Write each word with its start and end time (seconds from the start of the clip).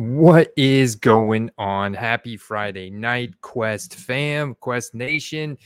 What 0.00 0.54
is 0.56 0.96
going 0.96 1.50
on? 1.58 1.92
Happy 1.92 2.38
Friday 2.38 2.88
night, 2.88 3.38
Quest 3.42 3.94
fam, 3.94 4.54
Quest 4.54 4.94
Nation. 4.94 5.58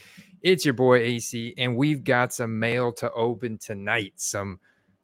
It's 0.43 0.65
your 0.65 0.75
boy 0.75 0.99
AC, 0.99 1.55
and 1.57 1.77
we've 1.77 2.03
got 2.03 2.33
some 2.33 2.59
mail 2.59 2.93
to 2.95 3.13
open 3.13 3.59
tonight. 3.59 4.15
Some 4.17 4.59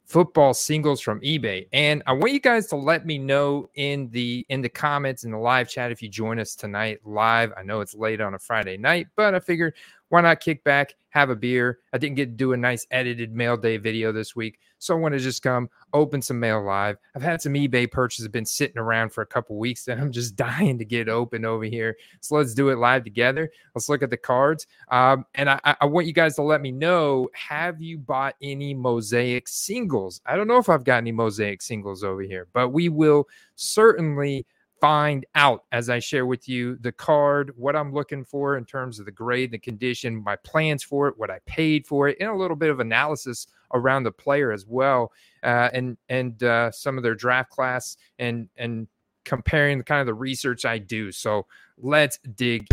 football 0.05 0.53
singles 0.53 0.99
from 0.99 1.21
eBay. 1.21 1.69
And 1.71 2.03
I 2.07 2.11
want 2.11 2.33
you 2.33 2.41
guys 2.41 2.67
to 2.67 2.75
let 2.75 3.05
me 3.05 3.17
know 3.17 3.69
in 3.75 4.09
the 4.09 4.45
in 4.49 4.59
the 4.59 4.67
comments 4.67 5.23
in 5.23 5.31
the 5.31 5.37
live 5.37 5.69
chat 5.69 5.93
if 5.93 6.01
you 6.01 6.09
join 6.09 6.37
us 6.37 6.53
tonight 6.53 6.99
live. 7.05 7.53
I 7.55 7.63
know 7.63 7.79
it's 7.79 7.95
late 7.95 8.19
on 8.19 8.33
a 8.33 8.39
Friday 8.39 8.75
night, 8.75 9.07
but 9.15 9.33
I 9.33 9.39
figured 9.39 9.75
why 10.11 10.19
not 10.19 10.41
kick 10.41 10.65
back, 10.65 10.95
have 11.11 11.29
a 11.29 11.35
beer? 11.37 11.79
I 11.93 11.97
didn't 11.97 12.17
get 12.17 12.25
to 12.25 12.31
do 12.31 12.51
a 12.51 12.57
nice 12.57 12.85
edited 12.91 13.33
mail 13.33 13.55
day 13.55 13.77
video 13.77 14.11
this 14.11 14.35
week, 14.35 14.59
so 14.77 14.93
I 14.93 14.99
want 14.99 15.13
to 15.13 15.19
just 15.19 15.41
come 15.41 15.69
open 15.93 16.21
some 16.21 16.37
mail 16.37 16.61
live. 16.61 16.97
I've 17.15 17.21
had 17.21 17.41
some 17.41 17.53
eBay 17.53 17.89
purchases 17.89 18.27
been 18.27 18.45
sitting 18.45 18.77
around 18.77 19.13
for 19.13 19.21
a 19.21 19.25
couple 19.25 19.57
weeks 19.57 19.85
that 19.85 19.97
I'm 19.97 20.11
just 20.11 20.35
dying 20.35 20.77
to 20.79 20.83
get 20.83 21.07
open 21.07 21.45
over 21.45 21.63
here. 21.63 21.95
So 22.19 22.35
let's 22.35 22.53
do 22.53 22.69
it 22.71 22.77
live 22.77 23.05
together. 23.05 23.49
Let's 23.73 23.87
look 23.87 24.03
at 24.03 24.09
the 24.09 24.17
cards. 24.17 24.67
Um, 24.89 25.25
and 25.33 25.49
I, 25.49 25.59
I 25.63 25.85
want 25.85 26.07
you 26.07 26.13
guys 26.13 26.35
to 26.35 26.41
let 26.41 26.59
me 26.59 26.73
know 26.73 27.29
have 27.33 27.81
you 27.81 27.97
bought 27.97 28.35
any 28.41 28.73
mosaic 28.73 29.47
singles? 29.47 30.19
I 30.25 30.35
don't 30.35 30.47
know 30.47 30.57
if 30.57 30.67
I've 30.67 30.83
got 30.83 30.97
any 30.97 31.13
mosaic 31.13 31.61
singles 31.61 32.03
over 32.03 32.21
here, 32.21 32.49
but 32.51 32.69
we 32.69 32.89
will 32.89 33.29
certainly 33.55 34.45
find 34.81 35.27
out 35.35 35.65
as 35.71 35.91
I 35.91 35.99
share 35.99 36.25
with 36.25 36.49
you 36.49 36.75
the 36.77 36.91
card, 36.91 37.53
what 37.55 37.75
I'm 37.75 37.93
looking 37.93 38.25
for 38.25 38.57
in 38.57 38.65
terms 38.65 38.99
of 38.99 39.05
the 39.05 39.11
grade, 39.11 39.51
the 39.51 39.59
condition, 39.59 40.23
my 40.23 40.35
plans 40.37 40.83
for 40.83 41.07
it, 41.07 41.13
what 41.17 41.29
I 41.29 41.37
paid 41.45 41.85
for 41.85 42.07
it, 42.07 42.17
and 42.19 42.29
a 42.29 42.35
little 42.35 42.57
bit 42.57 42.71
of 42.71 42.79
analysis 42.79 43.45
around 43.75 44.03
the 44.03 44.11
player 44.11 44.51
as 44.51 44.65
well, 44.65 45.11
uh, 45.43 45.69
and 45.71 45.97
and 46.09 46.41
uh, 46.43 46.71
some 46.71 46.97
of 46.97 47.03
their 47.03 47.13
draft 47.13 47.51
class 47.51 47.95
and 48.17 48.49
and 48.57 48.87
comparing 49.23 49.77
the 49.77 49.83
kind 49.83 50.01
of 50.01 50.07
the 50.07 50.15
research 50.15 50.65
I 50.65 50.79
do. 50.79 51.11
So 51.11 51.45
let's 51.77 52.17
dig. 52.35 52.65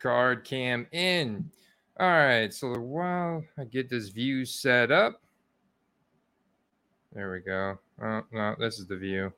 Card 0.00 0.44
cam 0.44 0.86
in. 0.92 1.50
All 2.00 2.06
right, 2.06 2.54
so 2.54 2.78
while 2.78 3.42
I 3.58 3.64
get 3.64 3.90
this 3.90 4.08
view 4.08 4.44
set 4.44 4.92
up, 4.92 5.20
there 7.12 7.32
we 7.32 7.40
go. 7.40 7.76
Oh, 8.00 8.22
no, 8.30 8.54
this 8.56 8.78
is 8.78 8.86
the 8.86 8.96
view. 8.96 9.32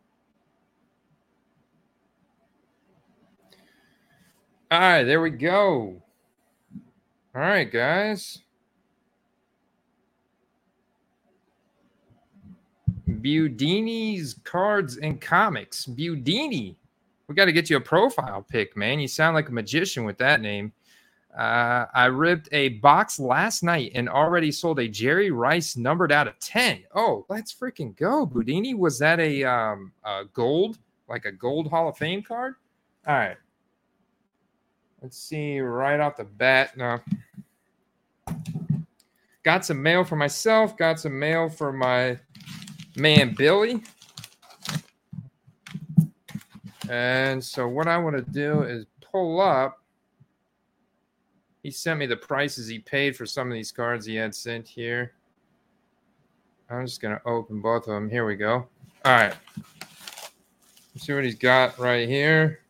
All 4.70 4.78
right, 4.78 5.04
there 5.04 5.22
we 5.22 5.30
go. 5.30 6.02
All 7.34 7.40
right, 7.40 7.70
guys. 7.70 8.42
Budini's 13.08 14.34
cards 14.44 14.98
and 14.98 15.18
comics. 15.18 15.86
Budini. 15.86 16.76
We 17.26 17.34
got 17.34 17.46
to 17.46 17.52
get 17.52 17.70
you 17.70 17.78
a 17.78 17.80
profile 17.80 18.42
pic, 18.42 18.76
man. 18.76 19.00
You 19.00 19.08
sound 19.08 19.34
like 19.34 19.48
a 19.48 19.52
magician 19.52 20.04
with 20.04 20.18
that 20.18 20.40
name. 20.40 20.72
Uh, 21.36 21.86
I 21.94 22.06
ripped 22.06 22.48
a 22.52 22.70
box 22.80 23.20
last 23.20 23.62
night 23.62 23.92
and 23.94 24.08
already 24.08 24.50
sold 24.50 24.80
a 24.80 24.88
Jerry 24.88 25.30
Rice 25.30 25.76
numbered 25.76 26.10
out 26.10 26.26
of 26.26 26.38
10. 26.40 26.84
Oh, 26.94 27.24
let's 27.28 27.54
freaking 27.54 27.96
go. 27.96 28.26
Budini, 28.26 28.76
was 28.76 28.98
that 28.98 29.20
a, 29.20 29.44
um, 29.44 29.92
a 30.04 30.24
gold, 30.32 30.78
like 31.08 31.24
a 31.26 31.32
gold 31.32 31.68
Hall 31.68 31.88
of 31.88 31.96
Fame 31.96 32.22
card? 32.22 32.56
All 33.06 33.14
right. 33.14 33.36
Let's 35.02 35.16
see 35.16 35.60
right 35.60 35.98
off 35.98 36.16
the 36.16 36.24
bat. 36.24 36.76
No. 36.76 36.98
got 39.42 39.64
some 39.64 39.82
mail 39.82 40.04
for 40.04 40.16
myself, 40.16 40.76
got 40.76 41.00
some 41.00 41.18
mail 41.18 41.48
for 41.48 41.72
my 41.72 42.18
man 42.96 43.34
Billy. 43.34 43.82
And 46.90 47.42
so, 47.42 47.66
what 47.68 47.86
I 47.86 47.96
want 47.96 48.16
to 48.16 48.32
do 48.32 48.62
is 48.62 48.84
pull 49.00 49.40
up 49.40 49.79
he 51.70 51.74
sent 51.74 52.00
me 52.00 52.06
the 52.06 52.16
prices 52.16 52.66
he 52.66 52.80
paid 52.80 53.14
for 53.14 53.24
some 53.24 53.46
of 53.46 53.54
these 53.54 53.70
cards 53.70 54.04
he 54.04 54.16
had 54.16 54.34
sent 54.34 54.66
here. 54.66 55.12
I'm 56.68 56.84
just 56.84 57.00
going 57.00 57.16
to 57.16 57.24
open 57.24 57.60
both 57.60 57.86
of 57.86 57.94
them. 57.94 58.10
Here 58.10 58.26
we 58.26 58.34
go. 58.34 58.66
All 59.04 59.12
right. 59.12 59.34
Let's 60.92 61.06
see 61.06 61.12
what 61.12 61.22
he's 61.22 61.36
got 61.36 61.78
right 61.78 62.08
here. 62.08 62.62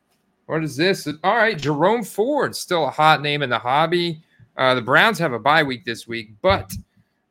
What 0.44 0.62
is 0.62 0.76
this? 0.76 1.08
All 1.24 1.34
right. 1.34 1.56
Jerome 1.56 2.04
Ford, 2.04 2.54
still 2.54 2.86
a 2.86 2.90
hot 2.90 3.22
name 3.22 3.40
in 3.40 3.48
the 3.48 3.58
hobby. 3.58 4.20
Uh, 4.58 4.74
the 4.74 4.82
Browns 4.82 5.18
have 5.18 5.32
a 5.32 5.38
bye 5.38 5.62
week 5.62 5.86
this 5.86 6.06
week, 6.06 6.32
but 6.42 6.70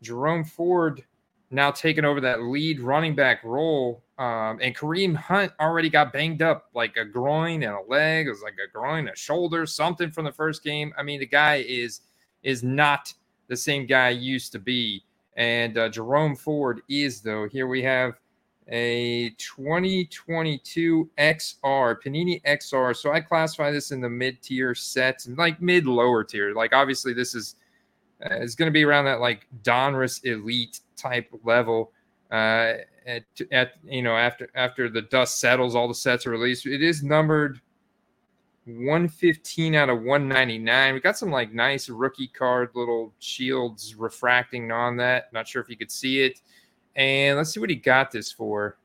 Jerome 0.01 0.43
Ford 0.43 1.03
now 1.51 1.69
taking 1.69 2.03
over 2.03 2.19
that 2.19 2.41
lead 2.41 2.79
running 2.79 3.13
back 3.13 3.43
role 3.43 4.01
um, 4.19 4.59
and 4.61 4.75
Kareem 4.75 5.15
Hunt 5.15 5.53
already 5.61 5.89
got 5.89 6.11
banged 6.11 6.41
up, 6.41 6.65
like 6.73 6.97
a 6.97 7.05
groin 7.05 7.63
and 7.63 7.73
a 7.73 7.81
leg. 7.87 8.27
It 8.27 8.31
was 8.31 8.41
like 8.43 8.57
a 8.63 8.69
groin, 8.69 9.07
a 9.07 9.15
shoulder, 9.15 9.65
something 9.65 10.11
from 10.11 10.25
the 10.25 10.31
first 10.31 10.61
game. 10.61 10.93
I 10.97 11.03
mean, 11.03 11.21
the 11.21 11.25
guy 11.25 11.63
is 11.65 12.01
is 12.43 12.61
not 12.61 13.13
the 13.47 13.55
same 13.55 13.85
guy 13.85 14.09
used 14.09 14.51
to 14.51 14.59
be. 14.59 15.03
And 15.37 15.77
uh, 15.77 15.87
Jerome 15.87 16.35
Ford 16.35 16.81
is 16.89 17.21
though. 17.21 17.47
Here 17.47 17.65
we 17.65 17.81
have 17.83 18.19
a 18.67 19.29
2022 19.37 21.09
XR 21.17 21.95
Panini 22.03 22.41
XR. 22.43 22.95
So 22.97 23.13
I 23.13 23.21
classify 23.21 23.71
this 23.71 23.91
in 23.91 24.01
the 24.01 24.09
mid 24.09 24.41
tier 24.41 24.75
sets 24.75 25.27
and 25.27 25.37
like 25.37 25.61
mid 25.61 25.87
lower 25.87 26.25
tier. 26.25 26.53
Like 26.53 26.73
obviously 26.73 27.13
this 27.13 27.33
is 27.35 27.55
uh, 28.25 28.35
it's 28.35 28.55
going 28.55 28.67
to 28.67 28.73
be 28.73 28.83
around 28.83 29.05
that 29.05 29.21
like 29.21 29.47
Donruss 29.63 30.25
Elite 30.25 30.81
type 30.97 31.29
level. 31.45 31.93
Uh, 32.31 32.75
at, 33.07 33.23
at 33.51 33.73
you 33.83 34.03
know 34.03 34.15
after 34.15 34.49
after 34.55 34.89
the 34.89 35.01
dust 35.03 35.39
settles, 35.39 35.75
all 35.75 35.87
the 35.87 35.95
sets 35.95 36.25
are 36.27 36.31
released. 36.31 36.65
It 36.65 36.83
is 36.83 37.03
numbered 37.03 37.59
115 38.65 39.75
out 39.75 39.89
of 39.89 40.01
199. 40.01 40.93
We 40.93 40.99
got 40.99 41.17
some 41.17 41.31
like 41.31 41.53
nice 41.53 41.89
rookie 41.89 42.27
card 42.27 42.69
little 42.75 43.13
shields 43.19 43.95
refracting 43.95 44.71
on 44.71 44.97
that. 44.97 45.31
Not 45.33 45.47
sure 45.47 45.61
if 45.61 45.69
you 45.69 45.77
could 45.77 45.91
see 45.91 46.21
it. 46.21 46.39
And 46.95 47.37
let's 47.37 47.53
see 47.53 47.59
what 47.59 47.69
he 47.69 47.75
got 47.75 48.11
this 48.11 48.31
for. 48.31 48.77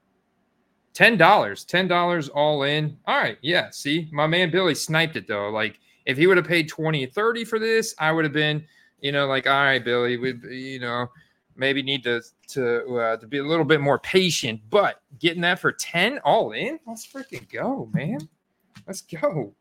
$10. 0.95 1.19
$10 1.19 2.31
all 2.35 2.63
in. 2.63 2.97
All 3.07 3.19
right. 3.19 3.37
Yeah. 3.43 3.71
See, 3.71 4.09
my 4.13 4.27
man 4.27 4.51
Billy 4.51 4.75
sniped 4.75 5.17
it 5.17 5.27
though. 5.27 5.51
Like 5.51 5.81
if 6.07 6.17
he 6.17 6.27
would 6.27 6.37
have 6.37 6.47
paid 6.47 6.69
20 6.69 7.07
30 7.07 7.45
for 7.45 7.59
this, 7.59 7.95
I 7.99 8.13
would 8.13 8.25
have 8.25 8.33
been, 8.33 8.65
you 9.01 9.13
know, 9.13 9.27
like, 9.27 9.47
all 9.47 9.65
right, 9.65 9.85
Billy, 9.85 10.17
we, 10.17 10.35
you 10.51 10.79
know, 10.79 11.09
maybe 11.57 11.83
need 11.83 12.03
to 12.05 12.23
to 12.49 12.99
uh, 12.99 13.17
to 13.17 13.27
be 13.27 13.39
a 13.39 13.45
little 13.45 13.65
bit 13.65 13.81
more 13.81 13.99
patient. 13.99 14.61
But 14.71 15.01
getting 15.19 15.43
that 15.43 15.59
for 15.59 15.73
ten 15.73 16.19
all 16.25 16.53
in, 16.53 16.79
let's 16.87 17.07
freaking 17.07 17.51
go, 17.51 17.91
man. 17.93 18.29
Let's 18.87 19.01
go. 19.01 19.55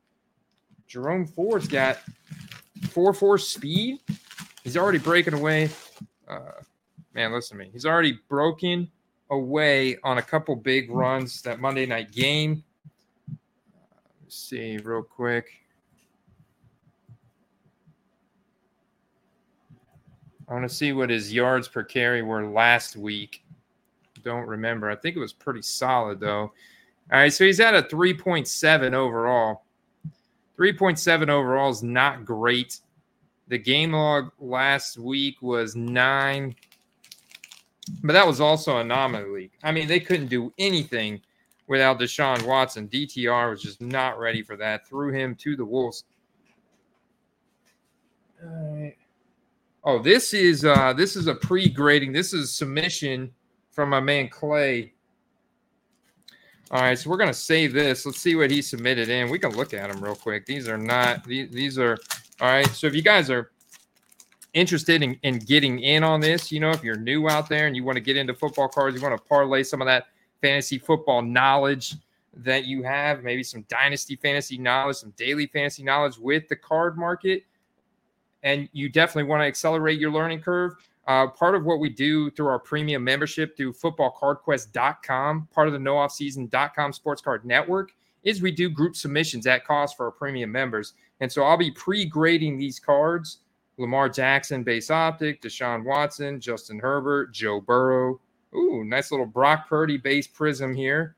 Jerome 0.88 1.26
Ford's 1.26 1.68
got 1.68 2.00
four 2.90 3.14
four 3.14 3.38
speed. 3.38 4.00
He's 4.64 4.78
already 4.78 5.00
breaking 5.00 5.34
away. 5.34 5.70
Uh, 6.28 6.62
man, 7.14 7.34
listen 7.34 7.58
to 7.58 7.64
me. 7.64 7.70
He's 7.72 7.86
already 7.86 8.20
broken 8.30 8.90
away 9.30 9.98
on 10.04 10.18
a 10.18 10.22
couple 10.22 10.56
big 10.56 10.92
runs 10.92 11.42
that 11.42 11.60
Monday 11.60 11.86
night 11.86 12.12
game. 12.12 12.64
Uh, 13.30 13.36
let's 14.22 14.38
see 14.38 14.78
real 14.78 15.04
quick. 15.04 15.63
I 20.54 20.58
want 20.58 20.70
to 20.70 20.76
see 20.76 20.94
what 20.94 21.10
his 21.10 21.34
yards 21.34 21.68
per 21.68 21.84
carry 21.84 22.22
were 22.22 22.46
last 22.46 22.96
week. 22.96 23.44
Don't 24.24 24.46
remember. 24.46 24.88
I 24.88 24.96
think 24.96 25.16
it 25.16 25.20
was 25.20 25.34
pretty 25.34 25.64
solid 25.64 26.20
though. 26.20 26.42
All 27.12 27.20
right, 27.20 27.34
so 27.34 27.44
he's 27.44 27.60
at 27.60 27.74
a 27.74 27.82
3.7 27.82 28.94
overall. 28.94 29.64
3.7 30.60 31.28
overall 31.30 31.72
is 31.72 31.82
not 31.82 32.24
great. 32.24 32.82
The 33.48 33.58
game 33.58 33.94
log 33.94 34.32
last 34.40 35.00
week 35.00 35.42
was 35.42 35.76
nine, 35.76 36.56
but 38.04 38.14
that 38.14 38.28
was 38.28 38.40
also 38.40 38.78
a 38.78 38.82
anomaly. 38.82 39.50
I 39.64 39.72
mean, 39.72 39.88
they 39.88 40.00
couldn't 40.00 40.28
do 40.28 40.54
anything 40.60 41.20
without 41.66 42.00
Deshaun 42.00 42.46
Watson. 42.46 42.88
DTR 42.90 43.50
was 43.50 43.64
just 43.64 43.82
not 43.82 44.20
ready 44.20 44.44
for 44.44 44.56
that. 44.58 44.88
Threw 44.88 45.12
him 45.12 45.34
to 45.38 45.56
the 45.56 45.66
Wolves. 45.66 46.04
All 48.44 48.80
right. 48.80 48.96
Oh, 49.86 50.00
this 50.00 50.34
is 50.34 50.64
uh 50.64 50.94
this 50.94 51.16
is 51.16 51.28
a 51.28 51.36
pre-grading. 51.36 52.14
This 52.14 52.34
is 52.34 52.54
submission 52.54 53.32
from 53.72 53.90
my 53.90 54.00
man 54.00 54.30
Clay. 54.30 54.94
All 56.72 56.82
right, 56.82 56.98
so 56.98 57.10
we're 57.10 57.18
gonna 57.18 57.34
save 57.34 57.74
this. 57.74 58.06
Let's 58.06 58.20
see 58.20 58.36
what 58.36 58.50
he 58.50 58.62
submitted 58.62 59.10
in. 59.10 59.30
We 59.30 59.40
can 59.40 59.52
look 59.52 59.74
at 59.74 59.92
them 59.92 60.04
real 60.04 60.16
quick. 60.16 60.46
These 60.46 60.70
are 60.70 60.78
not 60.78 61.26
these, 61.26 61.50
these 61.52 61.78
are 61.78 61.98
all 62.40 62.48
right. 62.48 62.68
So 62.68 62.88
if 62.88 62.96
you 62.96 63.02
guys 63.02 63.30
are 63.30 63.52
interested 64.54 65.04
in, 65.04 65.20
in 65.24 65.40
getting 65.40 65.80
in 65.80 66.04
on 66.04 66.22
this, 66.22 66.52
you 66.52 66.60
know, 66.60 66.70
if 66.70 66.84
you're 66.84 66.96
new 66.96 67.28
out 67.28 67.50
there 67.50 67.68
and 67.68 67.76
you 67.76 67.84
want 67.84 67.98
to 67.98 68.02
get 68.02 68.16
into 68.16 68.34
football 68.34 68.70
cards, 68.70 68.96
you 68.96 69.02
want 69.02 69.18
to 69.18 69.24
parlay 69.28 69.64
some 69.64 69.82
of 69.82 69.88
that 69.88 70.08
fantasy 70.42 70.78
football 70.78 71.22
knowledge 71.22 71.96
that 72.36 72.66
you 72.66 72.84
have, 72.84 73.24
maybe 73.24 73.44
some 73.44 73.66
dynasty 73.68 74.16
fantasy 74.16 74.58
knowledge, 74.58 74.98
some 74.98 75.14
daily 75.18 75.48
fantasy 75.48 75.84
knowledge 75.84 76.18
with 76.18 76.48
the 76.48 76.56
card 76.56 76.98
market 76.98 77.44
and 78.44 78.70
you 78.74 78.90
definitely 78.90 79.30
want 79.30 79.42
to 79.42 79.46
accelerate 79.46 80.00
your 80.00 80.12
learning 80.12 80.42
curve, 80.42 80.74
uh, 81.08 81.28
part 81.28 81.56
of 81.56 81.66
what 81.66 81.80
we 81.80 81.90
do 81.90 82.30
through 82.32 82.48
our 82.48 82.60
premium 82.60 83.04
membership 83.04 83.58
through 83.58 83.74
footballcardquest.com, 83.74 85.48
part 85.54 85.68
of 85.68 85.74
the 85.74 85.80
no 85.80 85.96
offseason.com 85.96 86.94
sports 86.94 87.22
card 87.22 87.46
network, 87.46 87.92
is 88.24 88.42
we 88.42 88.52
do 88.52 88.70
group 88.70 88.96
submissions 88.96 89.48
at 89.48 89.66
cost 89.66 89.98
for 89.98 90.06
our 90.06 90.12
premium 90.12 90.52
members. 90.52 90.94
And 91.20 91.32
so 91.32 91.44
I'll 91.44 91.58
be 91.58 91.72
pre 91.72 92.06
grading 92.06 92.58
these 92.58 92.80
cards 92.80 93.40
Lamar 93.78 94.08
Jackson, 94.10 94.64
base 94.64 94.92
optic, 94.92 95.42
Deshaun 95.42 95.84
Watson, 95.84 96.40
Justin 96.40 96.80
Herbert, 96.80 97.34
Joe 97.34 97.60
Burrow. 97.60 98.20
Ooh, 98.56 98.84
nice 98.84 99.12
little 99.12 99.26
Brock 99.26 99.68
Purdy 99.68 99.98
base 99.98 100.28
prizm 100.28 100.76
here 100.76 101.16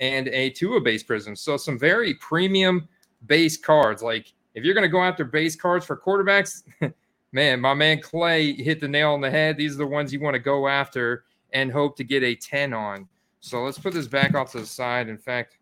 and 0.00 0.28
a 0.28 0.50
Tua 0.50 0.80
base 0.80 1.04
prizm. 1.04 1.36
So 1.36 1.56
some 1.56 1.78
very 1.78 2.14
premium 2.14 2.88
base 3.26 3.58
cards. 3.58 4.02
Like 4.02 4.32
if 4.54 4.64
you're 4.64 4.74
going 4.74 4.82
to 4.82 4.88
go 4.88 5.02
after 5.02 5.24
base 5.24 5.56
cards 5.56 5.86
for 5.86 5.96
quarterbacks, 5.96 6.62
man, 7.32 7.60
my 7.60 7.74
man 7.74 8.00
Clay 8.00 8.52
hit 8.52 8.80
the 8.80 8.88
nail 8.88 9.12
on 9.12 9.20
the 9.20 9.30
head. 9.30 9.56
These 9.56 9.74
are 9.74 9.78
the 9.78 9.86
ones 9.86 10.12
you 10.12 10.20
want 10.20 10.34
to 10.34 10.40
go 10.40 10.68
after 10.68 11.24
and 11.52 11.70
hope 11.70 11.96
to 11.96 12.04
get 12.04 12.22
a 12.22 12.34
10 12.34 12.72
on. 12.72 13.08
So 13.40 13.62
let's 13.62 13.78
put 13.78 13.94
this 13.94 14.06
back 14.06 14.34
off 14.34 14.52
to 14.52 14.60
the 14.60 14.66
side. 14.66 15.08
In 15.08 15.18
fact, 15.18 15.56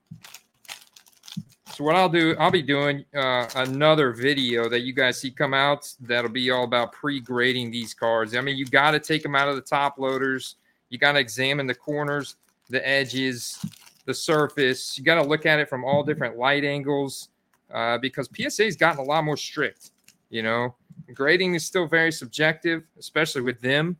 so 1.75 1.85
what 1.85 1.95
I'll 1.95 2.09
do, 2.09 2.35
I'll 2.39 2.51
be 2.51 2.63
doing 2.63 3.05
uh, 3.15 3.47
another 3.55 4.13
video 4.13 4.69
that 4.69 4.81
you 4.81 4.93
guys 4.93 5.21
see 5.21 5.31
come 5.31 5.55
out. 5.55 5.93
That'll 6.01 6.31
be 6.31 6.51
all 6.51 6.65
about 6.65 6.93
pre-grading 6.93 7.71
these 7.71 7.95
cards. 7.95 8.35
I 8.35 8.41
mean, 8.41 8.57
you 8.57 8.65
got 8.65 8.93
to 8.93 9.01
take 9.01 9.23
them 9.23 9.37
out 9.37 9.49
of 9.49 9.55
the 9.55 9.63
top 9.63 9.99
loaders. 9.99 10.57
You 10.89 10.99
got 10.99 11.13
to 11.13 11.21
examine 11.21 11.67
the 11.67 11.75
corners, 11.75 12.37
the 12.69 12.87
edges, 12.87 13.65
the 14.07 14.15
surface. 14.15 14.99
You 14.99 15.05
got 15.05 15.23
to 15.23 15.29
look 15.29 15.47
at 15.47 15.61
it 15.61 15.69
from 15.69 15.85
all 15.85 16.03
different 16.03 16.37
light 16.37 16.65
angles 16.65 17.29
uh, 17.73 17.99
because 17.99 18.29
PSA 18.35 18.65
has 18.65 18.77
gotten 18.77 19.01
a 19.01 19.03
lot 19.03 19.25
more 19.25 19.37
strict. 19.37 19.91
You 20.31 20.43
know, 20.43 20.75
grading 21.15 21.55
is 21.55 21.65
still 21.65 21.87
very 21.87 22.13
subjective, 22.13 22.83
especially 22.99 23.43
with 23.43 23.61
them. 23.61 23.97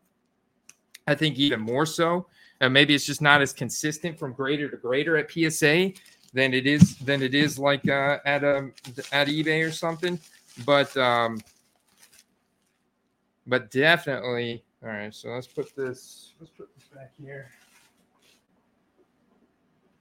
I 1.07 1.15
think 1.15 1.39
even 1.39 1.61
more 1.61 1.87
so. 1.87 2.27
And 2.61 2.73
maybe 2.73 2.95
it's 2.95 3.07
just 3.07 3.23
not 3.23 3.41
as 3.41 3.53
consistent 3.53 4.19
from 4.19 4.33
grader 4.33 4.69
to 4.69 4.77
grader 4.77 5.17
at 5.17 5.31
PSA 5.31 5.93
than 6.35 6.53
it 6.53 6.67
is 6.67 6.97
than 6.99 7.23
it 7.23 7.35
is 7.35 7.59
like 7.59 7.89
uh, 7.89 8.19
at 8.25 8.45
a 8.45 8.59
um, 8.59 8.73
at 9.13 9.29
eBay 9.29 9.67
or 9.67 9.73
something. 9.73 10.19
But 10.67 10.95
um, 10.97 11.41
but 13.47 13.71
definitely. 13.71 14.65
All 14.83 14.91
right, 14.91 15.13
so 15.13 15.31
let's 15.31 15.47
put 15.47 15.75
this. 15.75 16.35
Let's 16.39 16.53
put 16.53 16.69
this 16.77 16.87
back 16.95 17.11
here. 17.21 17.51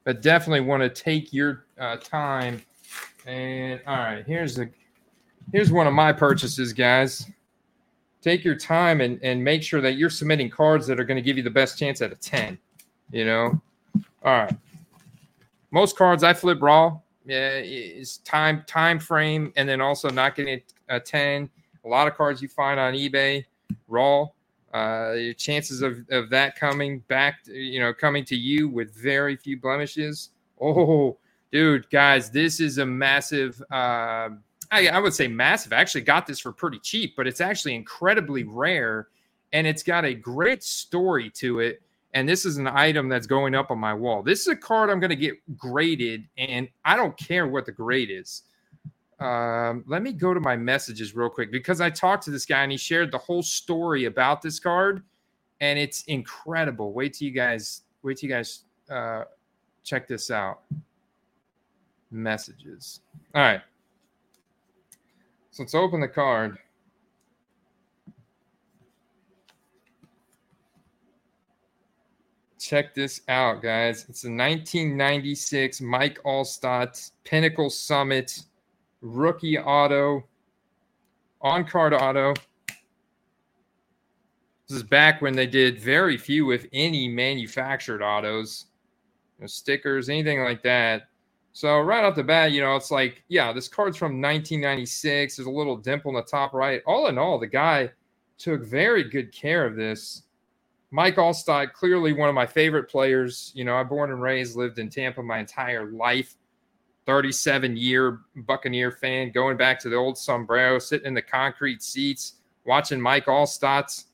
But 0.04 0.22
definitely 0.22 0.62
want 0.62 0.84
to 0.84 0.90
take 0.90 1.34
your 1.34 1.66
uh, 1.80 1.98
time. 1.98 2.62
And 3.28 3.82
all 3.86 3.98
right, 3.98 4.24
here's 4.26 4.58
a 4.58 4.70
here's 5.52 5.70
one 5.70 5.86
of 5.86 5.94
my 5.94 6.14
purchases, 6.14 6.72
guys. 6.72 7.30
Take 8.22 8.44
your 8.44 8.56
time 8.56 9.02
and, 9.02 9.20
and 9.22 9.44
make 9.44 9.62
sure 9.62 9.82
that 9.82 9.94
you're 9.94 10.10
submitting 10.10 10.50
cards 10.50 10.88
that 10.88 11.00
are 11.00 11.04
going 11.04 11.18
to 11.18 11.22
give 11.22 11.38
you 11.38 11.44
the 11.44 11.50
best 11.50 11.78
chance 11.78 12.02
at 12.02 12.12
a 12.12 12.16
10. 12.16 12.58
You 13.12 13.26
know? 13.26 13.62
All 14.24 14.34
right. 14.34 14.58
Most 15.72 15.98
cards 15.98 16.24
I 16.24 16.34
flip 16.34 16.62
raw 16.62 17.00
yeah, 17.26 17.58
is 17.58 18.18
time 18.20 18.64
time 18.66 18.98
frame 18.98 19.52
and 19.58 19.68
then 19.68 19.82
also 19.82 20.10
not 20.10 20.36
getting 20.36 20.62
a 20.88 21.00
10. 21.00 21.50
A 21.84 21.88
lot 21.88 22.08
of 22.08 22.16
cards 22.16 22.42
you 22.42 22.48
find 22.48 22.80
on 22.80 22.94
eBay 22.94 23.46
raw. 23.90 24.28
Uh, 24.74 25.14
your 25.14 25.34
chances 25.34 25.82
of, 25.82 26.00
of 26.12 26.30
that 26.30 26.58
coming 26.58 27.00
back, 27.08 27.40
you 27.46 27.80
know, 27.80 27.94
coming 27.94 28.24
to 28.24 28.36
you 28.36 28.70
with 28.70 28.94
very 28.94 29.36
few 29.36 29.60
blemishes. 29.60 30.30
Oh, 30.62 31.18
dude, 31.52 31.90
guys, 31.90 32.30
this 32.30 32.60
is 32.60 32.78
a 32.78 32.86
massive 32.86 33.62
uh, 33.72 34.30
I, 34.72 34.88
I 34.88 35.00
would 35.00 35.14
say 35.14 35.28
massive. 35.28 35.74
I 35.74 35.78
actually 35.78 36.02
got 36.02 36.28
this 36.28 36.40
for 36.40 36.52
pretty 36.52 36.80
cheap, 36.80 37.16
but 37.16 37.28
it's 37.28 37.42
actually 37.42 37.76
incredibly 37.76 38.44
rare 38.44 39.08
and 39.54 39.66
it's 39.66 39.84
got 39.84 40.06
a 40.06 40.14
great 40.14 40.64
story 40.64 41.30
to 41.32 41.60
it. 41.60 41.82
And 42.14 42.28
this 42.28 42.46
is 42.46 42.58
an 42.58 42.68
item 42.68 43.10
that's 43.10 43.28
going 43.28 43.54
up 43.54 43.70
on 43.72 43.80
my 43.80 43.94
wall. 43.94 44.24
This 44.24 44.42
is 44.42 44.48
a 44.48 44.56
card 44.56 44.90
I'm 44.90 45.00
going 45.00 45.12
to 45.12 45.16
get 45.16 45.36
graded, 45.58 46.24
and 46.38 46.68
I 46.84 46.96
don't 46.96 47.16
care 47.18 47.48
what 47.48 47.66
the 47.66 47.72
grade 47.72 48.10
is. 48.10 48.44
Um, 49.20 49.84
let 49.88 50.02
me 50.02 50.14
go 50.14 50.34
to 50.34 50.40
my 50.40 50.56
messages 50.56 51.16
real 51.16 51.30
quick 51.30 51.52
because 51.52 51.82
I 51.82 51.90
talked 51.90 52.24
to 52.24 52.32
this 52.32 52.46
guy 52.46 52.64
and 52.64 52.72
he 52.72 52.78
shared 52.78 53.12
the 53.12 53.18
whole 53.18 53.44
story 53.44 54.06
about 54.06 54.42
this 54.42 54.60
card, 54.60 55.04
and 55.60 55.78
it's 55.78 56.04
incredible. 56.06 56.94
Wait 56.94 57.14
till 57.14 57.28
you 57.28 57.34
guys, 57.34 57.82
wait 58.04 58.18
till 58.18 58.30
you 58.30 58.36
guys 58.36 58.64
uh, 58.90 59.24
check 59.84 60.08
this 60.08 60.32
out. 60.32 60.62
Messages. 62.12 63.02
All 63.36 63.42
right. 63.42 63.62
So 65.52 65.64
let's 65.64 65.76
open 65.76 66.00
the 66.00 66.08
card. 66.08 66.58
Check 72.60 72.94
this 72.94 73.22
out, 73.28 73.62
guys. 73.62 74.06
It's 74.10 74.24
a 74.24 74.28
1996 74.28 75.80
Mike 75.82 76.20
Alstott 76.24 77.12
Pinnacle 77.24 77.70
Summit 77.70 78.44
rookie 79.02 79.58
auto, 79.58 80.26
on 81.42 81.66
card 81.66 81.94
auto. 81.94 82.34
This 84.68 84.78
is 84.78 84.84
back 84.84 85.22
when 85.22 85.34
they 85.34 85.48
did 85.48 85.80
very 85.80 86.18
few, 86.18 86.52
if 86.52 86.66
any, 86.74 87.08
manufactured 87.08 88.02
autos, 88.04 88.66
you 89.38 89.44
know, 89.44 89.48
stickers, 89.48 90.10
anything 90.10 90.42
like 90.42 90.62
that. 90.64 91.08
So 91.58 91.80
right 91.80 92.04
off 92.04 92.14
the 92.14 92.24
bat, 92.24 92.52
you 92.52 92.62
know, 92.62 92.76
it's 92.76 92.92
like, 92.92 93.24
yeah, 93.30 93.52
this 93.52 93.68
card's 93.68 93.98
from 93.98 94.22
1996. 94.22 95.38
There's 95.38 95.48
a 95.48 95.50
little 95.50 95.76
dimple 95.76 96.12
in 96.12 96.16
the 96.16 96.22
top 96.22 96.54
right. 96.54 96.84
All 96.86 97.08
in 97.08 97.18
all, 97.18 97.40
the 97.40 97.48
guy 97.48 97.90
took 98.38 98.64
very 98.64 99.04
good 99.04 99.32
care 99.32 99.66
of 99.66 99.76
this. 99.76 100.22
Mike 100.92 101.16
Alstott, 101.16 101.74
clearly 101.74 102.14
one 102.14 102.30
of 102.30 102.36
my 102.36 102.46
favorite 102.46 102.88
players. 102.88 103.52
You 103.56 103.66
know, 103.66 103.76
I 103.76 103.82
born 103.82 104.12
and 104.12 104.22
raised, 104.22 104.56
lived 104.56 104.78
in 104.78 104.88
Tampa 104.92 105.24
my 105.24 105.40
entire 105.40 105.90
life. 105.90 106.36
37 107.08 107.76
year 107.76 108.20
Buccaneer 108.36 108.92
fan, 108.92 109.32
going 109.32 109.58
back 109.58 109.80
to 109.80 109.90
the 109.90 109.96
old 109.96 110.16
sombrero, 110.16 110.78
sitting 110.78 111.08
in 111.08 111.16
the 111.16 111.24
concrete 111.24 111.82
seats, 111.82 112.34
watching 112.66 113.02
Mike 113.02 113.26
Alstott's 113.26 114.06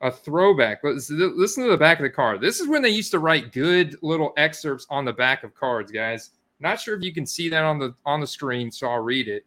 a 0.00 0.10
throwback. 0.10 0.82
Listen 0.82 1.18
to 1.18 1.70
the 1.70 1.76
back 1.76 1.98
of 1.98 2.04
the 2.04 2.08
card. 2.08 2.40
This 2.40 2.58
is 2.58 2.68
when 2.68 2.80
they 2.80 2.88
used 2.88 3.10
to 3.10 3.18
write 3.18 3.52
good 3.52 3.98
little 4.00 4.32
excerpts 4.38 4.86
on 4.88 5.04
the 5.04 5.12
back 5.12 5.44
of 5.44 5.54
cards, 5.54 5.92
guys. 5.92 6.30
Not 6.64 6.80
sure 6.80 6.96
if 6.96 7.04
you 7.04 7.12
can 7.12 7.26
see 7.26 7.50
that 7.50 7.62
on 7.62 7.78
the 7.78 7.94
on 8.06 8.20
the 8.20 8.26
screen, 8.26 8.70
so 8.72 8.88
I'll 8.88 9.00
read 9.00 9.28
it. 9.28 9.44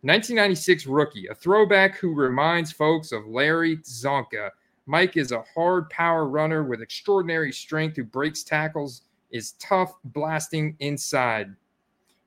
1996 0.00 0.86
rookie, 0.86 1.26
a 1.26 1.34
throwback 1.34 1.98
who 1.98 2.14
reminds 2.14 2.72
folks 2.72 3.12
of 3.12 3.26
Larry 3.26 3.76
Csonka. 3.76 4.48
Mike 4.86 5.18
is 5.18 5.32
a 5.32 5.44
hard 5.54 5.90
power 5.90 6.26
runner 6.26 6.64
with 6.64 6.80
extraordinary 6.80 7.52
strength 7.52 7.96
who 7.96 8.04
breaks 8.04 8.42
tackles, 8.42 9.02
is 9.30 9.52
tough 9.60 9.92
blasting 10.02 10.74
inside. 10.80 11.54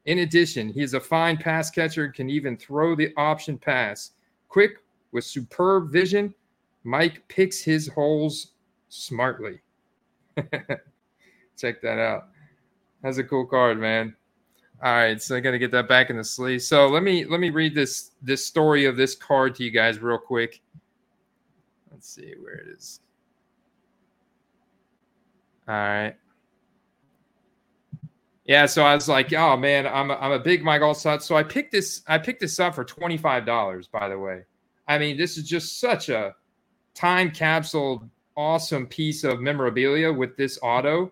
In 0.05 0.19
addition, 0.19 0.69
he 0.69 0.83
is 0.83 0.93
a 0.93 0.99
fine 0.99 1.35
pass 1.35 1.71
catcher 1.71 2.05
and 2.05 2.13
can 2.13 2.29
even 2.29 2.55
throw 2.55 2.95
the 2.95 3.11
option 3.17 3.57
pass. 3.57 4.11
Quick 4.47 4.83
with 5.11 5.23
superb 5.23 5.91
vision, 5.91 6.35
Mike 6.83 7.27
picks 7.29 7.63
his 7.63 7.87
holes 7.87 8.51
smartly. 8.89 9.59
Check 11.57 11.81
that 11.81 11.97
out. 11.97 12.27
That's 13.03 13.17
a 13.17 13.23
cool 13.23 13.45
card, 13.45 13.79
man. 13.79 14.15
All 14.81 14.93
right, 14.93 15.21
so 15.21 15.35
I 15.35 15.39
got 15.39 15.51
to 15.51 15.59
get 15.59 15.71
that 15.71 15.87
back 15.87 16.09
in 16.09 16.17
the 16.17 16.23
sleeve. 16.23 16.61
So 16.61 16.87
let 16.87 17.03
me 17.03 17.25
let 17.25 17.39
me 17.39 17.49
read 17.49 17.75
this 17.75 18.11
this 18.21 18.45
story 18.45 18.85
of 18.85 18.97
this 18.97 19.15
card 19.15 19.55
to 19.55 19.63
you 19.63 19.71
guys 19.71 19.99
real 19.99 20.17
quick. 20.17 20.61
Let's 21.91 22.09
see 22.09 22.33
where 22.41 22.55
it 22.55 22.67
is. 22.67 22.99
All 25.67 25.75
right. 25.75 26.15
Yeah, 28.45 28.65
so 28.65 28.83
I 28.83 28.93
was 28.93 29.07
like, 29.07 29.31
oh 29.31 29.55
man, 29.55 29.87
I'm 29.87 30.11
a, 30.11 30.15
I'm 30.15 30.33
a 30.33 30.39
big 30.39 30.63
Mike 30.63 30.81
Alstott. 30.81 31.21
So 31.21 31.37
I 31.37 31.43
picked 31.43 31.71
this 31.71 32.01
I 32.07 32.17
picked 32.17 32.41
this 32.41 32.59
up 32.59 32.75
for 32.75 32.83
twenty 32.83 33.17
five 33.17 33.45
dollars. 33.45 33.87
By 33.87 34.09
the 34.09 34.19
way, 34.19 34.43
I 34.87 34.97
mean 34.97 35.17
this 35.17 35.37
is 35.37 35.47
just 35.47 35.79
such 35.79 36.09
a 36.09 36.35
time 36.93 37.31
capsule, 37.31 38.09
awesome 38.35 38.85
piece 38.87 39.23
of 39.23 39.39
memorabilia 39.39 40.11
with 40.11 40.35
this 40.35 40.59
auto. 40.61 41.11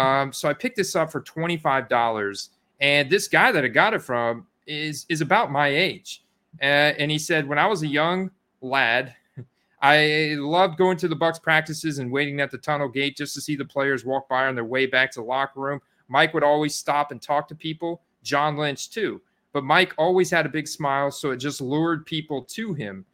Um, 0.00 0.32
so 0.32 0.48
I 0.48 0.54
picked 0.54 0.76
this 0.76 0.96
up 0.96 1.12
for 1.12 1.20
twenty 1.20 1.58
five 1.58 1.88
dollars, 1.88 2.50
and 2.80 3.10
this 3.10 3.28
guy 3.28 3.52
that 3.52 3.64
I 3.64 3.68
got 3.68 3.92
it 3.92 4.00
from 4.02 4.46
is 4.66 5.04
is 5.10 5.20
about 5.20 5.52
my 5.52 5.68
age, 5.68 6.24
uh, 6.62 6.64
and 6.64 7.10
he 7.10 7.18
said 7.18 7.46
when 7.46 7.58
I 7.58 7.66
was 7.66 7.82
a 7.82 7.86
young 7.86 8.30
lad, 8.62 9.14
I 9.82 10.36
loved 10.38 10.78
going 10.78 10.96
to 10.98 11.08
the 11.08 11.16
Bucs 11.16 11.42
practices 11.42 11.98
and 11.98 12.10
waiting 12.10 12.40
at 12.40 12.50
the 12.50 12.58
tunnel 12.58 12.88
gate 12.88 13.16
just 13.16 13.34
to 13.34 13.42
see 13.42 13.56
the 13.56 13.64
players 13.64 14.04
walk 14.04 14.26
by 14.26 14.46
on 14.46 14.54
their 14.54 14.64
way 14.64 14.86
back 14.86 15.10
to 15.12 15.20
the 15.20 15.26
locker 15.26 15.60
room. 15.60 15.80
Mike 16.08 16.32
would 16.32 16.42
always 16.42 16.74
stop 16.74 17.12
and 17.12 17.20
talk 17.20 17.46
to 17.48 17.54
people. 17.54 18.00
John 18.22 18.56
Lynch 18.56 18.90
too, 18.90 19.20
but 19.52 19.64
Mike 19.64 19.92
always 19.98 20.30
had 20.30 20.46
a 20.46 20.50
big 20.50 20.66
smile, 20.66 21.10
so 21.10 21.30
it 21.30 21.36
just 21.36 21.60
lured 21.60 22.06
people 22.06 22.42
to 22.44 22.72
him. 22.72 23.04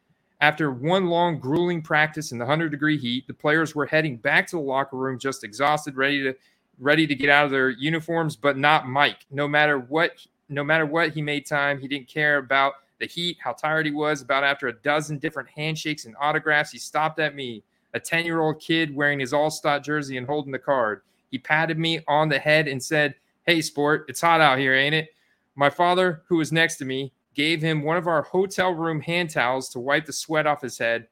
After 0.40 0.70
one 0.70 1.06
long, 1.06 1.38
grueling 1.40 1.80
practice 1.82 2.30
in 2.30 2.38
the 2.38 2.44
100 2.44 2.68
degree 2.68 2.98
heat, 2.98 3.26
the 3.26 3.34
players 3.34 3.74
were 3.74 3.86
heading 3.86 4.18
back 4.18 4.46
to 4.48 4.56
the 4.56 4.62
locker 4.62 4.96
room 4.96 5.18
just 5.18 5.44
exhausted, 5.44 5.96
ready 5.96 6.22
to 6.22 6.34
ready 6.78 7.06
to 7.06 7.14
get 7.14 7.30
out 7.30 7.44
of 7.44 7.50
their 7.50 7.70
uniforms, 7.70 8.36
but 8.36 8.56
not 8.56 8.88
Mike. 8.88 9.24
No 9.30 9.48
matter 9.48 9.78
what, 9.78 10.12
no 10.48 10.62
matter 10.62 10.86
what, 10.86 11.12
he 11.12 11.22
made 11.22 11.46
time. 11.46 11.80
He 11.80 11.88
didn't 11.88 12.08
care 12.08 12.38
about 12.38 12.74
the 12.98 13.06
heat, 13.06 13.38
how 13.40 13.52
tired 13.52 13.86
he 13.86 13.92
was. 13.92 14.22
About 14.22 14.44
after 14.44 14.68
a 14.68 14.72
dozen 14.72 15.18
different 15.18 15.48
handshakes 15.48 16.04
and 16.04 16.14
autographs, 16.20 16.72
he 16.72 16.78
stopped 16.78 17.18
at 17.18 17.34
me, 17.34 17.62
a 17.94 18.00
10 18.00 18.24
year 18.24 18.40
old 18.40 18.60
kid 18.60 18.94
wearing 18.94 19.20
his 19.20 19.32
all 19.32 19.50
star 19.50 19.80
jersey 19.80 20.16
and 20.16 20.26
holding 20.26 20.52
the 20.52 20.58
card. 20.58 21.02
He 21.30 21.38
patted 21.38 21.78
me 21.78 22.00
on 22.06 22.28
the 22.28 22.38
head 22.38 22.68
and 22.68 22.82
said, 22.82 23.14
Hey, 23.46 23.60
sport, 23.60 24.06
it's 24.08 24.20
hot 24.20 24.40
out 24.40 24.58
here, 24.58 24.74
ain't 24.74 24.94
it? 24.94 25.08
My 25.54 25.70
father, 25.70 26.22
who 26.28 26.36
was 26.36 26.52
next 26.52 26.76
to 26.76 26.84
me, 26.84 27.12
gave 27.34 27.62
him 27.62 27.82
one 27.82 27.96
of 27.96 28.06
our 28.06 28.22
hotel 28.22 28.72
room 28.72 29.00
hand 29.00 29.30
towels 29.30 29.68
to 29.70 29.80
wipe 29.80 30.06
the 30.06 30.12
sweat 30.12 30.46
off 30.46 30.62
his 30.62 30.78
head. 30.78 31.06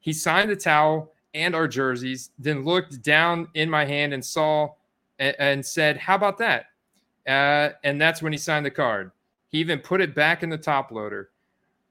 He 0.00 0.12
signed 0.12 0.50
the 0.50 0.56
towel 0.56 1.12
and 1.36 1.54
our 1.54 1.68
jerseys, 1.68 2.30
then 2.38 2.64
looked 2.64 3.02
down 3.02 3.48
in 3.54 3.70
my 3.70 3.84
hand 3.84 4.14
and 4.14 4.24
saw 4.24 4.70
and, 5.18 5.36
and 5.38 5.64
said, 5.64 5.96
How 5.96 6.16
about 6.16 6.38
that? 6.38 6.66
Uh, 7.28 7.74
and 7.84 8.00
that's 8.00 8.22
when 8.22 8.32
he 8.32 8.38
signed 8.38 8.64
the 8.64 8.70
card. 8.70 9.12
He 9.48 9.58
even 9.58 9.78
put 9.78 10.00
it 10.00 10.14
back 10.14 10.42
in 10.42 10.48
the 10.48 10.58
top 10.58 10.90
loader. 10.90 11.30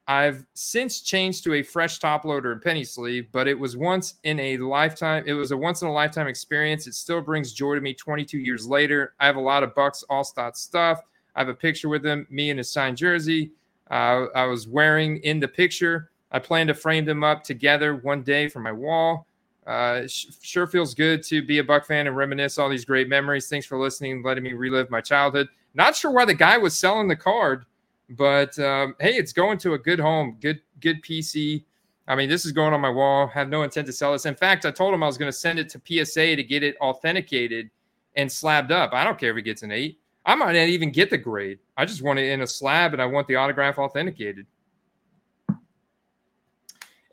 I've 0.07 0.45
since 0.53 1.01
changed 1.01 1.43
to 1.45 1.55
a 1.55 1.63
fresh 1.63 1.97
top 1.97 2.25
loader 2.25 2.51
and 2.51 2.61
penny 2.61 2.83
sleeve, 2.83 3.27
but 3.31 3.47
it 3.47 3.57
was 3.57 3.75
once 3.75 4.15
in 4.23 4.39
a 4.39 4.57
lifetime. 4.57 5.23
It 5.25 5.33
was 5.33 5.51
a 5.51 5.57
once 5.57 5.81
in 5.81 5.87
a 5.87 5.93
lifetime 5.93 6.27
experience. 6.27 6.85
It 6.85 6.93
still 6.93 7.21
brings 7.21 7.53
joy 7.53 7.75
to 7.75 7.81
me 7.81 7.93
22 7.93 8.37
years 8.37 8.67
later. 8.67 9.13
I 9.19 9.25
have 9.25 9.35
a 9.35 9.41
lot 9.41 9.63
of 9.63 9.73
Bucs 9.73 10.03
All 10.09 10.23
Star 10.23 10.51
stuff. 10.53 11.01
I 11.35 11.39
have 11.39 11.49
a 11.49 11.55
picture 11.55 11.89
with 11.89 12.05
him, 12.05 12.27
me 12.29 12.51
in 12.51 12.57
his 12.57 12.71
signed 12.71 12.97
jersey. 12.97 13.51
Uh, 13.89 14.27
I 14.35 14.45
was 14.45 14.67
wearing 14.67 15.17
in 15.17 15.39
the 15.39 15.47
picture. 15.47 16.11
I 16.31 16.39
plan 16.39 16.67
to 16.67 16.73
frame 16.73 17.05
them 17.05 17.23
up 17.23 17.43
together 17.43 17.95
one 17.95 18.21
day 18.21 18.47
for 18.47 18.59
my 18.59 18.71
wall. 18.71 19.25
Uh, 19.65 20.03
sure 20.07 20.67
feels 20.67 20.93
good 20.93 21.23
to 21.23 21.41
be 21.41 21.59
a 21.59 21.63
Buc 21.63 21.85
fan 21.85 22.05
and 22.07 22.15
reminisce 22.15 22.59
all 22.59 22.69
these 22.69 22.85
great 22.85 23.09
memories. 23.09 23.47
Thanks 23.47 23.65
for 23.65 23.79
listening, 23.79 24.21
letting 24.23 24.43
me 24.43 24.53
relive 24.53 24.91
my 24.91 25.01
childhood. 25.01 25.47
Not 25.73 25.95
sure 25.95 26.11
why 26.11 26.25
the 26.25 26.33
guy 26.33 26.57
was 26.57 26.77
selling 26.77 27.07
the 27.07 27.15
card, 27.15 27.65
but 28.11 28.57
um, 28.59 28.95
hey, 28.99 29.15
it's 29.15 29.33
going 29.33 29.57
to 29.59 29.73
a 29.73 29.79
good 29.79 29.99
home, 29.99 30.37
good 30.39 30.61
good 30.79 31.01
PC. 31.03 31.63
I 32.07 32.15
mean, 32.15 32.29
this 32.29 32.45
is 32.45 32.51
going 32.51 32.73
on 32.73 32.81
my 32.81 32.89
wall. 32.89 33.25
Have 33.27 33.49
no 33.49 33.63
intent 33.63 33.87
to 33.87 33.93
sell 33.93 34.11
this. 34.11 34.27
In 34.27 34.35
fact, 34.35 34.65
I 34.65 34.71
told 34.71 34.93
him 34.93 35.01
I 35.01 35.07
was 35.07 35.17
going 35.17 35.31
to 35.31 35.37
send 35.37 35.57
it 35.57 35.69
to 35.69 36.05
PSA 36.05 36.35
to 36.35 36.43
get 36.43 36.61
it 36.61 36.77
authenticated 36.79 37.71
and 38.15 38.31
slabbed 38.31 38.71
up. 38.71 38.93
I 38.93 39.03
don't 39.03 39.17
care 39.17 39.31
if 39.31 39.35
he 39.35 39.41
gets 39.41 39.63
an 39.63 39.71
eight. 39.71 39.99
I 40.25 40.35
might 40.35 40.53
not 40.53 40.67
even 40.67 40.91
get 40.91 41.09
the 41.09 41.17
grade. 41.17 41.59
I 41.77 41.85
just 41.85 42.03
want 42.03 42.19
it 42.19 42.29
in 42.31 42.41
a 42.41 42.47
slab 42.47 42.93
and 42.93 43.01
I 43.01 43.05
want 43.05 43.27
the 43.27 43.35
autograph 43.35 43.79
authenticated. 43.79 44.45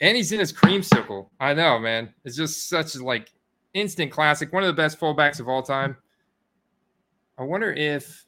And 0.03 0.17
he's 0.17 0.33
in 0.33 0.41
his 0.41 0.53
creamsicle. 0.53 1.29
I 1.39 1.55
know, 1.55 1.79
man. 1.79 2.13
It's 2.25 2.37
just 2.37 2.69
such 2.69 2.97
like 2.97 3.33
instant 3.73 4.11
classic. 4.11 4.53
One 4.53 4.65
of 4.65 4.67
the 4.67 4.73
best 4.73 4.99
fullbacks 4.99 5.39
of 5.39 5.49
all 5.49 5.63
time. 5.63 5.97
I 7.39 7.45
wonder 7.45 7.73
if 7.73 8.27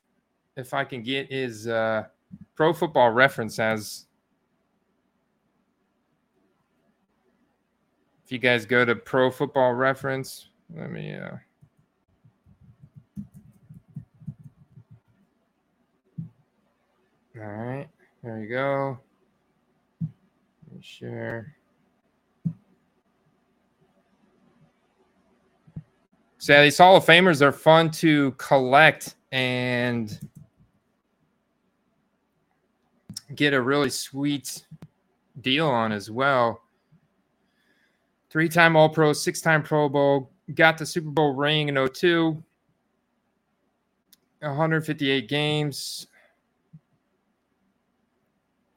if 0.57 0.73
I 0.73 0.85
can 0.85 1.03
get 1.03 1.33
his 1.33 1.67
uh, 1.67 2.05
pro 2.55 2.73
football 2.73 3.11
reference 3.11 3.59
as 3.59 4.07
if 8.25 8.31
you 8.31 8.39
guys 8.39 8.65
go 8.65 8.85
to 8.85 8.95
pro 8.95 9.29
football 9.33 9.73
reference, 9.73 10.51
let 10.75 10.93
me 10.93 11.13
uh 11.13 11.37
All 17.37 17.51
right, 17.51 17.89
there 18.23 18.39
you 18.39 18.49
go. 18.49 19.01
Share. 20.81 21.57
So 26.45 26.53
yeah, 26.53 26.63
these 26.63 26.77
Hall 26.77 26.95
of 26.95 27.07
Famers 27.07 27.41
are 27.41 27.53
fun 27.53 27.91
to 27.93 28.33
collect 28.33 29.15
and 29.33 30.29
get 33.35 33.55
a 33.55 33.63
really 33.63 33.89
sweet 33.89 34.67
deal 35.41 35.67
on 35.67 35.91
as 35.91 36.11
well. 36.11 36.61
Three 38.29 38.51
time 38.51 38.77
All 38.77 38.91
Pro, 38.91 39.15
six 39.15 39.41
time 39.41 39.63
Pro 39.63 39.89
Bowl, 39.89 40.33
got 40.55 40.77
the 40.77 40.85
Super 40.85 41.09
Bowl 41.09 41.33
ring 41.33 41.71
in 41.71 41.89
02, 41.89 42.45
158 44.41 45.27
games, 45.27 46.09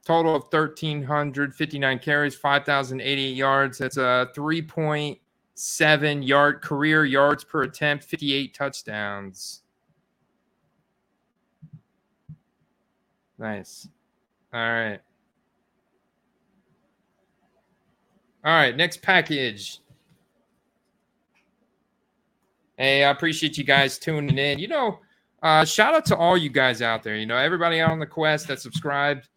Total 0.06 0.34
of 0.34 0.44
1,359 0.44 1.98
carries, 1.98 2.34
5,088 2.34 3.36
yards. 3.36 3.76
That's 3.76 3.98
a 3.98 4.30
3.7 5.58 6.26
yard 6.26 6.62
career 6.62 7.04
yards 7.04 7.44
per 7.44 7.62
attempt, 7.62 8.04
58 8.04 8.54
touchdowns. 8.54 9.62
Nice. 13.38 13.88
All 14.52 14.60
right. 14.60 15.00
All 18.44 18.52
right, 18.52 18.76
next 18.76 19.02
package. 19.02 19.80
Hey, 22.76 23.02
I 23.02 23.10
appreciate 23.10 23.58
you 23.58 23.64
guys 23.64 23.98
tuning 23.98 24.38
in. 24.38 24.60
You 24.60 24.68
know, 24.68 25.00
uh, 25.42 25.64
shout 25.64 25.94
out 25.94 26.06
to 26.06 26.16
all 26.16 26.36
you 26.36 26.48
guys 26.48 26.80
out 26.80 27.02
there. 27.02 27.16
You 27.16 27.26
know, 27.26 27.36
everybody 27.36 27.80
out 27.80 27.90
on 27.90 27.98
the 27.98 28.06
quest 28.06 28.46
that 28.48 28.60
subscribed. 28.60 29.28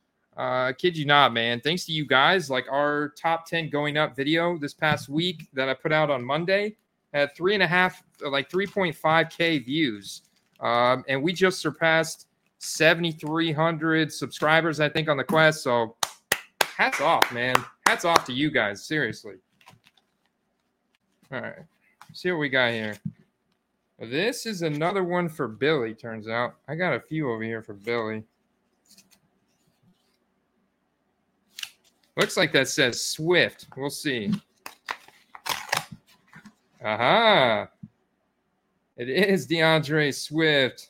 Uh, 0.42 0.74
kid 0.74 0.98
you 0.98 1.06
not, 1.06 1.34
man. 1.34 1.62
Thanks 1.62 1.86
to 1.86 1.92
you 1.92 2.04
guys, 2.04 2.50
like 2.50 2.66
our 2.72 3.10
top 3.10 3.46
10 3.46 3.70
going 3.70 3.96
up 3.96 4.16
video 4.16 4.58
this 4.58 4.74
past 4.74 5.08
week 5.08 5.48
that 5.54 5.70
I 5.70 5.76
put 5.76 5.92
out 5.92 6.10
on 6.10 6.26
Monday 6.26 6.78
had 7.14 7.36
three 7.36 7.54
and 7.54 7.62
a 7.62 7.68
half, 7.68 8.02
like 8.28 8.50
3.5K 8.50 9.64
views. 9.64 10.24
Um, 10.60 11.06
and 11.08 11.22
we 11.22 11.32
just 11.32 11.60
surpassed 11.60 12.26
7,300 12.58 14.12
subscribers, 14.12 14.80
I 14.80 14.90
think, 14.90 15.10
on 15.10 15.18
the 15.18 15.24
quest. 15.24 15.62
So 15.62 15.96
hats 16.64 17.02
off, 17.02 17.32
man. 17.32 17.56
Hats 17.86 18.04
off 18.04 18.26
to 18.26 18.34
you 18.34 18.50
guys. 18.50 18.84
Seriously. 18.84 19.36
All 21.32 21.42
right. 21.42 21.54
See 22.14 22.32
what 22.32 22.40
we 22.40 22.50
got 22.50 22.72
here. 22.72 22.98
This 24.00 24.48
is 24.48 24.64
another 24.64 25.04
one 25.04 25.30
for 25.30 25.48
Billy, 25.48 25.94
turns 25.94 26.28
out. 26.28 26.56
I 26.68 26.74
got 26.74 26.96
a 26.96 27.00
few 27.00 27.32
over 27.32 27.44
here 27.44 27.62
for 27.62 27.76
Billy. 27.76 28.24
Looks 32.22 32.38
like 32.38 32.52
that 32.52 32.68
says 32.68 33.04
Swift. 33.04 33.66
We'll 33.76 33.90
see. 33.90 34.32
Aha. 36.86 37.68
It 38.96 39.10
is 39.10 39.48
D'Andre 39.48 40.12
Swift. 40.12 40.90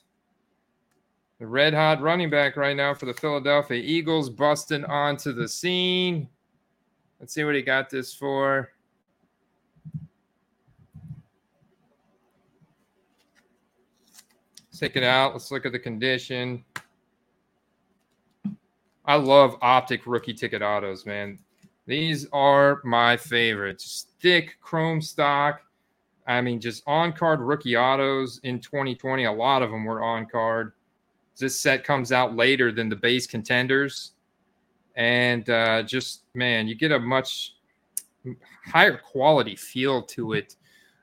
The 1.39 1.47
red 1.47 1.73
hot 1.73 2.01
running 2.01 2.29
back 2.29 2.57
right 2.57 2.75
now 2.75 2.93
for 2.93 3.05
the 3.05 3.13
Philadelphia 3.13 3.81
Eagles 3.81 4.29
busting 4.29 4.83
onto 4.83 5.31
the 5.31 5.47
scene. 5.47 6.27
Let's 7.21 7.33
see 7.33 7.45
what 7.45 7.55
he 7.55 7.61
got 7.61 7.89
this 7.89 8.13
for. 8.13 8.73
Take 14.77 14.97
it 14.97 15.03
out. 15.03 15.31
Let's 15.31 15.49
look 15.49 15.65
at 15.65 15.71
the 15.71 15.79
condition. 15.79 16.65
I 19.05 19.15
love 19.15 19.57
optic 19.61 20.05
rookie 20.05 20.33
ticket 20.33 20.61
autos, 20.61 21.05
man. 21.05 21.39
These 21.87 22.27
are 22.31 22.79
my 22.83 23.17
favorites. 23.17 24.07
Thick 24.21 24.57
chrome 24.61 25.01
stock. 25.01 25.61
I 26.27 26.39
mean, 26.41 26.61
just 26.61 26.83
on 26.85 27.13
card 27.13 27.39
rookie 27.39 27.75
autos 27.75 28.39
in 28.43 28.59
2020. 28.59 29.25
A 29.25 29.31
lot 29.31 29.63
of 29.63 29.71
them 29.71 29.85
were 29.85 30.03
on 30.03 30.27
card. 30.27 30.73
This 31.37 31.59
set 31.59 31.83
comes 31.83 32.11
out 32.11 32.35
later 32.35 32.71
than 32.71 32.89
the 32.89 32.95
base 32.95 33.25
contenders. 33.25 34.11
And 34.95 35.49
uh, 35.49 35.83
just, 35.83 36.23
man, 36.35 36.67
you 36.67 36.75
get 36.75 36.91
a 36.91 36.99
much 36.99 37.55
higher 38.65 38.97
quality 38.97 39.55
feel 39.55 40.03
to 40.03 40.33
it. 40.33 40.55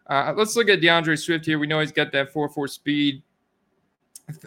Uh, 0.07 0.33
let's 0.37 0.57
look 0.57 0.69
at 0.69 0.81
D'Andre 0.81 1.17
Swift 1.17 1.45
here. 1.45 1.59
We 1.59 1.67
know 1.67 1.81
he's 1.81 1.93
got 1.93 2.13
that 2.13 2.33
4 2.33 2.49
4 2.49 2.69
speed. 2.69 3.23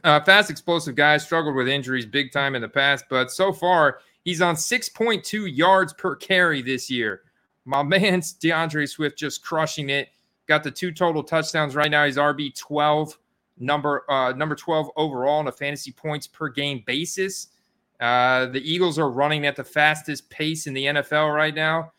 Uh, 0.04 0.20
fast, 0.22 0.50
explosive 0.50 0.96
guy, 0.96 1.18
struggled 1.18 1.56
with 1.56 1.68
injuries 1.68 2.06
big 2.06 2.32
time 2.32 2.56
in 2.56 2.62
the 2.62 2.70
past, 2.70 3.06
but 3.10 3.32
so 3.32 3.52
far 3.52 4.00
he's 4.24 4.42
on 4.42 4.56
6.2 4.56 5.56
yards 5.56 5.94
per 5.94 6.16
carry 6.16 6.62
this 6.62 6.90
year. 6.90 7.22
My 7.66 7.84
man's 7.84 8.34
D'Andre 8.34 8.86
Swift 8.86 9.18
just 9.18 9.44
crushing 9.44 9.90
it. 9.90 10.10
Got 10.48 10.64
the 10.64 10.72
two 10.72 10.92
total 10.92 11.24
touchdowns 11.24 11.76
right 11.76 11.90
now. 11.90 12.06
He's 12.06 12.18
RB 12.18 12.56
12, 12.58 13.18
number 13.60 14.10
uh, 14.10 14.34
number 14.34 14.56
12 14.56 14.90
overall 14.96 15.40
on 15.40 15.48
a 15.48 15.52
fantasy 15.52 15.92
points 15.92 16.28
per 16.28 16.50
game 16.50 16.84
basis. 16.86 17.48
Uh, 18.00 18.48
the 18.48 18.60
Eagles 18.60 18.98
are 18.98 19.10
running 19.10 19.46
at 19.46 19.56
the 19.56 19.64
fastest 19.64 20.30
pace 20.30 20.66
in 20.66 20.74
the 20.74 20.86
NFL 20.86 21.34
right 21.34 21.54
now. 21.54 21.92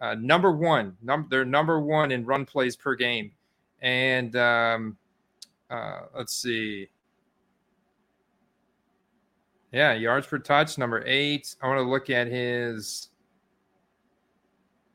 Uh, 0.00 0.14
number 0.18 0.50
one, 0.50 0.96
num- 1.00 1.28
they're 1.30 1.44
number 1.44 1.80
one 1.80 2.10
in 2.10 2.24
run 2.24 2.44
plays 2.44 2.76
per 2.76 2.94
game. 2.96 3.30
And 3.80 4.34
um, 4.36 4.96
uh, 5.70 6.00
let's 6.14 6.34
see. 6.34 6.88
Yeah, 9.74 9.92
yards 9.94 10.28
per 10.28 10.38
touch, 10.38 10.78
number 10.78 11.02
eight. 11.04 11.56
I 11.60 11.66
want 11.66 11.78
to 11.78 11.82
look 11.82 12.08
at 12.08 12.28
his 12.28 13.08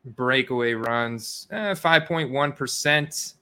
breakaway 0.05 0.73
runs, 0.73 1.49
eh, 1.51 1.73
5.1%. 1.73 3.33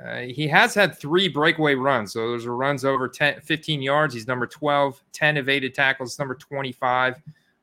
Uh, 0.00 0.18
he 0.20 0.46
has 0.46 0.72
had 0.72 0.96
three 0.96 1.26
breakaway 1.26 1.74
runs. 1.74 2.12
So 2.12 2.28
those 2.28 2.46
are 2.46 2.56
runs 2.56 2.84
over 2.84 3.08
10, 3.08 3.40
15 3.40 3.82
yards. 3.82 4.14
He's 4.14 4.28
number 4.28 4.46
12, 4.46 5.02
10 5.12 5.36
evaded 5.36 5.74
tackles, 5.74 6.16
number 6.16 6.36
25. 6.36 7.16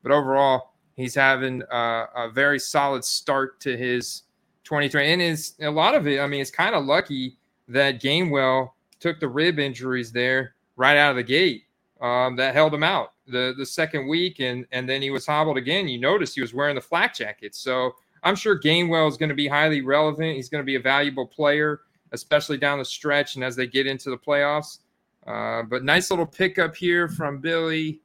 but 0.03 0.11
overall, 0.11 0.73
he's 0.97 1.15
having 1.15 1.63
uh, 1.71 2.07
a 2.13 2.29
very 2.29 2.59
solid 2.59 3.05
start 3.05 3.61
to 3.61 3.77
his 3.77 4.23
2020. 4.65 5.07
And 5.07 5.21
is 5.21 5.53
a 5.61 5.71
lot 5.71 5.95
of 5.95 6.05
it, 6.05 6.19
I 6.19 6.27
mean, 6.27 6.41
it's 6.41 6.51
kind 6.51 6.75
of 6.75 6.83
lucky 6.83 7.37
that 7.69 8.01
Gainwell 8.01 8.71
took 8.99 9.21
the 9.21 9.29
rib 9.29 9.57
injuries 9.57 10.11
there 10.11 10.55
right 10.75 10.97
out 10.97 11.11
of 11.11 11.15
the 11.15 11.23
gate. 11.23 11.63
Um, 12.01 12.37
that 12.37 12.53
held 12.53 12.73
him 12.73 12.83
out 12.83 13.13
the 13.27 13.53
the 13.57 13.65
second 13.65 14.07
week, 14.07 14.39
and 14.39 14.65
and 14.71 14.87
then 14.87 15.01
he 15.01 15.09
was 15.09 15.25
hobbled 15.25 15.57
again. 15.57 15.87
You 15.87 15.99
notice 15.99 16.33
he 16.33 16.41
was 16.41 16.53
wearing 16.53 16.75
the 16.75 16.81
flak 16.81 17.13
jacket, 17.13 17.55
so 17.55 17.93
I'm 18.23 18.35
sure 18.35 18.59
Gainwell 18.59 19.07
is 19.09 19.17
going 19.17 19.29
to 19.29 19.35
be 19.35 19.47
highly 19.47 19.81
relevant. 19.81 20.35
He's 20.35 20.49
going 20.49 20.61
to 20.61 20.65
be 20.65 20.75
a 20.75 20.79
valuable 20.79 21.25
player, 21.25 21.81
especially 22.11 22.57
down 22.57 22.79
the 22.79 22.85
stretch 22.85 23.35
and 23.35 23.43
as 23.43 23.55
they 23.55 23.67
get 23.67 23.87
into 23.87 24.09
the 24.09 24.17
playoffs. 24.17 24.79
Uh, 25.27 25.63
but 25.63 25.83
nice 25.83 26.09
little 26.09 26.25
pickup 26.25 26.75
here 26.75 27.07
from 27.07 27.39
Billy. 27.39 28.01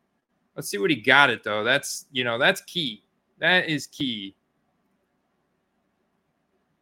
Let's 0.57 0.69
see 0.69 0.79
what 0.79 0.91
he 0.91 0.97
got 0.97 1.31
it 1.31 1.43
though. 1.43 1.65
That's 1.65 2.07
you 2.13 2.25
know 2.25 2.39
that's 2.39 2.61
key. 2.63 3.03
That 3.39 3.69
is 3.69 3.87
key. 3.87 4.37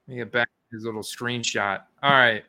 Let 0.07 0.12
me 0.12 0.19
get 0.19 0.33
back 0.33 0.49
to 0.49 0.76
his 0.76 0.85
little 0.85 1.02
screenshot. 1.02 1.83
All 2.02 2.11
right. 2.11 2.45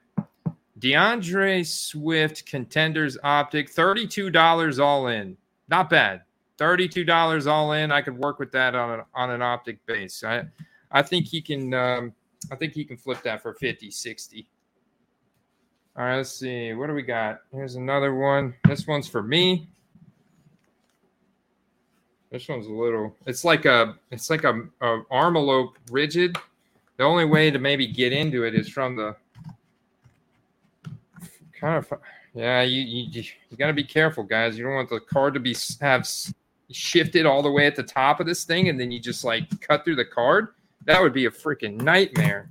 D'Andre 0.83 1.63
Swift 1.63 2.45
contenders 2.45 3.17
optic, 3.23 3.73
$32 3.73 4.79
all 4.83 5.07
in. 5.07 5.37
Not 5.69 5.89
bad. 5.89 6.23
$32 6.59 7.47
all 7.47 7.71
in. 7.71 7.89
I 7.89 8.01
could 8.01 8.17
work 8.17 8.37
with 8.37 8.51
that 8.51 8.75
on 8.75 8.99
an 8.99 9.05
on 9.15 9.31
an 9.31 9.41
optic 9.41 9.83
base. 9.85 10.25
I 10.25 10.43
I 10.91 11.01
think 11.01 11.25
he 11.25 11.41
can 11.41 11.73
um, 11.73 12.13
I 12.51 12.57
think 12.57 12.73
he 12.73 12.83
can 12.83 12.97
flip 12.97 13.23
that 13.23 13.41
for 13.41 13.53
50, 13.53 13.89
60. 13.89 14.47
All 15.95 16.03
right, 16.03 16.17
let's 16.17 16.31
see. 16.31 16.73
What 16.73 16.87
do 16.87 16.93
we 16.93 17.01
got? 17.01 17.39
Here's 17.53 17.75
another 17.75 18.13
one. 18.13 18.53
This 18.67 18.85
one's 18.85 19.07
for 19.07 19.23
me. 19.23 19.69
This 22.29 22.49
one's 22.49 22.67
a 22.67 22.71
little. 22.71 23.15
It's 23.25 23.45
like 23.45 23.63
a. 23.63 23.95
It's 24.11 24.29
like 24.29 24.43
a, 24.43 24.63
a 24.81 25.01
Armalope 25.11 25.75
rigid. 25.91 26.35
The 26.97 27.03
only 27.03 27.25
way 27.25 27.51
to 27.51 27.57
maybe 27.57 27.87
get 27.87 28.11
into 28.11 28.43
it 28.43 28.53
is 28.53 28.67
from 28.67 28.97
the 28.97 29.15
kind 31.63 31.77
of 31.77 31.99
yeah 32.33 32.61
you 32.61 32.81
you, 32.81 33.23
you 33.49 33.57
got 33.57 33.67
to 33.67 33.73
be 33.73 33.83
careful 33.83 34.23
guys. 34.23 34.57
You 34.57 34.65
don't 34.65 34.75
want 34.75 34.89
the 34.89 34.99
card 34.99 35.33
to 35.35 35.39
be 35.39 35.55
have 35.79 36.07
shifted 36.71 37.25
all 37.25 37.41
the 37.41 37.51
way 37.51 37.65
at 37.67 37.75
the 37.75 37.83
top 37.83 38.19
of 38.19 38.25
this 38.25 38.43
thing 38.43 38.67
and 38.69 38.79
then 38.79 38.91
you 38.91 38.99
just 38.99 39.23
like 39.23 39.61
cut 39.61 39.85
through 39.85 39.95
the 39.95 40.05
card. 40.05 40.49
That 40.85 41.01
would 41.01 41.13
be 41.13 41.25
a 41.25 41.31
freaking 41.31 41.81
nightmare. 41.81 42.49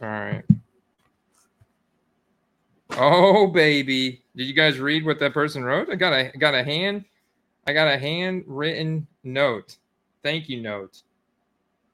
All 0.00 0.08
right 0.08 0.44
oh 2.92 3.46
baby. 3.48 4.22
Did 4.36 4.44
you 4.44 4.54
guys 4.54 4.78
read 4.78 5.04
what 5.04 5.18
that 5.18 5.32
person 5.32 5.64
wrote? 5.64 5.90
I 5.90 5.96
got 5.96 6.12
a 6.12 6.30
got 6.38 6.54
a 6.54 6.62
hand 6.62 7.04
i 7.66 7.72
got 7.72 7.88
a 7.88 7.98
handwritten 7.98 9.08
note. 9.24 9.78
Thank 10.22 10.48
you 10.48 10.60
note. 10.60 11.02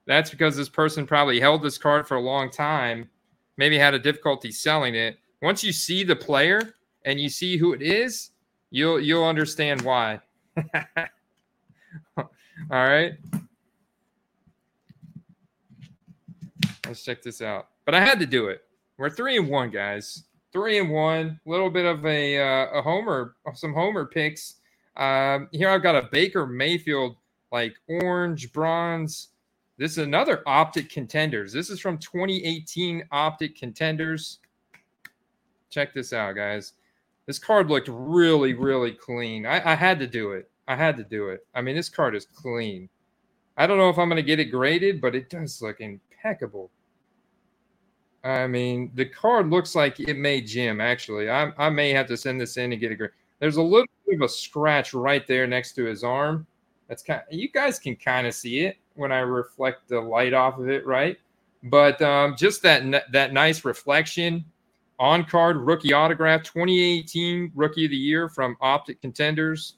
That's 0.04 0.30
because 0.30 0.56
this 0.56 0.68
person 0.68 1.06
probably 1.06 1.40
held 1.40 1.62
this 1.62 1.78
card 1.78 2.06
for 2.06 2.16
a 2.16 2.20
long 2.20 2.50
time 2.50 3.08
maybe 3.56 3.78
had 3.78 3.94
a 3.94 3.98
difficulty 3.98 4.50
selling 4.50 4.94
it. 4.94 5.18
Once 5.40 5.64
you 5.64 5.72
see 5.72 6.04
the 6.04 6.16
player 6.16 6.74
and 7.04 7.20
you 7.20 7.28
see 7.28 7.56
who 7.56 7.72
it 7.72 7.82
is, 7.82 8.30
you'll 8.70 9.00
you'll 9.00 9.24
understand 9.24 9.82
why. 9.82 10.20
All 12.16 12.26
right. 12.70 13.12
Let's 16.86 17.04
check 17.04 17.22
this 17.22 17.40
out. 17.40 17.68
But 17.84 17.94
I 17.94 18.00
had 18.00 18.18
to 18.20 18.26
do 18.26 18.48
it. 18.48 18.62
We're 18.98 19.10
three 19.10 19.36
and 19.36 19.48
one, 19.48 19.70
guys. 19.70 20.24
Three 20.52 20.78
and 20.78 20.90
one. 20.90 21.40
A 21.46 21.50
little 21.50 21.70
bit 21.70 21.86
of 21.86 22.04
a 22.04 22.38
uh, 22.38 22.78
a 22.78 22.82
homer, 22.82 23.36
some 23.54 23.72
homer 23.72 24.06
picks. 24.06 24.56
Um, 24.96 25.48
here 25.52 25.70
I've 25.70 25.82
got 25.82 25.96
a 25.96 26.08
Baker 26.12 26.46
Mayfield 26.46 27.16
like 27.50 27.74
orange, 27.88 28.52
bronze, 28.52 29.28
this 29.78 29.92
is 29.92 29.98
another 29.98 30.42
Optic 30.46 30.90
Contenders. 30.90 31.52
This 31.52 31.70
is 31.70 31.80
from 31.80 31.98
2018 31.98 33.04
Optic 33.10 33.56
Contenders. 33.56 34.38
Check 35.70 35.94
this 35.94 36.12
out, 36.12 36.34
guys. 36.34 36.74
This 37.26 37.38
card 37.38 37.70
looked 37.70 37.88
really, 37.90 38.52
really 38.52 38.92
clean. 38.92 39.46
I, 39.46 39.72
I 39.72 39.74
had 39.74 39.98
to 40.00 40.06
do 40.06 40.32
it. 40.32 40.50
I 40.68 40.76
had 40.76 40.96
to 40.98 41.04
do 41.04 41.28
it. 41.28 41.46
I 41.54 41.62
mean, 41.62 41.74
this 41.74 41.88
card 41.88 42.14
is 42.14 42.26
clean. 42.26 42.88
I 43.56 43.66
don't 43.66 43.78
know 43.78 43.88
if 43.88 43.98
I'm 43.98 44.08
going 44.08 44.16
to 44.16 44.22
get 44.22 44.40
it 44.40 44.46
graded, 44.46 45.00
but 45.00 45.14
it 45.14 45.30
does 45.30 45.62
look 45.62 45.80
impeccable. 45.80 46.70
I 48.24 48.46
mean, 48.46 48.90
the 48.94 49.06
card 49.06 49.50
looks 49.50 49.74
like 49.74 49.98
it 49.98 50.16
made 50.16 50.46
Jim, 50.46 50.80
actually. 50.80 51.30
I, 51.30 51.52
I 51.58 51.70
may 51.70 51.90
have 51.90 52.06
to 52.08 52.16
send 52.16 52.40
this 52.40 52.56
in 52.56 52.72
and 52.72 52.80
get 52.80 52.92
it 52.92 52.96
graded. 52.96 53.14
There's 53.40 53.56
a 53.56 53.62
little 53.62 53.86
bit 54.06 54.16
of 54.16 54.22
a 54.22 54.28
scratch 54.28 54.94
right 54.94 55.26
there 55.26 55.46
next 55.46 55.72
to 55.74 55.84
his 55.84 56.04
arm. 56.04 56.46
That's 56.88 57.02
kind 57.02 57.22
of, 57.28 57.36
you 57.36 57.50
guys 57.50 57.78
can 57.78 57.96
kind 57.96 58.26
of 58.26 58.34
see 58.34 58.60
it 58.60 58.76
when 58.94 59.12
I 59.12 59.20
reflect 59.20 59.88
the 59.88 60.00
light 60.00 60.34
off 60.34 60.58
of 60.58 60.68
it, 60.68 60.86
right? 60.86 61.18
But 61.64 62.00
um, 62.02 62.36
just 62.36 62.62
that 62.62 63.04
that 63.12 63.32
nice 63.32 63.64
reflection 63.64 64.44
on 64.98 65.24
card 65.24 65.56
rookie 65.56 65.92
autograph 65.92 66.42
2018 66.42 67.52
rookie 67.54 67.84
of 67.84 67.90
the 67.90 67.96
year 67.96 68.28
from 68.28 68.56
Optic 68.60 69.00
Contenders. 69.00 69.74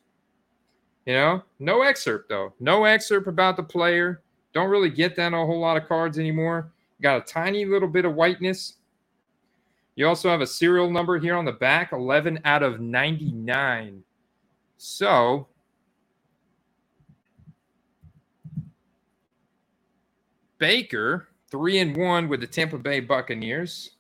You 1.07 1.15
know, 1.15 1.43
no 1.59 1.83
excerpt 1.83 2.29
though. 2.29 2.53
No 2.61 2.85
excerpt 2.85 3.29
about 3.29 3.57
the 3.57 3.63
player. 3.63 4.23
Don't 4.53 4.71
really 4.71 4.91
get 4.91 5.17
that 5.17 5.35
on 5.35 5.35
a 5.35 5.47
whole 5.47 5.61
lot 5.61 5.77
of 5.77 5.89
cards 5.89 6.19
anymore. 6.19 6.73
Got 7.03 7.19
a 7.19 7.33
tiny 7.33 7.65
little 7.65 7.89
bit 7.89 8.05
of 8.05 8.15
whiteness. 8.15 8.75
You 9.97 10.09
also 10.09 10.29
have 10.29 10.41
a 10.41 10.47
serial 10.47 10.91
number 10.91 11.19
here 11.19 11.37
on 11.37 11.45
the 11.45 11.53
back 11.53 11.93
11 11.93 12.41
out 12.45 12.63
of 12.63 12.81
99. 12.81 14.03
So 14.77 15.47
Baker, 20.59 21.29
three 21.51 21.79
and 21.79 21.97
one 21.97 22.29
with 22.29 22.41
the 22.41 22.47
Tampa 22.47 22.79
Bay 22.79 23.01
Buccaneers. 23.01 23.91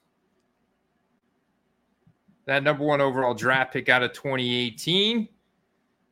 That 2.47 2.63
number 2.63 2.85
one 2.85 3.01
overall 3.01 3.35
draft 3.35 3.73
pick 3.73 3.89
out 3.89 4.03
of 4.03 4.13
2018. 4.13 5.29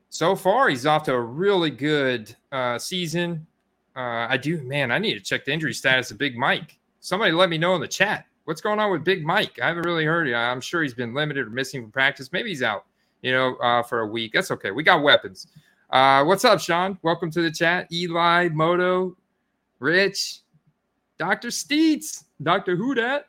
So 0.08 0.36
far, 0.36 0.68
he's 0.68 0.86
off 0.86 1.04
to 1.04 1.14
a 1.14 1.20
really 1.20 1.70
good 1.70 2.34
uh, 2.50 2.78
season. 2.78 3.46
Uh, 3.94 4.26
I 4.28 4.36
do, 4.36 4.62
man. 4.62 4.90
I 4.90 4.98
need 4.98 5.14
to 5.14 5.20
check 5.20 5.44
the 5.44 5.52
injury 5.52 5.74
status 5.74 6.10
of 6.10 6.18
Big 6.18 6.36
Mike. 6.36 6.78
Somebody 7.00 7.32
let 7.32 7.50
me 7.50 7.58
know 7.58 7.74
in 7.74 7.80
the 7.80 7.88
chat 7.88 8.26
what's 8.44 8.60
going 8.60 8.78
on 8.78 8.90
with 8.90 9.04
Big 9.04 9.24
Mike. 9.24 9.58
I 9.60 9.68
haven't 9.68 9.84
really 9.84 10.04
heard. 10.04 10.32
I'm 10.32 10.60
sure 10.60 10.82
he's 10.82 10.94
been 10.94 11.14
limited 11.14 11.46
or 11.46 11.50
missing 11.50 11.82
from 11.82 11.90
practice. 11.90 12.32
Maybe 12.32 12.48
he's 12.48 12.62
out, 12.62 12.86
you 13.22 13.32
know, 13.32 13.56
uh, 13.56 13.82
for 13.82 14.00
a 14.00 14.06
week. 14.06 14.32
That's 14.32 14.50
okay. 14.50 14.70
We 14.70 14.82
got 14.82 15.02
weapons. 15.02 15.48
Uh, 15.90 16.24
what's 16.24 16.44
up, 16.44 16.60
Sean? 16.60 16.98
Welcome 17.02 17.30
to 17.32 17.42
the 17.42 17.50
chat. 17.50 17.86
Eli, 17.92 18.48
Moto, 18.48 19.16
Rich, 19.82 20.42
Dr. 21.18 21.48
Steets, 21.48 22.24
Dr. 22.40 22.76
Who 22.76 22.94
that? 22.94 23.26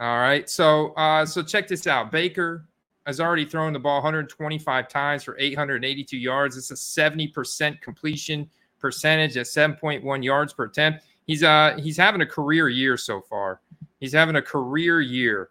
All 0.00 0.18
right. 0.18 0.48
So 0.48 0.92
uh, 0.94 1.26
so 1.26 1.42
check 1.42 1.68
this 1.68 1.86
out. 1.86 2.10
Baker 2.10 2.66
has 3.06 3.20
already 3.20 3.44
thrown 3.44 3.74
the 3.74 3.78
ball 3.78 3.96
125 3.96 4.88
times 4.88 5.22
for 5.22 5.36
882 5.38 6.16
yards. 6.16 6.56
It's 6.56 6.70
a 6.70 6.74
70% 6.74 7.80
completion 7.82 8.48
percentage 8.78 9.36
at 9.36 9.46
7.1 9.46 10.24
yards 10.24 10.54
per 10.54 10.64
attempt. 10.64 11.04
He's 11.26 11.42
uh 11.42 11.78
he's 11.78 11.98
having 11.98 12.22
a 12.22 12.26
career 12.26 12.68
year 12.68 12.96
so 12.96 13.20
far. 13.20 13.60
He's 14.00 14.12
having 14.12 14.36
a 14.36 14.42
career 14.42 15.02
year. 15.02 15.50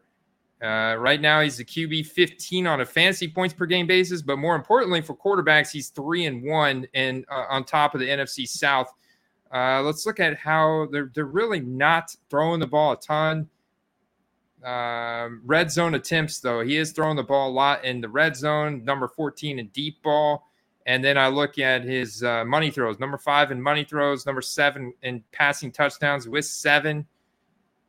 Uh, 0.61 0.95
right 0.97 1.21
now, 1.21 1.41
he's 1.41 1.57
the 1.57 1.65
QB 1.65 2.07
15 2.07 2.67
on 2.67 2.81
a 2.81 2.85
fantasy 2.85 3.27
points 3.27 3.53
per 3.53 3.65
game 3.65 3.87
basis, 3.87 4.21
but 4.21 4.37
more 4.37 4.55
importantly 4.55 5.01
for 5.01 5.15
quarterbacks, 5.15 5.71
he's 5.71 5.89
three 5.89 6.25
and 6.25 6.43
one 6.43 6.87
and 6.93 7.25
uh, 7.31 7.45
on 7.49 7.63
top 7.63 7.95
of 7.95 7.99
the 7.99 8.07
NFC 8.07 8.47
South 8.47 8.93
uh, 9.53 9.81
let's 9.81 10.05
look 10.05 10.19
at 10.19 10.37
how 10.37 10.87
they're, 10.91 11.11
they're 11.13 11.25
really 11.25 11.59
not 11.59 12.15
throwing 12.29 12.59
the 12.59 12.67
ball 12.67 12.93
a 12.93 12.99
ton. 12.99 13.49
Um, 14.63 15.41
red 15.43 15.71
zone 15.71 15.95
attempts, 15.95 16.39
though, 16.39 16.61
he 16.61 16.77
is 16.77 16.91
throwing 16.91 17.15
the 17.15 17.23
ball 17.23 17.49
a 17.49 17.51
lot 17.51 17.83
in 17.83 17.99
the 17.99 18.09
red 18.09 18.35
zone, 18.35 18.83
number 18.85 19.07
14 19.07 19.59
in 19.59 19.67
deep 19.69 20.01
ball. 20.03 20.47
And 20.85 21.03
then 21.03 21.17
I 21.17 21.27
look 21.27 21.59
at 21.59 21.83
his 21.83 22.23
uh, 22.23 22.45
money 22.45 22.71
throws, 22.71 22.99
number 22.99 23.17
five 23.17 23.51
in 23.51 23.61
money 23.61 23.83
throws, 23.83 24.25
number 24.25 24.41
seven 24.41 24.93
in 25.03 25.23
passing 25.31 25.71
touchdowns 25.71 26.27
with 26.27 26.45
seven, 26.45 27.05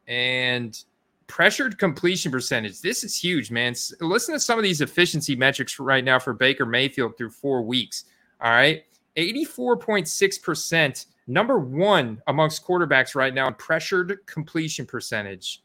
and 0.06 0.78
pressured 1.26 1.78
completion 1.78 2.30
percentage. 2.30 2.80
This 2.80 3.04
is 3.04 3.16
huge, 3.16 3.50
man. 3.50 3.74
Listen 4.00 4.34
to 4.34 4.40
some 4.40 4.58
of 4.58 4.62
these 4.62 4.82
efficiency 4.82 5.34
metrics 5.34 5.78
right 5.78 6.04
now 6.04 6.18
for 6.18 6.34
Baker 6.34 6.66
Mayfield 6.66 7.16
through 7.16 7.30
four 7.30 7.62
weeks. 7.62 8.04
All 8.40 8.50
right. 8.50 8.84
84.6% 9.16 11.06
number 11.26 11.58
one 11.58 12.20
amongst 12.26 12.64
quarterbacks 12.66 13.14
right 13.14 13.32
now 13.34 13.48
in 13.48 13.54
pressured 13.54 14.18
completion 14.26 14.86
percentage. 14.86 15.62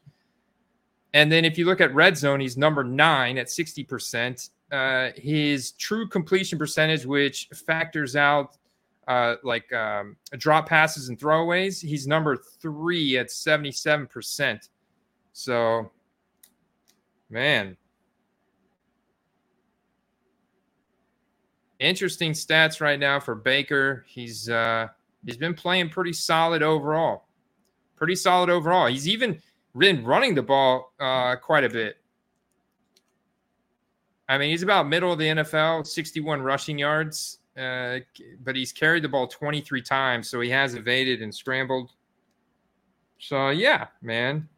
And 1.14 1.32
then 1.32 1.44
if 1.44 1.56
you 1.56 1.64
look 1.64 1.80
at 1.80 1.94
red 1.94 2.16
zone, 2.16 2.40
he's 2.40 2.56
number 2.56 2.84
nine 2.84 3.38
at 3.38 3.46
60%. 3.46 4.50
Uh, 4.70 5.10
his 5.16 5.72
true 5.72 6.06
completion 6.06 6.58
percentage, 6.58 7.06
which 7.06 7.48
factors 7.66 8.16
out 8.16 8.58
uh, 9.08 9.36
like 9.42 9.72
um, 9.72 10.16
drop 10.36 10.68
passes 10.68 11.08
and 11.08 11.18
throwaways, 11.18 11.82
he's 11.82 12.06
number 12.06 12.36
three 12.60 13.16
at 13.16 13.28
77%. 13.28 14.68
So, 15.32 15.90
man. 17.30 17.76
Interesting 21.78 22.32
stats 22.32 22.80
right 22.80 22.98
now 22.98 23.20
for 23.20 23.34
Baker. 23.34 24.04
He's 24.06 24.48
uh, 24.48 24.88
he's 25.24 25.36
been 25.36 25.54
playing 25.54 25.90
pretty 25.90 26.12
solid 26.12 26.62
overall. 26.62 27.24
Pretty 27.96 28.14
solid 28.14 28.50
overall. 28.50 28.86
He's 28.86 29.08
even 29.08 29.40
been 29.76 30.04
running 30.04 30.34
the 30.34 30.42
ball 30.42 30.92
uh, 31.00 31.36
quite 31.36 31.64
a 31.64 31.68
bit. 31.68 31.96
I 34.28 34.38
mean, 34.38 34.50
he's 34.50 34.62
about 34.62 34.88
middle 34.88 35.12
of 35.12 35.18
the 35.18 35.26
NFL, 35.26 35.86
61 35.86 36.42
rushing 36.42 36.78
yards, 36.78 37.38
uh, 37.56 37.98
but 38.44 38.54
he's 38.54 38.72
carried 38.72 39.02
the 39.02 39.08
ball 39.08 39.26
23 39.26 39.80
times, 39.80 40.28
so 40.28 40.40
he 40.40 40.50
has 40.50 40.74
evaded 40.74 41.22
and 41.22 41.34
scrambled. 41.34 41.92
So 43.18 43.48
yeah, 43.48 43.86
man, 44.02 44.48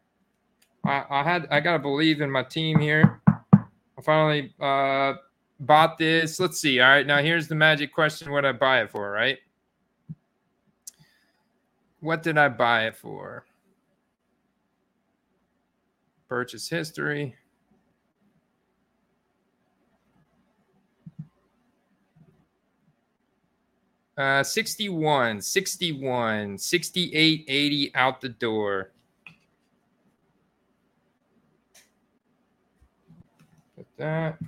I, 0.85 1.05
I 1.09 1.23
had 1.23 1.47
I 1.51 1.61
gotta 1.61 1.79
believe 1.79 2.21
in 2.21 2.31
my 2.31 2.43
team 2.43 2.79
here. 2.79 3.21
I 3.29 4.03
finally 4.03 4.53
uh, 4.61 5.15
bought 5.61 5.99
this. 5.99 6.41
Let's 6.41 6.59
see. 6.59 6.81
All 6.81 6.89
right, 6.89 7.07
now 7.07 7.19
here's 7.19 7.47
the 7.47 7.55
magic 7.55 7.93
question: 7.93 8.33
What 8.33 8.45
I 8.45 8.53
buy 8.53 8.83
it 8.83 8.91
for? 8.91 9.11
Right? 9.11 9.39
What 12.01 12.23
did 12.23 12.39
I 12.39 12.49
buy 12.49 12.87
it 12.87 12.97
for? 12.97 13.45
Purchase 16.29 16.69
history. 16.69 17.37
Uh, 24.17 24.43
61, 24.43 25.41
61, 25.41 26.59
68, 26.59 27.45
80 27.49 27.95
out 27.95 28.21
the 28.21 28.29
door. 28.29 28.91
Put 33.77 33.87
that. 33.97 34.39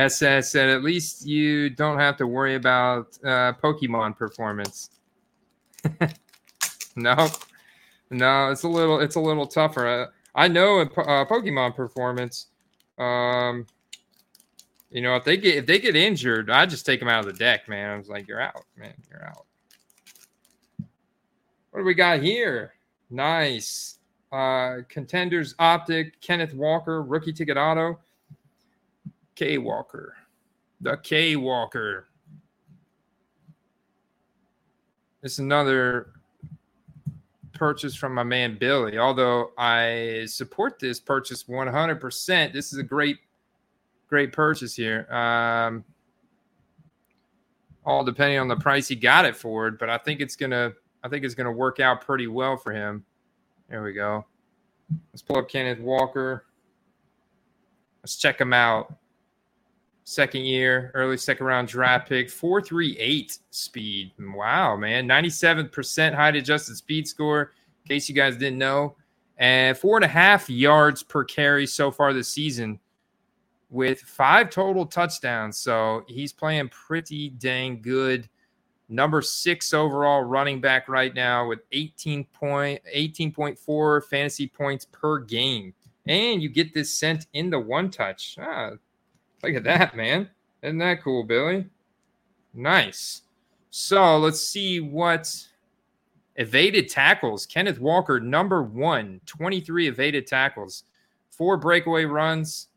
SS 0.00 0.50
said, 0.50 0.68
at 0.68 0.82
least 0.82 1.26
you 1.26 1.70
don't 1.70 1.98
have 1.98 2.16
to 2.18 2.26
worry 2.26 2.54
about 2.54 3.18
uh, 3.24 3.52
Pokemon 3.62 4.16
performance. 4.16 4.90
no, 6.96 7.28
no, 8.10 8.50
it's 8.50 8.62
a 8.62 8.68
little, 8.68 9.00
it's 9.00 9.16
a 9.16 9.20
little 9.20 9.46
tougher. 9.46 9.86
Uh, 9.86 10.06
I 10.34 10.48
know 10.48 10.80
uh, 10.80 10.86
Pokemon 11.24 11.74
performance. 11.74 12.46
Um, 12.98 13.66
you 14.90 15.00
know, 15.00 15.16
if 15.16 15.24
they 15.24 15.36
get 15.36 15.56
if 15.56 15.66
they 15.66 15.78
get 15.78 15.94
injured, 15.94 16.50
I 16.50 16.66
just 16.66 16.84
take 16.84 17.00
them 17.00 17.08
out 17.08 17.20
of 17.20 17.26
the 17.26 17.38
deck, 17.38 17.68
man. 17.68 17.90
I 17.90 17.96
was 17.96 18.08
like, 18.08 18.26
you're 18.26 18.40
out, 18.40 18.64
man. 18.76 18.94
You're 19.10 19.24
out. 19.24 19.46
What 21.70 21.80
do 21.80 21.84
we 21.84 21.94
got 21.94 22.20
here? 22.20 22.74
Nice. 23.08 23.98
Uh, 24.32 24.78
contenders 24.88 25.54
optic, 25.58 26.20
Kenneth 26.20 26.54
Walker, 26.54 27.02
rookie 27.02 27.32
ticket 27.32 27.56
auto. 27.56 27.98
K 29.40 29.56
Walker. 29.56 30.16
The 30.82 30.98
K 30.98 31.34
Walker. 31.34 32.08
Is 35.22 35.38
another 35.38 36.12
purchase 37.54 37.94
from 37.94 38.14
my 38.14 38.22
man 38.22 38.58
Billy. 38.60 38.98
Although 38.98 39.52
I 39.56 40.26
support 40.26 40.78
this 40.78 41.00
purchase 41.00 41.44
100%, 41.44 42.52
this 42.52 42.74
is 42.74 42.78
a 42.78 42.82
great, 42.82 43.16
great 44.08 44.30
purchase 44.30 44.76
here. 44.76 45.10
Um, 45.10 45.84
all 47.86 48.04
depending 48.04 48.38
on 48.38 48.48
the 48.48 48.56
price 48.56 48.88
he 48.88 48.94
got 48.94 49.24
it 49.24 49.34
for, 49.34 49.70
but 49.70 49.88
I 49.88 49.96
think 49.96 50.20
it's 50.20 50.36
gonna, 50.36 50.72
I 51.02 51.08
think 51.08 51.24
it's 51.24 51.34
gonna 51.34 51.50
work 51.50 51.80
out 51.80 52.02
pretty 52.02 52.26
well 52.26 52.58
for 52.58 52.72
him. 52.72 53.06
There 53.70 53.82
we 53.82 53.94
go. 53.94 54.26
Let's 55.14 55.22
pull 55.22 55.38
up 55.38 55.48
Kenneth 55.48 55.80
Walker. 55.80 56.44
Let's 58.02 58.16
check 58.16 58.38
him 58.38 58.52
out. 58.52 58.96
Second 60.10 60.44
year, 60.44 60.90
early 60.94 61.16
second 61.16 61.46
round 61.46 61.68
draft 61.68 62.08
pick, 62.08 62.28
438 62.28 63.38
speed. 63.50 64.10
Wow, 64.18 64.74
man. 64.74 65.06
97% 65.06 66.12
height 66.12 66.34
adjusted 66.34 66.74
speed 66.74 67.06
score, 67.06 67.52
in 67.84 67.88
case 67.88 68.08
you 68.08 68.14
guys 68.16 68.36
didn't 68.36 68.58
know. 68.58 68.96
And 69.38 69.78
four 69.78 69.96
and 69.96 70.04
a 70.04 70.08
half 70.08 70.50
yards 70.50 71.04
per 71.04 71.22
carry 71.22 71.64
so 71.64 71.92
far 71.92 72.12
this 72.12 72.26
season 72.26 72.80
with 73.68 74.00
five 74.00 74.50
total 74.50 74.84
touchdowns. 74.84 75.58
So 75.58 76.02
he's 76.08 76.32
playing 76.32 76.70
pretty 76.70 77.28
dang 77.28 77.80
good. 77.80 78.28
Number 78.88 79.22
six 79.22 79.72
overall 79.72 80.24
running 80.24 80.60
back 80.60 80.88
right 80.88 81.14
now 81.14 81.46
with 81.46 81.60
18 81.70 82.24
point, 82.32 82.80
18.4 82.92 84.04
fantasy 84.06 84.48
points 84.48 84.86
per 84.86 85.20
game. 85.20 85.72
And 86.08 86.42
you 86.42 86.48
get 86.48 86.74
this 86.74 86.92
sent 86.92 87.28
in 87.32 87.48
the 87.48 87.60
one 87.60 87.92
touch. 87.92 88.36
Ah, 88.40 88.70
Look 89.42 89.54
at 89.54 89.64
that, 89.64 89.96
man. 89.96 90.28
Isn't 90.62 90.78
that 90.78 91.02
cool, 91.02 91.24
Billy? 91.24 91.66
Nice. 92.52 93.22
So 93.70 94.18
let's 94.18 94.40
see 94.40 94.80
what 94.80 95.34
evaded 96.36 96.88
tackles. 96.88 97.46
Kenneth 97.46 97.78
Walker, 97.78 98.20
number 98.20 98.62
one, 98.62 99.20
23 99.26 99.88
evaded 99.88 100.26
tackles, 100.26 100.84
four 101.30 101.56
breakaway 101.56 102.04
runs. 102.04 102.68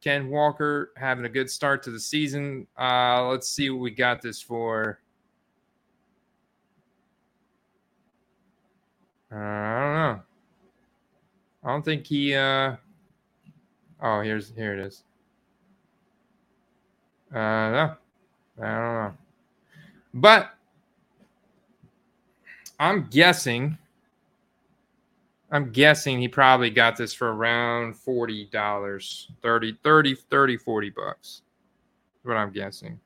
Ken 0.00 0.30
Walker 0.30 0.92
having 0.96 1.26
a 1.26 1.28
good 1.28 1.50
start 1.50 1.82
to 1.82 1.90
the 1.90 2.00
season. 2.00 2.66
Uh, 2.78 3.26
let's 3.26 3.48
see 3.48 3.68
what 3.68 3.80
we 3.80 3.90
got 3.90 4.22
this 4.22 4.40
for. 4.40 5.00
Uh, 9.30 9.36
I 9.36 9.80
don't 9.80 9.94
know. 9.94 10.22
I 11.62 11.68
don't 11.68 11.84
think 11.84 12.06
he. 12.06 12.34
Uh... 12.34 12.76
Oh, 14.02 14.22
here's 14.22 14.52
here 14.56 14.72
it 14.72 14.80
is. 14.80 15.04
Uh, 17.32 17.38
no, 17.38 17.94
I 18.60 18.62
don't 18.62 18.94
know. 18.94 19.14
But 20.14 20.50
I'm 22.78 23.06
guessing. 23.10 23.78
I'm 25.52 25.70
guessing 25.70 26.20
he 26.20 26.28
probably 26.28 26.70
got 26.70 26.96
this 26.96 27.12
for 27.12 27.32
around 27.32 27.94
$40, 27.94 29.26
30, 29.42 29.78
30, 29.82 30.14
30, 30.14 30.56
40 30.56 30.90
bucks. 30.90 31.42
That's 32.14 32.28
what 32.28 32.36
I'm 32.36 32.52
guessing. 32.52 33.00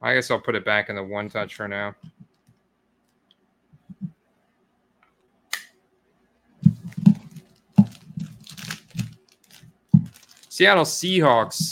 I 0.00 0.14
guess 0.14 0.30
I'll 0.30 0.40
put 0.40 0.56
it 0.56 0.64
back 0.64 0.88
in 0.88 0.96
the 0.96 1.04
one 1.04 1.28
touch 1.28 1.54
for 1.54 1.68
now. 1.68 1.94
Seattle 10.48 10.84
Seahawks 10.84 11.71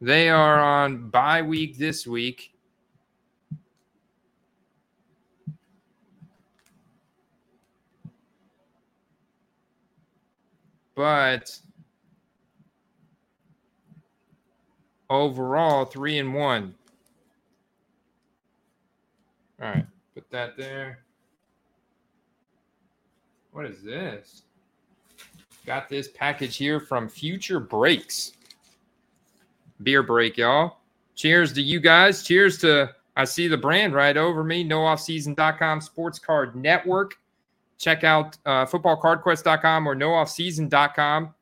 they 0.00 0.28
are 0.28 0.60
on 0.60 1.10
bye 1.10 1.42
week 1.42 1.76
this 1.76 2.06
week. 2.06 2.52
But 10.94 11.60
overall, 15.08 15.84
three 15.84 16.18
and 16.18 16.34
one. 16.34 16.74
All 19.60 19.68
right, 19.68 19.86
put 20.14 20.28
that 20.30 20.56
there. 20.56 21.00
What 23.52 23.66
is 23.66 23.82
this? 23.82 24.42
Got 25.66 25.88
this 25.88 26.08
package 26.08 26.56
here 26.56 26.80
from 26.80 27.08
Future 27.08 27.60
Breaks 27.60 28.32
beer 29.82 30.02
break, 30.02 30.36
y'all. 30.36 30.78
Cheers 31.14 31.52
to 31.54 31.62
you 31.62 31.80
guys. 31.80 32.22
Cheers 32.22 32.58
to 32.58 32.94
I 33.16 33.24
see 33.24 33.48
the 33.48 33.56
brand 33.56 33.94
right 33.94 34.16
over 34.16 34.44
me, 34.44 34.64
nooffseason.com 34.64 35.80
sports 35.80 36.20
card 36.20 36.54
network. 36.54 37.18
Check 37.76 38.04
out 38.04 38.38
uh, 38.46 38.64
footballcardquest.com 38.64 39.88
or 39.88 39.96
nooffseason.com. 39.96 41.34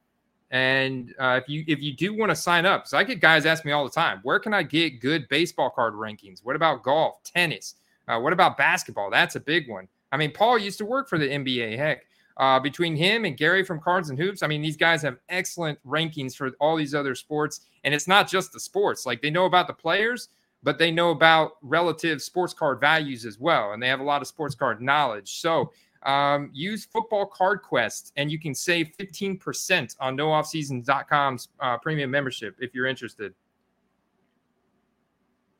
And 0.51 1.15
uh, 1.19 1.41
if 1.43 1.49
you 1.49 1.65
if 1.67 1.83
you 1.83 1.93
do 1.93 2.17
want 2.17 2.31
to 2.31 2.37
sign 2.37 2.65
up, 2.65 2.87
so 2.87 2.97
I 2.97 3.05
get 3.05 3.21
guys 3.21 3.45
ask 3.47 3.65
me 3.65 3.73
all 3.73 3.85
the 3.85 3.91
time, 3.91 4.21
where 4.23 4.39
can 4.39 4.55
I 4.55 4.63
get 4.63 5.01
good 5.01 5.29
baseball 5.29 5.71
card 5.71 5.95
rankings? 5.95 6.43
What 6.45 6.57
about 6.57 6.83
golf, 6.83 7.23
tennis? 7.25 7.75
Uh, 8.09 8.21
what 8.21 8.33
about 8.33 8.57
basketball? 8.57 9.11
That's 9.11 9.35
a 9.37 9.41
big 9.41 9.69
one. 9.69 9.89
I 10.13 10.17
mean, 10.17 10.33
Paul 10.33 10.59
used 10.59 10.79
to 10.79 10.85
work 10.85 11.09
for 11.09 11.19
the 11.19 11.29
NBA. 11.29 11.77
Heck, 11.77 12.07
uh, 12.37 12.61
between 12.61 12.95
him 12.95 13.25
and 13.25 13.37
Gary 13.37 13.65
from 13.65 13.81
Cards 13.81 14.09
and 14.09 14.19
Hoops, 14.19 14.43
I 14.43 14.47
mean, 14.47 14.63
these 14.63 14.77
guys 14.77 15.03
have 15.03 15.19
excellent 15.29 15.79
rankings 15.85 16.37
for 16.37 16.53
all 16.61 16.77
these 16.77 16.95
other 16.95 17.15
sports. 17.15 17.63
And 17.87 17.95
it's 17.95 18.09
not 18.09 18.29
just 18.29 18.53
the 18.53 18.61
sports. 18.61 19.07
Like 19.07 19.23
they 19.23 19.31
know 19.31 19.47
about 19.47 19.69
the 19.69 19.73
players, 19.73 20.29
but 20.65 20.77
they 20.77 20.91
know 20.91 21.13
about 21.13 21.53
relative 21.63 22.21
sports 22.21 22.53
card 22.53 22.81
values 22.81 23.25
as 23.25 23.39
well. 23.39 23.73
And 23.73 23.83
they 23.83 23.87
have 23.87 24.01
a 24.01 24.05
lot 24.05 24.21
of 24.21 24.29
sports 24.29 24.57
card 24.57 24.83
knowledge. 24.83 25.41
So 25.41 25.73
um, 26.03 26.51
use 26.53 26.85
Football 26.85 27.27
Card 27.27 27.63
Quest 27.63 28.13
and 28.17 28.29
you 28.31 28.41
can 28.41 28.57
save 28.57 28.91
15% 28.99 29.97
on 30.01 30.17
nooffseason.com's 30.17 31.49
uh, 31.61 31.79
premium 31.79 32.11
membership 32.11 32.57
if 32.59 32.75
you're 32.75 32.87
interested. 32.87 33.33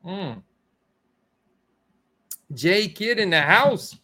Mm. 0.05 0.43
Jay 2.55 2.89
Kid 2.89 3.21
in 3.21 3.31
the 3.31 3.41
house. 3.41 3.97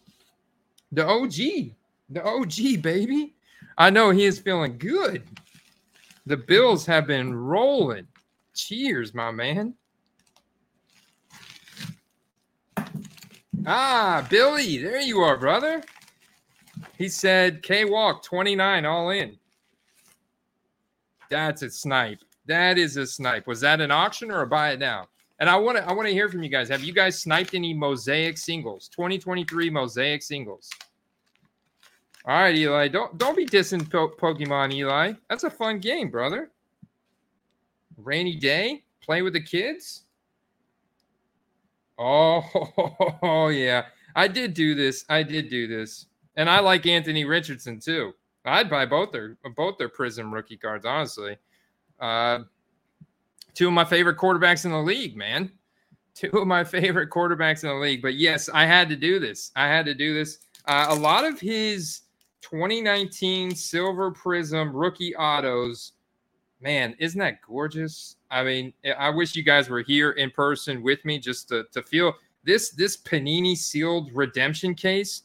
The 0.93 1.05
OG 1.05 1.73
The 2.09 2.23
OG, 2.23 2.81
baby. 2.81 3.35
I 3.77 3.89
know 3.89 4.11
he 4.11 4.23
is 4.23 4.39
feeling 4.39 4.77
good. 4.77 5.23
The 6.25 6.37
Bills 6.37 6.85
have 6.85 7.07
been 7.07 7.33
rolling. 7.35 8.07
Cheers, 8.53 9.13
my 9.13 9.31
man. 9.31 9.73
Ah, 13.65 14.25
Billy, 14.29 14.77
there 14.77 15.01
you 15.01 15.19
are, 15.19 15.37
brother. 15.37 15.83
He 16.97 17.07
said 17.07 17.63
K 17.63 17.85
Walk 17.85 18.23
29 18.23 18.85
all 18.85 19.09
in. 19.09 19.37
That's 21.29 21.61
a 21.63 21.69
snipe. 21.69 22.19
That 22.45 22.77
is 22.77 22.97
a 22.97 23.07
snipe. 23.07 23.47
Was 23.47 23.61
that 23.61 23.81
an 23.81 23.91
auction 23.91 24.29
or 24.29 24.41
a 24.41 24.47
buy 24.47 24.71
it 24.71 24.79
now? 24.79 25.07
And 25.39 25.49
I 25.49 25.55
want 25.55 25.77
to 25.77 25.83
I 25.85 25.93
want 25.93 26.07
to 26.07 26.13
hear 26.13 26.29
from 26.29 26.43
you 26.43 26.49
guys. 26.49 26.69
Have 26.69 26.83
you 26.83 26.93
guys 26.93 27.19
sniped 27.19 27.53
any 27.53 27.73
mosaic 27.73 28.37
singles? 28.37 28.87
2023 28.89 29.69
mosaic 29.69 30.21
singles. 30.21 30.69
All 32.25 32.35
right, 32.39 32.55
Eli. 32.55 32.87
Don't 32.87 33.17
don't 33.17 33.35
be 33.35 33.45
dissing 33.45 33.89
po- 33.89 34.09
Pokemon, 34.09 34.73
Eli. 34.73 35.13
That's 35.29 35.43
a 35.43 35.49
fun 35.49 35.79
game, 35.79 36.09
brother. 36.09 36.51
Rainy 38.03 38.35
day, 38.35 38.83
play 39.01 39.21
with 39.21 39.33
the 39.33 39.41
kids. 39.41 40.03
Oh, 41.97 43.49
yeah. 43.53 43.85
I 44.15 44.27
did 44.27 44.53
do 44.53 44.75
this. 44.75 45.05
I 45.09 45.23
did 45.23 45.49
do 45.49 45.67
this. 45.67 46.07
And 46.35 46.49
I 46.49 46.59
like 46.59 46.85
Anthony 46.85 47.25
Richardson 47.25 47.79
too. 47.79 48.13
I'd 48.45 48.69
buy 48.69 48.85
both 48.85 49.11
their 49.11 49.37
both 49.55 49.77
their 49.77 49.89
Prizm 49.89 50.33
rookie 50.33 50.57
cards, 50.57 50.85
honestly. 50.85 51.37
Uh, 51.99 52.39
two 53.53 53.67
of 53.67 53.73
my 53.73 53.85
favorite 53.85 54.17
quarterbacks 54.17 54.65
in 54.65 54.71
the 54.71 54.81
league, 54.81 55.15
man. 55.15 55.51
Two 56.13 56.29
of 56.37 56.47
my 56.47 56.63
favorite 56.63 57.09
quarterbacks 57.09 57.63
in 57.63 57.69
the 57.69 57.75
league. 57.75 58.01
But 58.01 58.15
yes, 58.15 58.49
I 58.53 58.65
had 58.65 58.89
to 58.89 58.95
do 58.95 59.19
this. 59.19 59.51
I 59.55 59.67
had 59.67 59.85
to 59.85 59.93
do 59.93 60.13
this. 60.13 60.39
Uh, 60.65 60.87
a 60.89 60.95
lot 60.95 61.25
of 61.25 61.39
his 61.39 62.01
2019 62.41 63.55
Silver 63.55 64.11
Prizm 64.11 64.71
rookie 64.73 65.15
autos, 65.15 65.92
man, 66.63 66.95
isn't 66.97 67.19
that 67.19 67.41
gorgeous? 67.41 68.15
I 68.31 68.43
mean, 68.43 68.73
I 68.97 69.09
wish 69.09 69.35
you 69.35 69.43
guys 69.43 69.69
were 69.69 69.81
here 69.81 70.11
in 70.11 70.31
person 70.31 70.81
with 70.81 71.03
me 71.05 71.19
just 71.19 71.49
to, 71.49 71.65
to 71.73 71.83
feel 71.83 72.13
this 72.43 72.71
this 72.71 72.97
Panini 72.97 73.55
sealed 73.55 74.09
redemption 74.13 74.73
case. 74.73 75.23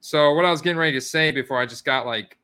So 0.00 0.32
what 0.34 0.44
I 0.44 0.50
was 0.50 0.62
getting 0.62 0.78
ready 0.78 0.92
to 0.92 1.00
say 1.00 1.30
before 1.30 1.58
I 1.58 1.66
just 1.66 1.84
got 1.84 2.06
like 2.06 2.38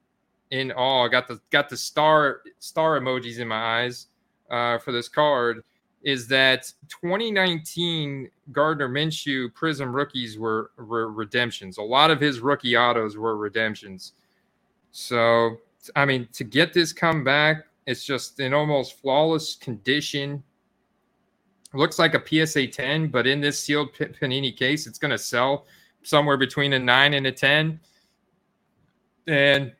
in 0.51 0.73
awe, 0.73 1.09
got 1.09 1.29
the 1.29 1.41
got 1.51 1.69
the 1.69 1.77
star 1.77 2.43
star 2.59 3.01
emojis 3.01 3.39
in 3.39 3.49
my 3.49 3.83
eyes 3.83 4.09
uh, 4.51 4.79
for 4.79 4.93
this 4.93 5.09
card 5.09 5.63
is 6.03 6.27
that 6.29 6.73
2019 6.89 8.31
Gardner 8.53 8.89
Minshew 8.89 9.53
Prizm 9.53 9.93
rookies 9.93 10.39
were, 10.39 10.71
were 10.79 11.13
redemptions. 11.13 11.77
A 11.77 11.83
lot 11.83 12.11
of 12.11 12.19
his 12.19 12.41
rookie 12.41 12.77
autos 12.77 13.19
were 13.19 13.37
redemptions. 13.37 14.15
So, 14.93 15.59
I 15.95 16.07
mean, 16.07 16.27
to 16.33 16.45
get 16.45 16.73
this 16.73 16.95
come 16.95 17.23
back, 17.23 17.67
it's 17.87 18.05
just 18.05 18.41
in 18.41 18.55
almost 18.55 19.01
flawless 19.01 19.57
condition. 19.57 20.43
Looks 21.73 21.99
like 21.99 22.15
a 22.15 22.47
PSA 22.47 22.69
10, 22.69 23.09
but 23.09 23.27
in 23.27 23.41
this 23.41 23.59
sealed 23.59 23.95
Panini 23.95 24.57
case, 24.57 24.87
it's 24.87 24.99
going 24.99 25.13
to 25.13 25.19
sell 25.19 25.67
somewhere 26.03 26.37
between 26.37 26.73
a 26.73 26.79
9 26.79 27.15
and 27.15 27.27
a 27.27 27.33
10. 27.33 27.79
And 29.27 29.73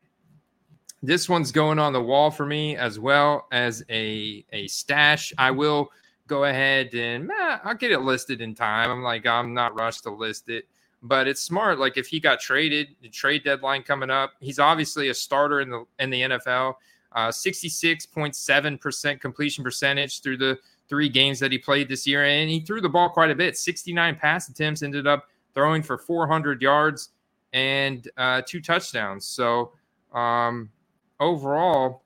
this 1.03 1.29
one's 1.29 1.51
going 1.51 1.79
on 1.79 1.93
the 1.93 2.03
wall 2.03 2.31
for 2.31 2.47
me 2.47 2.77
as 2.77 2.99
well 2.99 3.47
as 3.53 3.83
a 3.91 4.45
a 4.53 4.67
stash. 4.69 5.33
I 5.39 5.51
will 5.51 5.91
go 6.27 6.45
ahead 6.45 6.95
and 6.95 7.31
eh, 7.31 7.59
I'll 7.65 7.75
get 7.75 7.91
it 7.91 8.01
listed 8.01 8.41
in 8.41 8.55
time. 8.55 8.91
I'm 8.91 9.03
like 9.03 9.27
I'm 9.27 9.55
not 9.55 9.75
rushed 9.75 10.05
to 10.05 10.11
list 10.11 10.49
it, 10.49 10.67
but 11.03 11.27
it's 11.27 11.43
smart. 11.43 11.79
Like 11.79 11.97
if 11.97 12.07
he 12.07 12.21
got 12.21 12.41
traded, 12.41 12.89
the 13.01 13.09
trade 13.09 13.45
deadline 13.45 13.83
coming 13.83 14.11
up, 14.11 14.33
he's 14.41 14.59
obviously 14.59 15.09
a 15.09 15.15
starter 15.15 15.61
in 15.61 15.71
the 15.71 15.85
in 15.99 16.11
the 16.11 16.21
NFL. 16.23 16.75
Uh, 17.13 17.29
66.7% 17.29 19.21
completion 19.21 19.65
percentage 19.65 20.21
through 20.23 20.37
the 20.37 20.59
three 20.89 21.09
games 21.09 21.39
that 21.39 21.53
he 21.53 21.59
played 21.59 21.89
this 21.89 22.07
year, 22.07 22.25
and 22.25 22.51
he 22.51 22.61
threw 22.61 22.81
the 22.81 22.89
ball 22.89 23.09
quite 23.09 23.31
a 23.31 23.35
bit. 23.35 23.57
69 23.57 24.17
pass 24.17 24.49
attempts, 24.49 24.83
ended 24.83 25.07
up 25.07 25.27
throwing 25.55 25.83
for 25.83 25.99
400 25.99 26.63
yards 26.63 27.11
and 27.53 28.09
uh, 28.17 28.43
two 28.47 28.61
touchdowns. 28.61 29.27
So 29.27 29.73
um, 30.13 30.71
overall, 31.19 32.03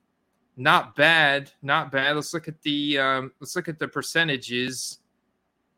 not 0.56 0.94
bad, 0.94 1.50
not 1.62 1.90
bad. 1.90 2.14
Let's 2.14 2.32
look 2.32 2.48
at 2.48 2.60
the 2.62 2.98
um, 2.98 3.32
let's 3.40 3.56
look 3.56 3.68
at 3.68 3.78
the 3.78 3.88
percentages. 3.88 4.98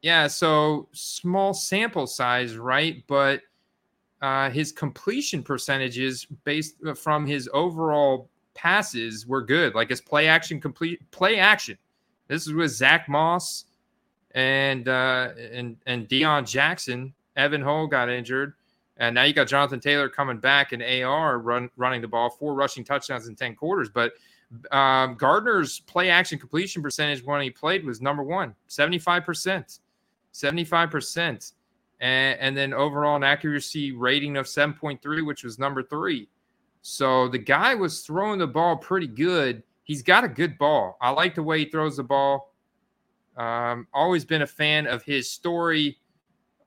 Yeah, 0.02 0.26
so 0.26 0.88
small 0.92 1.54
sample 1.54 2.06
size, 2.06 2.56
right? 2.56 3.02
But 3.06 3.40
uh, 4.20 4.50
his 4.50 4.72
completion 4.72 5.42
percentages 5.42 6.26
based 6.44 6.76
uh, 6.86 6.94
from 6.94 7.26
his 7.26 7.48
overall 7.52 8.30
passes 8.57 9.27
were 9.27 9.42
good. 9.42 9.75
Like 9.75 9.90
his 9.90 10.01
play 10.01 10.27
action 10.27 10.61
complete 10.61 11.09
play 11.12 11.38
action. 11.38 11.79
This 12.27 12.47
is 12.47 12.53
with 12.53 12.73
Zach 12.73 13.09
Moss 13.09 13.66
and 14.33 14.88
uh, 14.88 15.31
and 15.53 15.77
and 15.87 16.09
Deon 16.09 16.49
Jackson. 16.49 17.14
Evan 17.37 17.62
Hull 17.62 17.87
got 17.87 18.09
injured. 18.09 18.55
And 18.99 19.14
now 19.14 19.25
you 19.25 19.35
got 19.35 19.47
Jonathan 19.47 19.81
Taylor 19.81 20.09
coming 20.09 20.38
back 20.38 20.73
and 20.73 20.83
AR 20.83 21.38
run, 21.38 21.71
running 21.77 22.01
the 22.01 22.09
ball, 22.09 22.31
four 22.31 22.55
rushing 22.55 22.83
touchdowns 22.83 23.29
in 23.29 23.37
10 23.37 23.55
quarters. 23.55 23.90
But 23.90 24.12
um, 24.71 25.16
Gardner's 25.16 25.81
play 25.81 26.09
action 26.09 26.38
completion 26.38 26.83
percentage 26.83 27.23
when 27.23 27.42
he 27.42 27.51
played 27.51 27.85
was 27.85 28.01
number 28.01 28.23
one, 28.23 28.55
75%. 28.69 29.81
75%. 30.33 31.53
And, 32.01 32.40
and 32.40 32.57
then 32.57 32.73
overall 32.73 33.16
an 33.16 33.23
accuracy 33.23 33.92
rating 33.92 34.37
of 34.37 34.47
7.3, 34.47 35.27
which 35.27 35.45
was 35.45 35.59
number 35.59 35.83
three. 35.83 36.29
So 36.88 37.27
the 37.27 37.38
guy 37.38 37.75
was 37.75 38.03
throwing 38.03 38.38
the 38.38 38.46
ball 38.46 38.77
pretty 38.77 39.09
good. 39.09 39.64
He's 39.83 40.05
got 40.05 40.22
a 40.22 40.29
good 40.29 40.57
ball. 40.57 40.96
I 41.01 41.11
like 41.11 41.35
the 41.35 41.42
way 41.42 41.59
he 41.59 41.64
throws 41.64 41.96
the 41.96 42.05
ball. 42.05 42.55
Um, 43.37 43.88
always 43.92 44.25
been 44.25 44.42
a 44.42 44.46
fan 44.46 44.87
of 44.87 45.03
his 45.03 45.29
story 45.29 45.99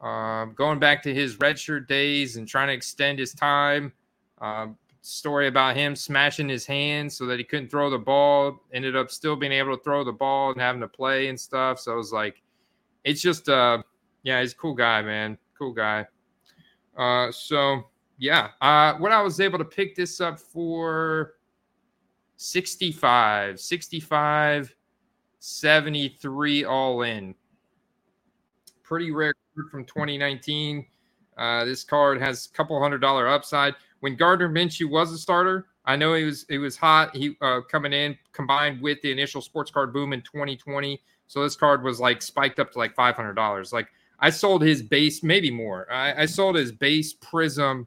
um, 0.02 0.52
going 0.56 0.78
back 0.78 1.02
to 1.04 1.14
his 1.14 1.38
redshirt 1.38 1.88
days 1.88 2.36
and 2.36 2.46
trying 2.46 2.68
to 2.68 2.74
extend 2.74 3.18
his 3.18 3.34
time. 3.34 3.94
Um, 4.42 4.78
story 5.02 5.48
about 5.48 5.78
him 5.78 5.96
smashing 5.96 6.50
his 6.50 6.66
hand 6.66 7.14
so 7.14 7.26
that 7.26 7.40
he 7.40 7.46
couldn't 7.46 7.70
throw 7.70 7.90
the 7.90 7.98
ball. 7.98 8.62
Ended 8.74 8.98
up 8.98 9.12
still 9.12 9.38
being 9.38 9.54
able 9.54 9.78
to 9.78 9.82
throw 9.82 10.04
the 10.04 10.12
ball 10.12 10.52
and 10.52 10.60
having 10.60 10.82
to 10.82 10.88
play 10.90 11.30
and 11.30 11.40
stuff. 11.40 11.80
So 11.80 11.94
it 11.94 11.98
was 11.98 12.12
like, 12.12 12.42
it's 13.06 13.22
just, 13.22 13.48
uh, 13.48 13.84
yeah, 14.24 14.42
he's 14.42 14.52
a 14.52 14.58
cool 14.58 14.76
guy, 14.76 15.02
man. 15.02 15.38
Cool 15.58 15.72
guy. 15.72 16.06
Uh, 16.98 17.32
so 17.32 17.89
yeah, 18.20 18.50
uh, 18.62 18.94
when 18.96 19.14
I 19.14 19.22
was 19.22 19.40
able 19.40 19.58
to 19.58 19.66
pick 19.66 19.96
this 19.96 20.20
up 20.20 20.40
for 20.40 21.36
65, 22.36 23.60
65, 23.60 24.76
73 25.40 26.66
all 26.66 27.02
in. 27.04 27.34
Pretty 28.84 29.12
rare 29.12 29.34
from 29.72 29.86
2019. 29.86 30.86
Uh, 31.38 31.64
this 31.64 31.86
card 31.86 32.22
has 32.22 32.48
a 32.48 32.56
couple 32.56 32.80
hundred 32.82 33.00
dollar 33.00 33.28
upside. 33.28 33.74
When 34.02 34.18
Gardner 34.18 34.50
Minshew 34.50 34.90
was 34.90 35.14
a 35.14 35.18
starter, 35.18 35.68
I 35.86 35.96
know 35.96 36.14
he 36.14 36.26
was 36.26 36.46
it 36.50 36.58
was 36.58 36.76
hot. 36.76 37.16
He 37.16 37.38
uh, 37.42 37.62
coming 37.72 37.94
in 37.94 38.18
combined 38.34 38.82
with 38.82 39.02
the 39.02 39.12
initial 39.12 39.42
sports 39.42 39.72
card 39.72 39.94
boom 39.94 40.12
in 40.12 40.22
2020. 40.22 41.02
So 41.28 41.44
this 41.44 41.56
card 41.56 41.84
was 41.84 42.00
like 42.02 42.22
spiked 42.22 42.60
up 42.60 42.72
to 42.74 42.78
like 42.78 42.96
five 42.96 43.16
hundred 43.16 43.36
dollars. 43.36 43.72
Like 43.72 43.88
I 44.20 44.30
sold 44.30 44.62
his 44.62 44.84
base, 44.84 45.24
maybe 45.24 45.52
more. 45.52 45.90
I, 45.90 46.24
I 46.24 46.26
sold 46.26 46.56
his 46.56 46.74
base 46.74 47.14
Prizm 47.14 47.86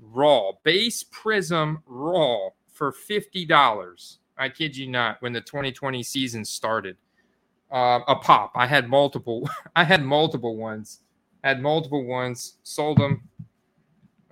raw, 0.00 0.52
base 0.62 1.04
prizm 1.04 1.82
raw 1.86 2.48
for 2.72 2.92
fifty 2.92 3.44
dollars. 3.44 4.18
I 4.38 4.48
kid 4.48 4.76
you 4.76 4.88
not. 4.88 5.20
When 5.20 5.34
the 5.34 5.42
2020 5.42 6.02
season 6.02 6.46
started, 6.46 6.96
uh, 7.70 8.00
a 8.08 8.16
pop. 8.16 8.52
I 8.54 8.66
had 8.66 8.88
multiple. 8.88 9.48
I 9.76 9.84
had 9.84 10.02
multiple 10.02 10.56
ones. 10.56 11.00
Had 11.44 11.60
multiple 11.60 12.04
ones. 12.04 12.56
Sold 12.62 12.98
them. 12.98 13.28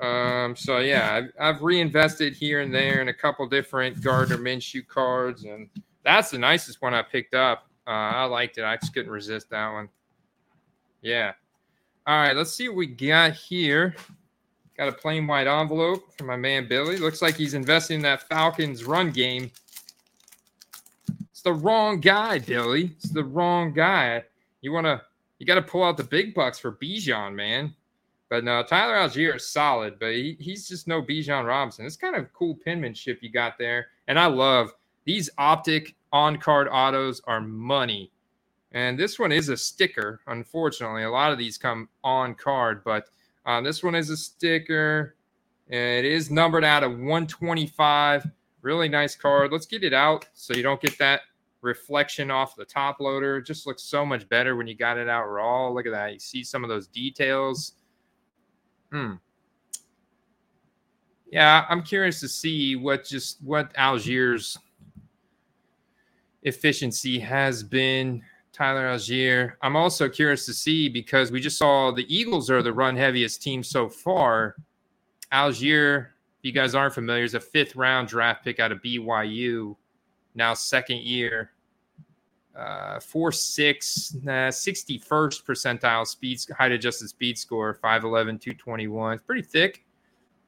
Um, 0.00 0.54
so 0.54 0.78
yeah, 0.78 1.12
I've, 1.12 1.32
I've, 1.40 1.62
reinvested 1.62 2.34
here 2.34 2.60
and 2.60 2.72
there 2.72 3.00
in 3.00 3.08
a 3.08 3.12
couple 3.12 3.44
different 3.48 4.00
Gardner 4.00 4.38
Minshew 4.38 4.86
cards, 4.86 5.42
and 5.42 5.68
that's 6.04 6.30
the 6.30 6.38
nicest 6.38 6.80
one 6.80 6.94
I 6.94 7.02
picked 7.02 7.34
up. 7.34 7.68
Uh, 7.84 7.90
I 7.90 8.24
liked 8.24 8.58
it. 8.58 8.64
I 8.64 8.76
just 8.76 8.94
couldn't 8.94 9.10
resist 9.10 9.50
that 9.50 9.72
one. 9.72 9.88
Yeah. 11.02 11.32
All 12.06 12.16
right, 12.16 12.36
let's 12.36 12.52
see 12.52 12.68
what 12.68 12.76
we 12.76 12.86
got 12.86 13.32
here. 13.32 13.96
Got 14.78 14.88
a 14.88 14.92
plain 14.92 15.26
white 15.26 15.46
envelope 15.46 16.16
from 16.16 16.28
my 16.28 16.36
man 16.36 16.68
Billy. 16.68 16.96
Looks 16.96 17.20
like 17.20 17.34
he's 17.34 17.54
investing 17.54 17.96
in 17.96 18.02
that 18.02 18.28
Falcons 18.28 18.84
run 18.84 19.10
game 19.10 19.50
it's 21.38 21.44
the 21.44 21.52
wrong 21.52 22.00
guy, 22.00 22.40
Billy. 22.40 22.96
It's 22.96 23.10
the 23.10 23.22
wrong 23.22 23.72
guy. 23.72 24.24
You 24.60 24.72
want 24.72 24.86
to, 24.86 25.00
you 25.38 25.46
got 25.46 25.54
to 25.54 25.62
pull 25.62 25.84
out 25.84 25.96
the 25.96 26.02
big 26.02 26.34
bucks 26.34 26.58
for 26.58 26.72
Bijan, 26.72 27.32
man. 27.32 27.72
But 28.28 28.42
no, 28.42 28.60
Tyler 28.64 28.94
Allgeier 28.94 29.36
is 29.36 29.48
solid, 29.48 30.00
but 30.00 30.14
he, 30.14 30.36
he's 30.40 30.66
just 30.66 30.88
no 30.88 31.00
Bijan 31.00 31.46
Robinson. 31.46 31.86
It's 31.86 31.94
kind 31.94 32.16
of 32.16 32.32
cool 32.32 32.58
penmanship 32.64 33.20
you 33.22 33.30
got 33.30 33.56
there. 33.56 33.86
And 34.08 34.18
I 34.18 34.26
love 34.26 34.72
these 35.04 35.30
optic 35.38 35.94
on 36.12 36.38
card 36.38 36.66
autos 36.72 37.20
are 37.28 37.40
money. 37.40 38.10
And 38.72 38.98
this 38.98 39.16
one 39.16 39.30
is 39.30 39.48
a 39.48 39.56
sticker, 39.56 40.20
unfortunately. 40.26 41.04
A 41.04 41.10
lot 41.10 41.30
of 41.30 41.38
these 41.38 41.56
come 41.56 41.88
on 42.02 42.34
card, 42.34 42.82
but 42.82 43.10
um, 43.48 43.64
this 43.64 43.82
one 43.82 43.94
is 43.94 44.10
a 44.10 44.16
sticker. 44.16 45.16
It 45.68 46.04
is 46.04 46.30
numbered 46.30 46.64
out 46.64 46.84
of 46.84 46.92
125. 46.92 48.26
Really 48.60 48.90
nice 48.90 49.16
card. 49.16 49.52
Let's 49.52 49.64
get 49.64 49.82
it 49.82 49.94
out 49.94 50.28
so 50.34 50.52
you 50.52 50.62
don't 50.62 50.80
get 50.82 50.98
that 50.98 51.22
reflection 51.62 52.30
off 52.30 52.56
the 52.56 52.66
top 52.66 53.00
loader. 53.00 53.38
It 53.38 53.46
just 53.46 53.66
looks 53.66 53.82
so 53.82 54.04
much 54.04 54.28
better 54.28 54.54
when 54.54 54.66
you 54.66 54.74
got 54.74 54.98
it 54.98 55.08
out 55.08 55.28
raw. 55.28 55.68
Look 55.68 55.86
at 55.86 55.92
that. 55.92 56.12
You 56.12 56.18
see 56.18 56.44
some 56.44 56.62
of 56.62 56.68
those 56.68 56.88
details. 56.88 57.72
Hmm. 58.92 59.14
Yeah, 61.32 61.64
I'm 61.70 61.82
curious 61.82 62.20
to 62.20 62.28
see 62.28 62.76
what 62.76 63.06
just 63.06 63.42
what 63.42 63.72
Allgeier's 63.76 64.58
efficiency 66.42 67.18
has 67.18 67.62
been. 67.62 68.22
Tyler 68.52 68.88
Allgeier. 68.88 69.52
I'm 69.62 69.76
also 69.76 70.08
curious 70.08 70.46
to 70.46 70.52
see 70.52 70.88
because 70.88 71.30
we 71.30 71.40
just 71.40 71.58
saw 71.58 71.90
the 71.90 72.12
Eagles 72.14 72.50
are 72.50 72.62
the 72.62 72.72
run 72.72 72.96
heaviest 72.96 73.42
team 73.42 73.62
so 73.62 73.88
far. 73.88 74.56
Allgeier, 75.32 76.06
if 76.38 76.44
you 76.44 76.52
guys 76.52 76.74
aren't 76.74 76.94
familiar, 76.94 77.24
is 77.24 77.34
a 77.34 77.40
fifth 77.40 77.76
round 77.76 78.08
draft 78.08 78.44
pick 78.44 78.60
out 78.60 78.72
of 78.72 78.82
BYU, 78.82 79.76
now 80.34 80.54
second 80.54 81.02
year. 81.02 81.52
Uh, 82.56 82.98
4 82.98 83.30
6, 83.30 84.16
uh, 84.16 84.28
61st 84.50 85.44
percentile 85.44 86.04
speed, 86.04 86.40
height 86.58 86.72
adjusted 86.72 87.08
speed 87.08 87.38
score, 87.38 87.78
5'11, 87.84 88.40
221. 88.40 89.12
It's 89.12 89.22
pretty 89.22 89.42
thick. 89.42 89.84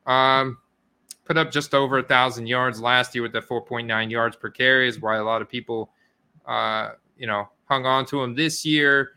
Um, 0.07 0.59
put 1.25 1.39
up 1.39 1.53
just 1.53 1.73
over 1.73 1.99
a 1.99 2.03
thousand 2.03 2.49
yards 2.49 2.81
last 2.81 3.15
year 3.15 3.23
with 3.23 3.33
the 3.33 3.41
4.9 3.41 4.11
yards 4.11 4.35
per 4.35 4.51
carry, 4.51 4.89
is 4.89 5.01
why 5.01 5.19
a 5.19 5.23
lot 5.23 5.41
of 5.41 5.49
people, 5.49 5.93
uh, 6.47 6.91
you 7.17 7.29
know, 7.29 7.49
hung 7.71 7.87
on 7.87 8.05
to 8.07 8.23
him 8.23 8.35
this 8.35 8.65
year. 8.67 9.13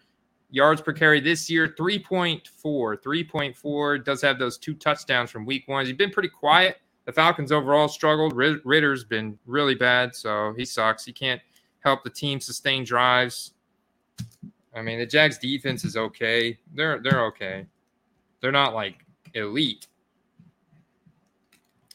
Yards 0.51 0.79
per 0.81 0.93
carry 0.93 1.19
this 1.19 1.49
year, 1.49 1.67
3.4. 1.67 2.43
3.4 2.63 4.05
does 4.05 4.21
have 4.21 4.37
those 4.37 4.59
two 4.59 4.75
touchdowns 4.75 5.31
from 5.31 5.45
week 5.45 5.67
one. 5.67 5.85
He's 5.85 5.95
been 5.95 6.11
pretty 6.11 6.29
quiet. 6.29 6.77
The 7.05 7.11
Falcons 7.11 7.51
overall 7.51 7.87
struggled. 7.87 8.33
Ridder's 8.35 9.03
been 9.03 9.37
really 9.45 9.75
bad, 9.75 10.15
so 10.15 10.53
he 10.55 10.63
sucks. 10.63 11.03
He 11.03 11.11
can't 11.11 11.41
help 11.79 12.03
the 12.03 12.09
team 12.09 12.39
sustain 12.39 12.85
drives. 12.85 13.55
I 14.75 14.81
mean, 14.81 14.99
the 14.99 15.05
Jags 15.05 15.37
defense 15.39 15.83
is 15.83 15.97
okay. 15.97 16.57
They're 16.73 16.99
they're 17.01 17.25
okay. 17.25 17.65
They're 18.39 18.51
not 18.51 18.73
like 18.73 19.05
elite. 19.33 19.87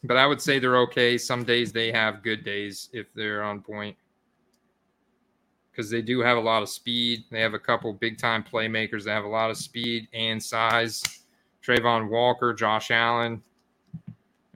But 0.04 0.16
I 0.16 0.26
would 0.26 0.42
say 0.42 0.58
they're 0.58 0.78
okay. 0.78 1.16
Some 1.16 1.42
days 1.42 1.72
they 1.72 1.90
have 1.90 2.22
good 2.22 2.44
days 2.44 2.90
if 2.92 3.06
they're 3.14 3.42
on 3.42 3.62
point 3.62 3.96
because 5.78 5.92
they 5.92 6.02
do 6.02 6.18
have 6.18 6.36
a 6.36 6.40
lot 6.40 6.60
of 6.60 6.68
speed. 6.68 7.22
They 7.30 7.40
have 7.40 7.54
a 7.54 7.58
couple 7.58 7.92
big 7.92 8.18
time 8.18 8.42
playmakers 8.42 9.04
that 9.04 9.12
have 9.12 9.22
a 9.22 9.28
lot 9.28 9.48
of 9.48 9.56
speed 9.56 10.08
and 10.12 10.42
size. 10.42 11.04
Travon 11.64 12.08
Walker, 12.08 12.52
Josh 12.52 12.90
Allen. 12.90 13.40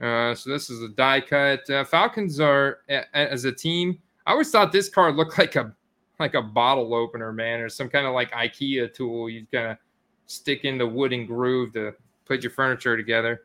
Uh, 0.01 0.35
so 0.35 0.49
this 0.49 0.69
is 0.69 0.83
a 0.83 0.89
die 0.89 1.21
cut. 1.21 1.69
Uh, 1.69 1.85
Falcons 1.85 2.41
are 2.41 2.79
as 3.13 3.45
a 3.45 3.53
team. 3.53 3.97
I 4.27 4.31
always 4.31 4.51
thought 4.51 4.73
this 4.73 4.89
card 4.89 5.15
looked 5.15 5.37
like 5.37 5.55
a 5.55 5.73
like 6.19 6.33
a 6.33 6.41
bottle 6.41 6.93
opener, 6.93 7.31
man, 7.31 7.61
or 7.61 7.69
some 7.69 7.87
kind 7.87 8.05
of 8.05 8.13
like 8.13 8.29
IKEA 8.31 8.93
tool. 8.93 9.29
You 9.29 9.47
kind 9.49 9.71
of 9.71 9.77
stick 10.25 10.65
in 10.65 10.77
the 10.77 10.85
wooden 10.85 11.25
groove 11.25 11.71
to 11.73 11.93
put 12.25 12.43
your 12.43 12.51
furniture 12.51 12.97
together. 12.97 13.43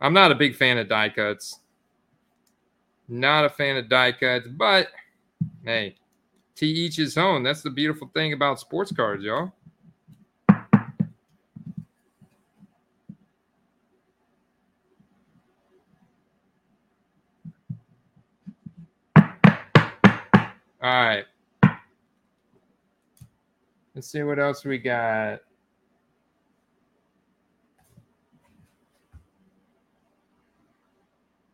I'm 0.00 0.14
not 0.14 0.32
a 0.32 0.34
big 0.34 0.56
fan 0.56 0.78
of 0.78 0.88
die 0.88 1.10
cuts. 1.10 1.60
Not 3.06 3.44
a 3.44 3.50
fan 3.50 3.76
of 3.76 3.90
die 3.90 4.12
cuts, 4.12 4.48
but 4.48 4.88
hey, 5.62 5.96
to 6.56 6.66
each 6.66 6.96
his 6.96 7.16
own. 7.16 7.42
That's 7.42 7.62
the 7.62 7.70
beautiful 7.70 8.10
thing 8.14 8.32
about 8.32 8.60
sports 8.60 8.92
cards, 8.92 9.24
y'all. 9.24 9.52
All 20.82 21.04
right. 21.04 21.26
Let's 23.94 24.08
see 24.08 24.22
what 24.22 24.38
else 24.38 24.64
we 24.64 24.78
got. 24.78 25.40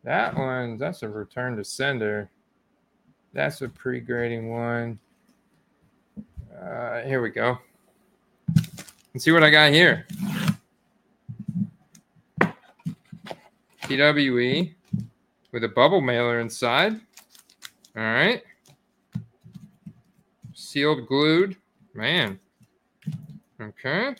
That 0.05 0.37
one, 0.37 0.77
that's 0.77 1.03
a 1.03 1.09
return 1.09 1.57
to 1.57 1.65
sender. 1.65 2.29
That's 3.37 3.61
a 3.61 3.69
pre-grading 3.69 4.49
one. 4.49 4.97
Uh, 6.59 7.01
here 7.03 7.21
we 7.21 7.29
go. 7.29 7.59
Let's 9.13 9.25
see 9.25 9.31
what 9.31 9.43
I 9.43 9.51
got 9.51 9.71
here. 9.71 10.07
PWE 13.83 14.73
with 15.51 15.63
a 15.63 15.67
bubble 15.67 16.01
mailer 16.01 16.39
inside. 16.39 16.93
All 17.95 18.01
right. 18.01 18.41
Sealed, 20.55 21.05
glued. 21.05 21.57
Man. 21.93 22.39
Okay. 23.61 24.15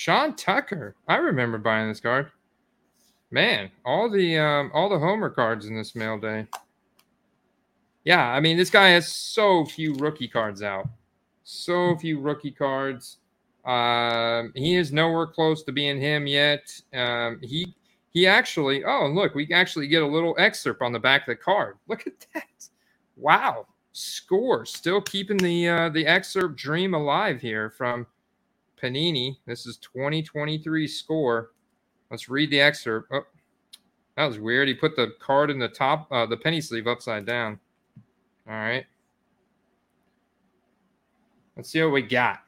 Sean 0.00 0.34
Tucker. 0.34 0.96
I 1.08 1.16
remember 1.16 1.58
buying 1.58 1.86
this 1.86 2.00
card. 2.00 2.30
Man, 3.30 3.70
all 3.84 4.08
the 4.08 4.38
um, 4.38 4.70
all 4.72 4.88
the 4.88 4.98
Homer 4.98 5.28
cards 5.28 5.66
in 5.66 5.76
this 5.76 5.94
mail 5.94 6.18
day. 6.18 6.46
Yeah, 8.04 8.26
I 8.26 8.40
mean 8.40 8.56
this 8.56 8.70
guy 8.70 8.88
has 8.88 9.12
so 9.12 9.66
few 9.66 9.92
rookie 9.96 10.26
cards 10.26 10.62
out. 10.62 10.88
So 11.44 11.96
few 11.96 12.18
rookie 12.18 12.50
cards. 12.50 13.18
Um, 13.66 14.54
he 14.56 14.76
is 14.76 14.90
nowhere 14.90 15.26
close 15.26 15.62
to 15.64 15.72
being 15.72 16.00
him 16.00 16.26
yet. 16.26 16.72
Um, 16.94 17.38
he 17.42 17.74
he 18.08 18.26
actually. 18.26 18.82
Oh, 18.84 19.06
look, 19.06 19.34
we 19.34 19.52
actually 19.52 19.86
get 19.86 20.02
a 20.02 20.06
little 20.06 20.34
excerpt 20.38 20.80
on 20.80 20.92
the 20.94 20.98
back 20.98 21.28
of 21.28 21.36
the 21.36 21.36
card. 21.36 21.76
Look 21.88 22.06
at 22.06 22.14
that! 22.32 22.68
Wow, 23.16 23.66
score 23.92 24.64
still 24.64 25.02
keeping 25.02 25.36
the 25.36 25.68
uh, 25.68 25.88
the 25.90 26.06
excerpt 26.06 26.56
dream 26.56 26.94
alive 26.94 27.42
here 27.42 27.68
from 27.68 28.06
Panini. 28.80 29.36
This 29.46 29.66
is 29.66 29.76
2023 29.78 30.86
score. 30.86 31.50
Let's 32.10 32.28
read 32.28 32.50
the 32.50 32.60
excerpt. 32.60 33.08
Oh, 33.12 33.22
that 34.16 34.26
was 34.26 34.38
weird. 34.38 34.68
He 34.68 34.74
put 34.74 34.96
the 34.96 35.12
card 35.20 35.50
in 35.50 35.58
the 35.58 35.68
top, 35.68 36.08
uh, 36.10 36.26
the 36.26 36.36
penny 36.36 36.60
sleeve 36.60 36.86
upside 36.86 37.24
down. 37.24 37.58
All 38.48 38.54
right. 38.54 38.84
Let's 41.56 41.70
see 41.70 41.82
what 41.82 41.92
we 41.92 42.02
got. 42.02 42.40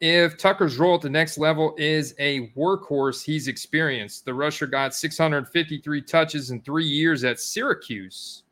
If 0.00 0.38
Tucker's 0.38 0.78
role 0.78 0.94
at 0.94 1.00
the 1.00 1.10
next 1.10 1.38
level 1.38 1.74
is 1.76 2.14
a 2.20 2.48
workhorse, 2.50 3.24
he's 3.24 3.48
experienced. 3.48 4.24
The 4.24 4.34
rusher 4.34 4.66
got 4.66 4.94
653 4.94 6.02
touches 6.02 6.50
in 6.50 6.60
three 6.60 6.86
years 6.86 7.24
at 7.24 7.40
Syracuse. 7.40 8.44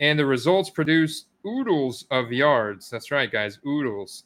And 0.00 0.18
the 0.18 0.24
results 0.24 0.70
produce 0.70 1.26
oodles 1.46 2.06
of 2.10 2.32
yards. 2.32 2.88
That's 2.88 3.10
right, 3.10 3.30
guys, 3.30 3.58
oodles 3.66 4.24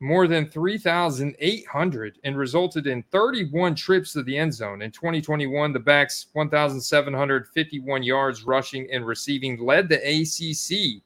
more 0.00 0.26
than 0.26 0.46
3,800 0.46 2.18
and 2.24 2.36
resulted 2.36 2.86
in 2.86 3.02
31 3.10 3.74
trips 3.74 4.12
to 4.12 4.22
the 4.22 4.36
end 4.36 4.52
zone. 4.52 4.82
In 4.82 4.90
2021, 4.90 5.72
the 5.72 5.78
backs 5.78 6.26
1,751 6.32 8.02
yards 8.02 8.44
rushing 8.44 8.88
and 8.92 9.06
receiving 9.06 9.58
led 9.64 9.88
the 9.88 9.96
ACC. 9.96 11.02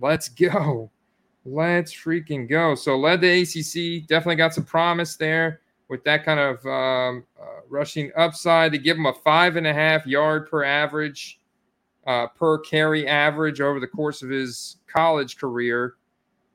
Let's 0.00 0.28
go. 0.28 0.90
Let's 1.44 1.94
freaking 1.94 2.48
go. 2.48 2.74
So, 2.74 2.98
led 2.98 3.20
the 3.20 3.42
ACC. 3.42 4.06
Definitely 4.06 4.36
got 4.36 4.54
some 4.54 4.64
promise 4.64 5.16
there 5.16 5.60
with 5.88 6.04
that 6.04 6.24
kind 6.24 6.38
of 6.38 6.64
um, 6.66 7.24
uh, 7.40 7.60
rushing 7.68 8.12
upside 8.16 8.72
to 8.72 8.78
give 8.78 8.98
him 8.98 9.06
a 9.06 9.14
five 9.14 9.56
and 9.56 9.66
a 9.66 9.72
half 9.72 10.06
yard 10.06 10.50
per 10.50 10.62
average, 10.62 11.40
uh, 12.06 12.26
per 12.26 12.58
carry 12.58 13.08
average 13.08 13.62
over 13.62 13.80
the 13.80 13.86
course 13.86 14.22
of 14.22 14.28
his 14.28 14.76
college 14.86 15.38
career 15.38 15.94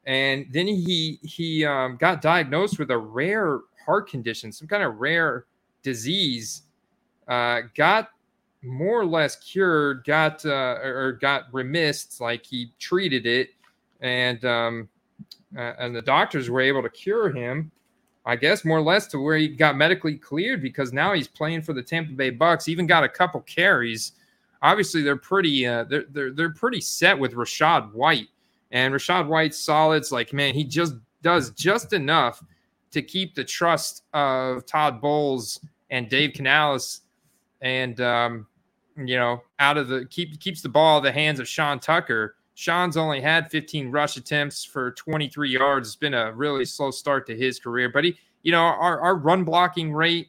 and 0.06 0.46
then 0.52 0.68
he 0.68 1.20
he 1.24 1.66
um, 1.66 1.98
got 1.98 2.22
diagnosed 2.22 2.78
with 2.80 2.92
a 2.92 2.98
rare 2.98 3.60
heart 3.86 4.10
condition, 4.10 4.52
some 4.52 4.68
kind 4.68 4.84
of 4.84 4.98
rare 5.00 5.46
disease. 5.82 6.64
Uh, 7.28 7.62
got 7.76 8.10
more 8.64 9.00
or 9.00 9.06
less 9.06 9.38
cured, 9.38 10.04
got 10.06 10.46
uh, 10.46 10.78
or 10.84 11.14
got 11.22 11.44
remissed, 11.54 12.20
like 12.20 12.46
he 12.46 12.74
treated 12.80 13.26
it, 13.26 13.50
and 14.02 14.44
um, 14.44 14.90
uh, 15.58 15.74
and 15.80 15.96
the 15.96 16.02
doctors 16.02 16.50
were 16.50 16.62
able 16.62 16.82
to 16.82 16.90
cure 16.90 17.32
him. 17.32 17.72
I 18.26 18.38
guess 18.38 18.64
more 18.64 18.78
or 18.78 18.82
less 18.82 19.08
to 19.08 19.20
where 19.20 19.36
he 19.36 19.50
got 19.50 19.76
medically 19.76 20.16
cleared 20.16 20.62
because 20.62 20.94
now 20.94 21.14
he's 21.14 21.28
playing 21.28 21.62
for 21.62 21.74
the 21.74 21.84
Tampa 21.84 22.14
Bay 22.14 22.32
Bucs. 22.32 22.70
Even 22.70 22.88
got 22.88 23.04
a 23.04 23.10
couple 23.10 23.42
carries. 23.42 24.14
Obviously, 24.62 25.02
they're 25.02 25.18
pretty 25.18 25.68
uh, 25.68 25.84
they're, 25.86 26.06
they're 26.10 26.32
they're 26.32 26.54
pretty 26.54 26.82
set 26.82 27.18
with 27.18 27.34
Rachaad 27.34 27.92
White 27.94 28.30
and 28.74 28.94
Rachaad 28.94 29.28
White's 29.28 29.58
solids, 29.58 30.12
like, 30.12 30.34
man, 30.34 30.54
he 30.54 30.66
just 30.66 30.96
does 31.22 31.52
just 31.52 31.94
enough 31.94 32.44
to 32.92 33.02
keep 33.02 33.36
the 33.36 33.44
trust 33.44 34.04
of 34.14 34.66
Todd 34.66 35.00
Bowles 35.00 35.62
and 35.90 36.10
Dave 36.10 36.34
Canales. 36.34 37.02
And 37.62 38.02
um, 38.02 38.48
you 38.98 39.16
know, 39.16 39.42
out 39.60 39.78
of 39.78 39.88
the 39.88 40.06
keep 40.06 40.40
keeps 40.40 40.62
the 40.62 40.70
ball 40.70 40.98
in 40.98 41.04
the 41.04 41.12
hands 41.12 41.40
of 41.40 41.48
Sean 41.48 41.80
Tucker. 41.80 42.36
Sean's 42.56 42.98
only 42.98 43.20
had 43.22 43.50
15 43.50 43.90
rush 43.90 44.18
attempts 44.18 44.64
for 44.64 44.92
23 44.92 45.50
yards. 45.50 45.88
It's 45.88 45.96
been 45.96 46.14
a 46.14 46.32
really 46.34 46.66
slow 46.66 46.92
start 46.92 47.26
to 47.28 47.36
his 47.36 47.60
career, 47.60 47.90
but 47.90 48.04
he, 48.04 48.16
you 48.44 48.52
know, 48.52 48.62
our, 48.62 49.02
our 49.02 49.16
run 49.16 49.44
blocking 49.44 49.92
rate 49.92 50.28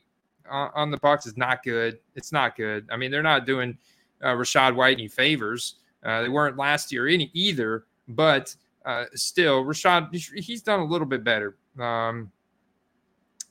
on, 0.51 0.71
on 0.75 0.91
the 0.91 0.99
Bucs 0.99 1.27
is 1.27 1.37
not 1.37 1.63
good. 1.63 1.99
It's 2.15 2.33
not 2.33 2.57
good. 2.57 2.89
I 2.91 2.97
mean, 2.97 3.11
they're 3.11 3.23
not 3.23 3.45
doing 3.45 3.77
uh, 4.23 4.29
Rachaad 4.29 4.75
White 4.75 4.97
any 4.97 5.09
favors. 5.09 5.77
Uh, 6.03 6.23
they 6.23 6.31
weren't 6.31 6.57
last 6.57 6.93
year 6.93 7.07
any 7.09 7.31
either, 7.35 7.85
but 8.09 8.55
uh, 8.85 9.05
still, 9.15 9.65
Rachaad, 9.65 10.15
he's 10.35 10.63
done 10.63 10.81
a 10.81 10.85
little 10.85 11.07
bit 11.07 11.25
better. 11.25 11.57
Um, 11.79 12.31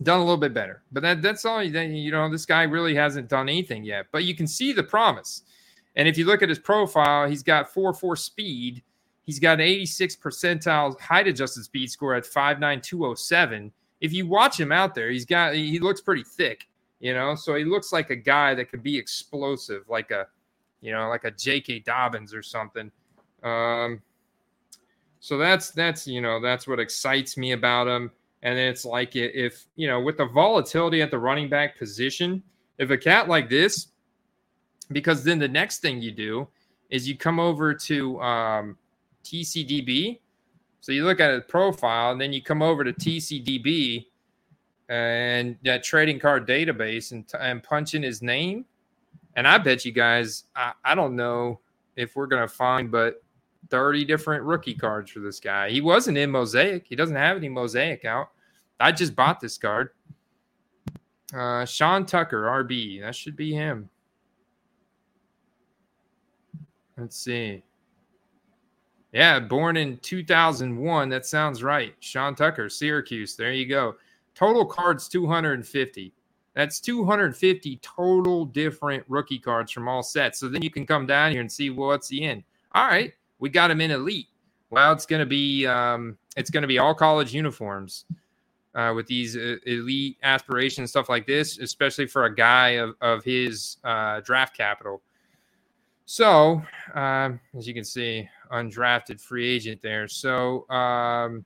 done 0.02 0.20
a 0.20 0.24
little 0.24 0.38
bit 0.38 0.54
better. 0.54 0.84
But 0.92 1.02
that 1.04 1.22
that's 1.22 1.46
all 1.46 1.68
Then 1.70 1.96
you 1.96 2.12
know, 2.12 2.30
this 2.30 2.46
guy 2.46 2.64
really 2.64 2.96
hasn't 2.96 3.30
done 3.30 3.50
anything 3.50 3.84
yet. 3.84 4.08
But 4.12 4.24
you 4.26 4.36
can 4.36 4.48
see 4.48 4.74
the 4.74 4.84
promise. 4.84 5.44
And 5.96 6.08
if 6.08 6.18
you 6.18 6.26
look 6.26 6.42
at 6.42 6.50
his 6.50 6.60
profile, 6.60 7.30
he's 7.30 7.44
got 7.44 7.72
4-4 7.72 8.18
speed. 8.18 8.84
He's 9.26 9.40
got 9.40 9.54
an 9.54 9.62
86 9.62 10.16
percentile 10.18 11.00
height 11.00 11.28
adjusted 11.28 11.64
speed 11.64 11.90
score 11.90 12.16
at 12.16 12.26
59207. 12.26 13.72
If 14.02 14.12
you 14.12 14.28
watch 14.28 14.60
him 14.60 14.72
out 14.72 14.96
there, 14.96 15.10
he's 15.12 15.26
got 15.26 15.54
he 15.56 15.80
looks 15.80 16.02
pretty 16.02 16.24
thick, 16.24 16.68
you 17.00 17.14
know. 17.14 17.36
So 17.36 17.56
he 17.56 17.64
looks 17.64 17.94
like 17.94 18.10
a 18.10 18.16
guy 18.16 18.54
that 18.56 18.70
could 18.70 18.84
be 18.84 18.98
explosive, 18.98 19.84
like 19.88 20.12
a 20.12 20.28
you 20.82 20.92
know, 20.92 21.08
like 21.08 21.24
a 21.24 21.32
J.K. 21.32 21.80
Dobbins 21.80 22.34
or 22.34 22.44
something. 22.44 22.92
Um, 23.42 24.02
so 25.24 25.38
that's 25.38 25.72
that's 25.72 26.06
you 26.06 26.20
know 26.20 26.42
that's 26.42 26.68
what 26.68 26.82
excites 26.82 27.38
me 27.38 27.54
about 27.54 27.88
him. 27.88 28.12
And 28.42 28.60
it's 28.60 28.84
like 28.84 29.16
if, 29.16 29.68
you 29.78 29.88
know, 29.88 30.02
with 30.02 30.18
the 30.18 30.26
volatility 30.26 31.02
at 31.02 31.12
the 31.12 31.18
running 31.18 31.48
back 31.48 31.80
position, 31.80 32.44
if 32.78 32.90
a 32.90 32.98
cat 32.98 33.30
like 33.30 33.50
this, 33.50 33.88
because 34.92 35.24
then 35.24 35.40
the 35.40 35.48
next 35.48 35.80
thing 35.80 36.02
you 36.02 36.12
do 36.12 36.50
is 36.90 37.08
you 37.08 37.18
come 37.18 37.40
over 37.40 37.74
to 37.74 38.22
um, 38.22 38.78
TCDB. 39.24 40.20
So 40.82 40.92
you 40.92 41.06
look 41.06 41.22
at 41.22 41.32
his 41.32 41.44
profile, 41.48 42.12
and 42.12 42.20
then 42.20 42.34
you 42.34 42.42
come 42.44 42.62
over 42.62 42.84
to 42.84 42.92
TCDB 42.92 44.08
and 44.90 45.56
that 45.64 45.86
trading 45.86 46.20
card 46.20 46.46
database 46.46 47.14
and, 47.14 47.24
and 47.40 47.64
punch 47.64 47.94
in 47.94 48.04
his 48.04 48.22
name. 48.22 48.66
And 49.38 49.48
I 49.48 49.58
bet 49.58 49.86
you 49.86 49.94
guys, 49.94 50.44
I, 50.54 50.74
I 50.84 50.96
don't 50.96 51.16
know 51.16 51.62
if 51.96 52.18
we're 52.18 52.28
to 52.42 52.50
find, 52.50 52.92
but 52.92 53.24
30 53.70 54.06
different 54.06 54.44
rookie 54.44 54.74
cards 54.74 55.12
for 55.12 55.20
this 55.20 55.40
guy. 55.40 55.70
He 55.70 55.82
wasn't 55.82 56.18
in 56.18 56.32
Mosaic. 56.32 56.86
He 56.88 56.96
doesn't 56.96 57.16
have 57.16 57.38
any 57.38 57.50
Mosaic 57.50 58.06
out. 58.06 58.30
I 58.80 58.92
just 58.92 59.16
bought 59.16 59.40
this 59.40 59.58
card. 59.58 59.90
Uh, 61.34 61.66
Sean 61.66 62.06
Tucker, 62.06 62.44
RB. 62.44 63.02
That 63.02 63.16
should 63.16 63.36
be 63.36 63.54
him. 63.54 63.90
Let's 66.98 67.18
see. 67.18 67.64
Yeah, 69.12 69.40
born 69.40 69.78
in 69.78 69.98
2001. 69.98 71.10
That 71.10 71.26
sounds 71.26 71.64
right. 71.64 71.96
Sean 72.00 72.36
Tucker, 72.36 72.70
Syracuse. 72.70 73.36
There 73.36 73.52
you 73.52 73.68
go. 73.68 73.96
Total 74.36 74.66
cards 74.66 75.08
250. 75.08 76.14
That's 76.56 76.80
250 76.80 77.78
total 77.78 78.46
different 78.46 79.04
rookie 79.08 79.40
cards 79.40 79.72
from 79.72 79.88
all 79.88 80.04
sets. 80.04 80.40
So 80.40 80.50
then 80.50 80.62
you 80.62 80.70
can 80.70 80.86
come 80.86 81.08
down 81.08 81.32
here 81.32 81.42
and 81.42 81.52
see 81.52 81.70
what's 81.70 82.08
the 82.08 82.24
end. 82.24 82.44
All 82.74 82.88
right, 82.88 83.14
we 83.44 83.50
got 83.50 83.70
him 83.70 83.82
in 83.82 83.92
elite. 83.92 84.30
Well, 84.70 84.94
it's 84.94 85.06
gonna 85.06 85.26
be 85.26 85.68
um, 85.68 86.18
it's 86.38 86.50
gonna 86.50 86.66
be 86.66 86.80
all 86.80 86.96
college 86.96 87.34
uniforms 87.34 88.06
uh, 88.74 88.94
with 88.96 89.06
these 89.06 89.36
uh, 89.36 89.58
elite 89.66 90.18
aspirations, 90.24 90.92
stuff 90.92 91.10
like 91.10 91.28
this, 91.28 91.60
especially 91.60 92.08
for 92.08 92.24
a 92.24 92.34
guy 92.34 92.70
of, 92.70 92.96
of 93.02 93.22
his 93.26 93.80
uh, 93.84 94.22
draft 94.22 94.56
capital. 94.56 95.02
So, 96.06 96.62
um, 96.94 97.42
as 97.58 97.68
you 97.68 97.74
can 97.74 97.84
see, 97.84 98.30
undrafted 98.50 99.20
free 99.20 99.56
agent 99.56 99.82
there. 99.82 100.08
So, 100.08 100.66
um, 100.70 101.44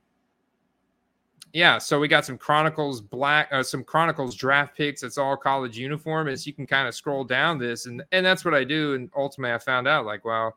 yeah, 1.52 1.78
so 1.78 1.98
we 1.98 2.06
got 2.06 2.24
some 2.24 2.38
Chronicles 2.38 3.00
black, 3.00 3.48
uh, 3.50 3.64
some 3.64 3.82
Chronicles 3.82 4.36
draft 4.36 4.76
picks. 4.76 5.02
It's 5.02 5.18
all 5.18 5.36
college 5.36 5.76
uniform. 5.76 6.28
As 6.28 6.46
you 6.46 6.52
can 6.52 6.64
kind 6.64 6.86
of 6.86 6.94
scroll 6.94 7.24
down 7.24 7.58
this, 7.58 7.86
and 7.86 8.04
and 8.12 8.24
that's 8.24 8.44
what 8.44 8.54
I 8.54 8.62
do. 8.62 8.94
And 8.94 9.10
ultimately, 9.16 9.52
I 9.52 9.58
found 9.58 9.88
out 9.88 10.06
like, 10.06 10.24
well, 10.24 10.56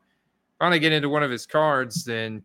to 0.70 0.78
get 0.78 0.92
into 0.92 1.08
one 1.08 1.24
of 1.24 1.30
his 1.30 1.46
cards, 1.46 2.04
then 2.04 2.44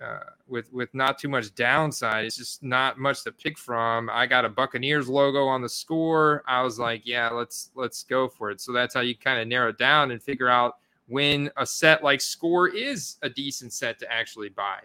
uh, 0.00 0.20
with 0.46 0.72
with 0.72 0.94
not 0.94 1.18
too 1.18 1.28
much 1.28 1.52
downside. 1.56 2.24
It's 2.24 2.36
just 2.36 2.62
not 2.62 2.98
much 2.98 3.24
to 3.24 3.32
pick 3.32 3.58
from. 3.58 4.08
I 4.10 4.26
got 4.26 4.44
a 4.44 4.48
Buccaneers 4.48 5.08
logo 5.08 5.46
on 5.46 5.60
the 5.60 5.68
score. 5.68 6.44
I 6.46 6.62
was 6.62 6.78
like, 6.78 7.02
yeah, 7.04 7.30
let's 7.30 7.70
let's 7.74 8.04
go 8.04 8.28
for 8.28 8.50
it. 8.50 8.60
So 8.60 8.72
that's 8.72 8.94
how 8.94 9.00
you 9.00 9.16
kind 9.16 9.40
of 9.40 9.48
narrow 9.48 9.70
it 9.70 9.78
down 9.78 10.12
and 10.12 10.22
figure 10.22 10.48
out 10.48 10.76
when 11.08 11.50
a 11.56 11.66
set 11.66 12.04
like 12.04 12.20
score 12.20 12.68
is 12.68 13.16
a 13.22 13.28
decent 13.28 13.72
set 13.72 13.98
to 13.98 14.12
actually 14.12 14.50
buy. 14.50 14.78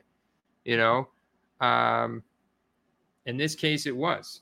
You 0.65 0.77
know, 0.77 1.09
um, 1.61 2.23
in 3.27 3.37
this 3.37 3.53
case, 3.53 3.85
it 3.85 3.95
was 3.95 4.41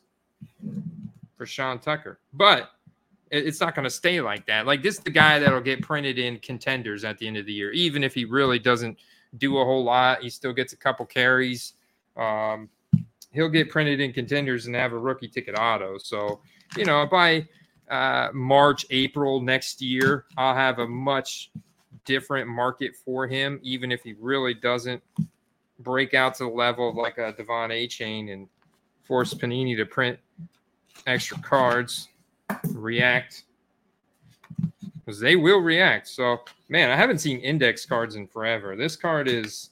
for 1.35 1.45
Sean 1.45 1.79
Tucker, 1.79 2.19
but 2.33 2.71
it's 3.31 3.61
not 3.61 3.75
going 3.75 3.85
to 3.85 3.89
stay 3.89 4.21
like 4.21 4.45
that. 4.47 4.65
Like 4.65 4.83
this 4.83 4.97
is 4.97 5.03
the 5.03 5.11
guy 5.11 5.39
that'll 5.39 5.61
get 5.61 5.81
printed 5.81 6.19
in 6.19 6.37
contenders 6.39 7.03
at 7.03 7.17
the 7.17 7.27
end 7.27 7.37
of 7.37 7.45
the 7.45 7.53
year, 7.53 7.71
even 7.71 8.03
if 8.03 8.13
he 8.13 8.25
really 8.25 8.59
doesn't 8.59 8.97
do 9.37 9.57
a 9.57 9.65
whole 9.65 9.83
lot. 9.83 10.21
He 10.21 10.29
still 10.29 10.53
gets 10.53 10.73
a 10.73 10.77
couple 10.77 11.05
carries. 11.05 11.73
Um, 12.17 12.69
he'll 13.31 13.49
get 13.49 13.69
printed 13.69 13.99
in 14.01 14.11
contenders 14.11 14.65
and 14.65 14.75
have 14.75 14.91
a 14.91 14.97
rookie 14.97 15.29
ticket 15.29 15.55
auto. 15.57 15.97
So, 15.97 16.41
you 16.75 16.85
know, 16.85 17.07
by 17.07 17.47
uh, 17.89 18.29
March, 18.33 18.85
April 18.89 19.41
next 19.41 19.81
year, 19.81 20.25
I'll 20.37 20.55
have 20.55 20.79
a 20.79 20.87
much 20.87 21.51
different 22.03 22.49
market 22.49 22.95
for 22.95 23.27
him, 23.27 23.59
even 23.63 23.91
if 23.91 24.03
he 24.03 24.13
really 24.19 24.53
doesn't 24.53 25.01
break 25.79 26.13
out 26.13 26.35
to 26.35 26.43
the 26.43 26.49
level 26.49 26.89
of 26.89 26.95
like 26.95 27.17
a 27.17 27.33
De'Von 27.33 27.69
Achane 27.69 28.31
and 28.33 28.47
force 29.03 29.33
Panini 29.33 29.75
to 29.77 29.85
print 29.85 30.19
extra 31.07 31.37
cards, 31.39 32.09
react 32.73 33.43
because 35.05 35.19
they 35.19 35.35
will 35.35 35.59
react. 35.59 36.07
So, 36.07 36.41
man, 36.69 36.89
I 36.89 36.95
haven't 36.95 37.19
seen 37.19 37.39
index 37.39 37.85
cards 37.85 38.15
in 38.15 38.27
forever. 38.27 38.75
This 38.75 38.95
card 38.95 39.27
has 39.27 39.71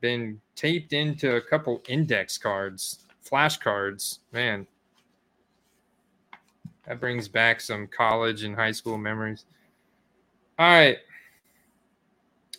been 0.00 0.40
taped 0.54 0.92
into 0.92 1.36
a 1.36 1.40
couple 1.40 1.82
index 1.88 2.38
cards, 2.38 3.00
flash 3.22 3.56
cards. 3.58 4.20
Man, 4.32 4.66
that 6.86 7.00
brings 7.00 7.28
back 7.28 7.60
some 7.60 7.86
college 7.86 8.44
and 8.44 8.54
high 8.54 8.72
school 8.72 8.98
memories. 8.98 9.46
All 10.58 10.66
right. 10.66 10.98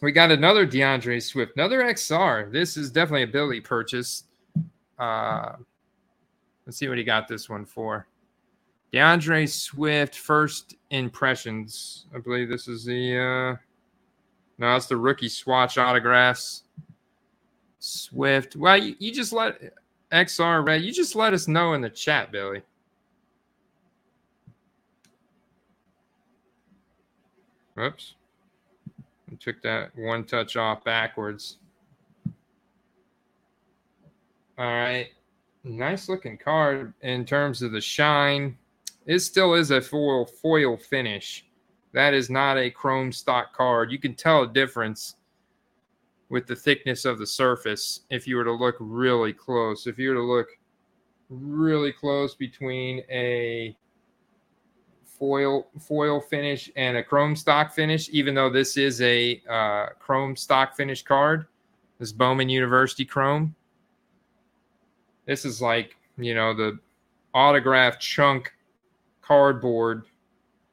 We 0.01 0.11
got 0.11 0.29
another 0.31 0.65
D'Andre 0.65 1.19
Swift, 1.19 1.53
another 1.55 1.81
XR. 1.81 2.51
This 2.51 2.77
is 2.77 2.91
definitely 2.91 3.23
a 3.23 3.27
Billy 3.27 3.61
purchase. 3.61 4.25
Uh, 4.99 5.53
let's 6.65 6.77
see 6.77 6.87
what 6.87 6.97
he 6.97 7.03
got 7.03 7.27
this 7.27 7.49
one 7.49 7.65
for. 7.65 8.05
D'Andre 8.93 9.45
Swift 9.45 10.15
first 10.15 10.75
impressions. 10.89 12.05
I 12.15 12.19
believe 12.19 12.49
this 12.49 12.67
is 12.67 12.85
the 12.85 13.17
uh 13.17 13.63
no, 14.59 14.75
it's 14.75 14.87
the 14.87 14.97
rookie 14.97 15.29
swatch 15.29 15.77
autographs. 15.77 16.63
Swift. 17.79 18.55
Well, 18.55 18.77
you, 18.77 18.95
you 18.97 19.13
just 19.13 19.31
let 19.31 19.61
XR 20.11 20.65
Red, 20.65 20.81
you 20.81 20.91
just 20.91 21.15
let 21.15 21.33
us 21.33 21.47
know 21.47 21.73
in 21.73 21.81
the 21.81 21.89
chat, 21.89 22.31
Billy. 22.31 22.61
Whoops. 27.75 28.15
I 29.31 29.35
took 29.39 29.61
that 29.61 29.95
one 29.95 30.23
touch 30.23 30.55
off 30.55 30.83
backwards. 30.83 31.57
All 34.57 34.65
right. 34.65 35.09
Nice 35.63 36.09
looking 36.09 36.37
card 36.37 36.93
in 37.01 37.25
terms 37.25 37.61
of 37.61 37.71
the 37.71 37.81
shine. 37.81 38.57
It 39.07 39.19
still 39.19 39.53
is 39.53 39.71
a 39.71 39.81
foil 39.81 40.25
foil 40.25 40.77
finish. 40.77 41.45
That 41.93 42.13
is 42.13 42.29
not 42.29 42.57
a 42.57 42.69
chrome 42.69 43.11
stock 43.11 43.53
card. 43.53 43.91
You 43.91 43.97
can 43.97 44.13
tell 44.13 44.43
a 44.43 44.47
difference 44.47 45.15
with 46.29 46.45
the 46.45 46.55
thickness 46.55 47.05
of 47.05 47.17
the 47.17 47.25
surface 47.25 48.01
if 48.09 48.27
you 48.27 48.35
were 48.35 48.43
to 48.43 48.51
look 48.51 48.75
really 48.79 49.31
close. 49.31 49.87
If 49.87 49.97
you 49.97 50.09
were 50.09 50.15
to 50.15 50.21
look 50.21 50.47
really 51.29 51.93
close 51.93 52.35
between 52.35 53.01
a 53.09 53.77
foil 55.05 55.67
foil 55.79 56.19
finish 56.19 56.69
and 56.75 56.97
a 56.97 57.03
chrome 57.03 57.35
stock 57.35 57.73
finish, 57.73 58.09
even 58.09 58.35
though 58.35 58.49
this 58.49 58.75
is 58.75 59.01
a 59.01 59.41
uh, 59.49 59.87
chrome 59.99 60.35
stock 60.35 60.75
finish 60.75 61.01
card, 61.01 61.47
this 61.97 62.11
Bowman 62.11 62.49
University 62.49 63.05
Chrome. 63.05 63.55
This 65.25 65.45
is 65.45 65.61
like 65.61 65.95
you 66.17 66.35
know 66.35 66.53
the 66.53 66.77
autograph 67.33 67.99
chunk 67.99 68.53
cardboard 69.27 70.05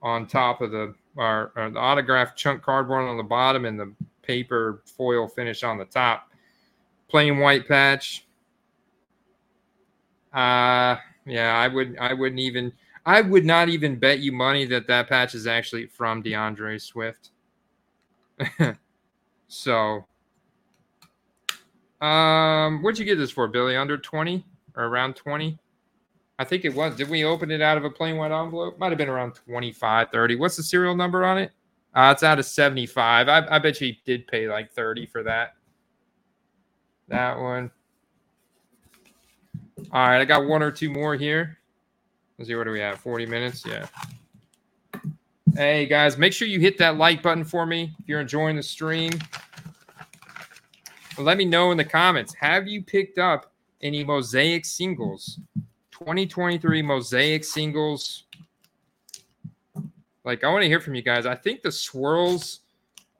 on 0.02 0.26
top 0.26 0.61
of 0.61 0.70
the 0.70 0.94
our, 1.16 1.52
our 1.57 1.70
the 1.70 1.78
autograph 1.78 2.36
chunk 2.36 2.62
cardboard 2.62 3.09
on 3.09 3.16
the 3.16 3.22
bottom 3.22 3.64
and 3.64 3.78
the 3.78 3.92
paper 4.22 4.82
foil 4.84 5.26
finish 5.28 5.62
on 5.62 5.78
the 5.78 5.84
top. 5.84 6.30
Plain 7.09 7.38
white 7.38 7.66
patch. 7.66 8.26
Uh 10.32 10.96
yeah, 11.26 11.57
I 11.57 11.68
would 11.68 11.96
I 11.98 12.12
wouldn't 12.12 12.40
even 12.40 12.72
I 13.07 13.20
would 13.20 13.44
not 13.44 13.68
even 13.68 13.96
bet 13.98 14.20
you 14.20 14.32
money 14.32 14.64
that 14.66 14.86
that 14.86 15.09
patch 15.09 15.34
is 15.34 15.46
actually 15.46 15.86
from 15.86 16.22
D'Andre 16.22 16.78
Swift. 16.78 17.30
so, 19.48 20.07
um, 22.00 22.82
what'd 22.82 22.98
you 22.98 23.05
get 23.05 23.16
this 23.16 23.30
for, 23.30 23.46
Billy? 23.46 23.76
Under 23.76 23.98
20 23.98 24.44
or 24.76 24.84
around 24.84 25.16
20? 25.16 25.59
I 26.39 26.45
think 26.45 26.64
it 26.64 26.74
was. 26.74 26.97
Did 26.97 27.09
we 27.09 27.24
open 27.24 27.51
it 27.51 27.61
out 27.61 27.76
of 27.76 27.85
a 27.85 27.91
plain 27.91 28.16
white 28.16 28.32
envelope? 28.32 28.78
Might 28.78 28.91
have 28.91 28.99
been 28.99 29.09
around 29.09 29.35
25, 29.35 30.11
30. 30.11 30.37
What's 30.37 30.57
the 30.57 30.62
serial 30.62 30.97
number 30.97 31.24
on 31.24 31.39
it? 31.39 31.53
Uh, 31.95 32.11
it's 32.12 32.24
out 32.24 32.41
of 32.41 32.45
75. 32.45 33.28
I, 33.28 33.47
I 33.49 33.59
bet 33.61 33.80
you 33.80 33.95
did 34.05 34.26
pay 34.26 34.49
like 34.49 34.72
30 34.72 35.07
for 35.07 35.22
that. 35.22 35.55
That 37.09 37.39
one. 37.39 37.70
All 39.93 40.09
right, 40.09 40.20
I 40.20 40.24
got 40.24 40.47
one 40.47 40.62
or 40.62 40.70
two 40.70 40.91
more 40.91 41.14
here. 41.14 41.59
Let's 42.39 42.49
see, 42.49 42.57
what 42.57 42.64
do 42.64 42.70
we 42.70 42.80
have? 42.80 42.99
40 42.99 43.26
minutes? 43.26 43.64
Yeah. 43.64 43.87
Hey, 45.55 45.87
guys, 45.87 46.18
make 46.18 46.32
sure 46.32 46.49
you 46.49 46.59
hit 46.59 46.78
that 46.78 46.97
like 46.97 47.22
button 47.22 47.45
for 47.45 47.64
me 47.64 47.95
if 48.01 48.09
you're 48.09 48.20
enjoying 48.20 48.57
the 48.57 48.62
stream. 48.62 49.12
Let 51.16 51.37
me 51.37 51.45
know 51.45 51.70
in 51.70 51.76
the 51.76 51.85
comments. 51.85 52.35
Have 52.35 52.66
you 52.66 52.82
picked 52.82 53.18
up 53.18 53.53
any 53.80 54.03
Mosaic 54.03 54.64
singles? 54.64 55.39
2023 55.95 56.82
Mosaic 56.82 57.45
singles. 57.45 58.24
Like, 60.24 60.42
I 60.42 60.51
want 60.51 60.62
to 60.62 60.68
hear 60.68 60.80
from 60.80 60.97
you 60.97 61.03
guys. 61.03 61.24
I 61.24 61.36
think 61.36 61.62
the 61.62 61.70
swirls 61.70 62.61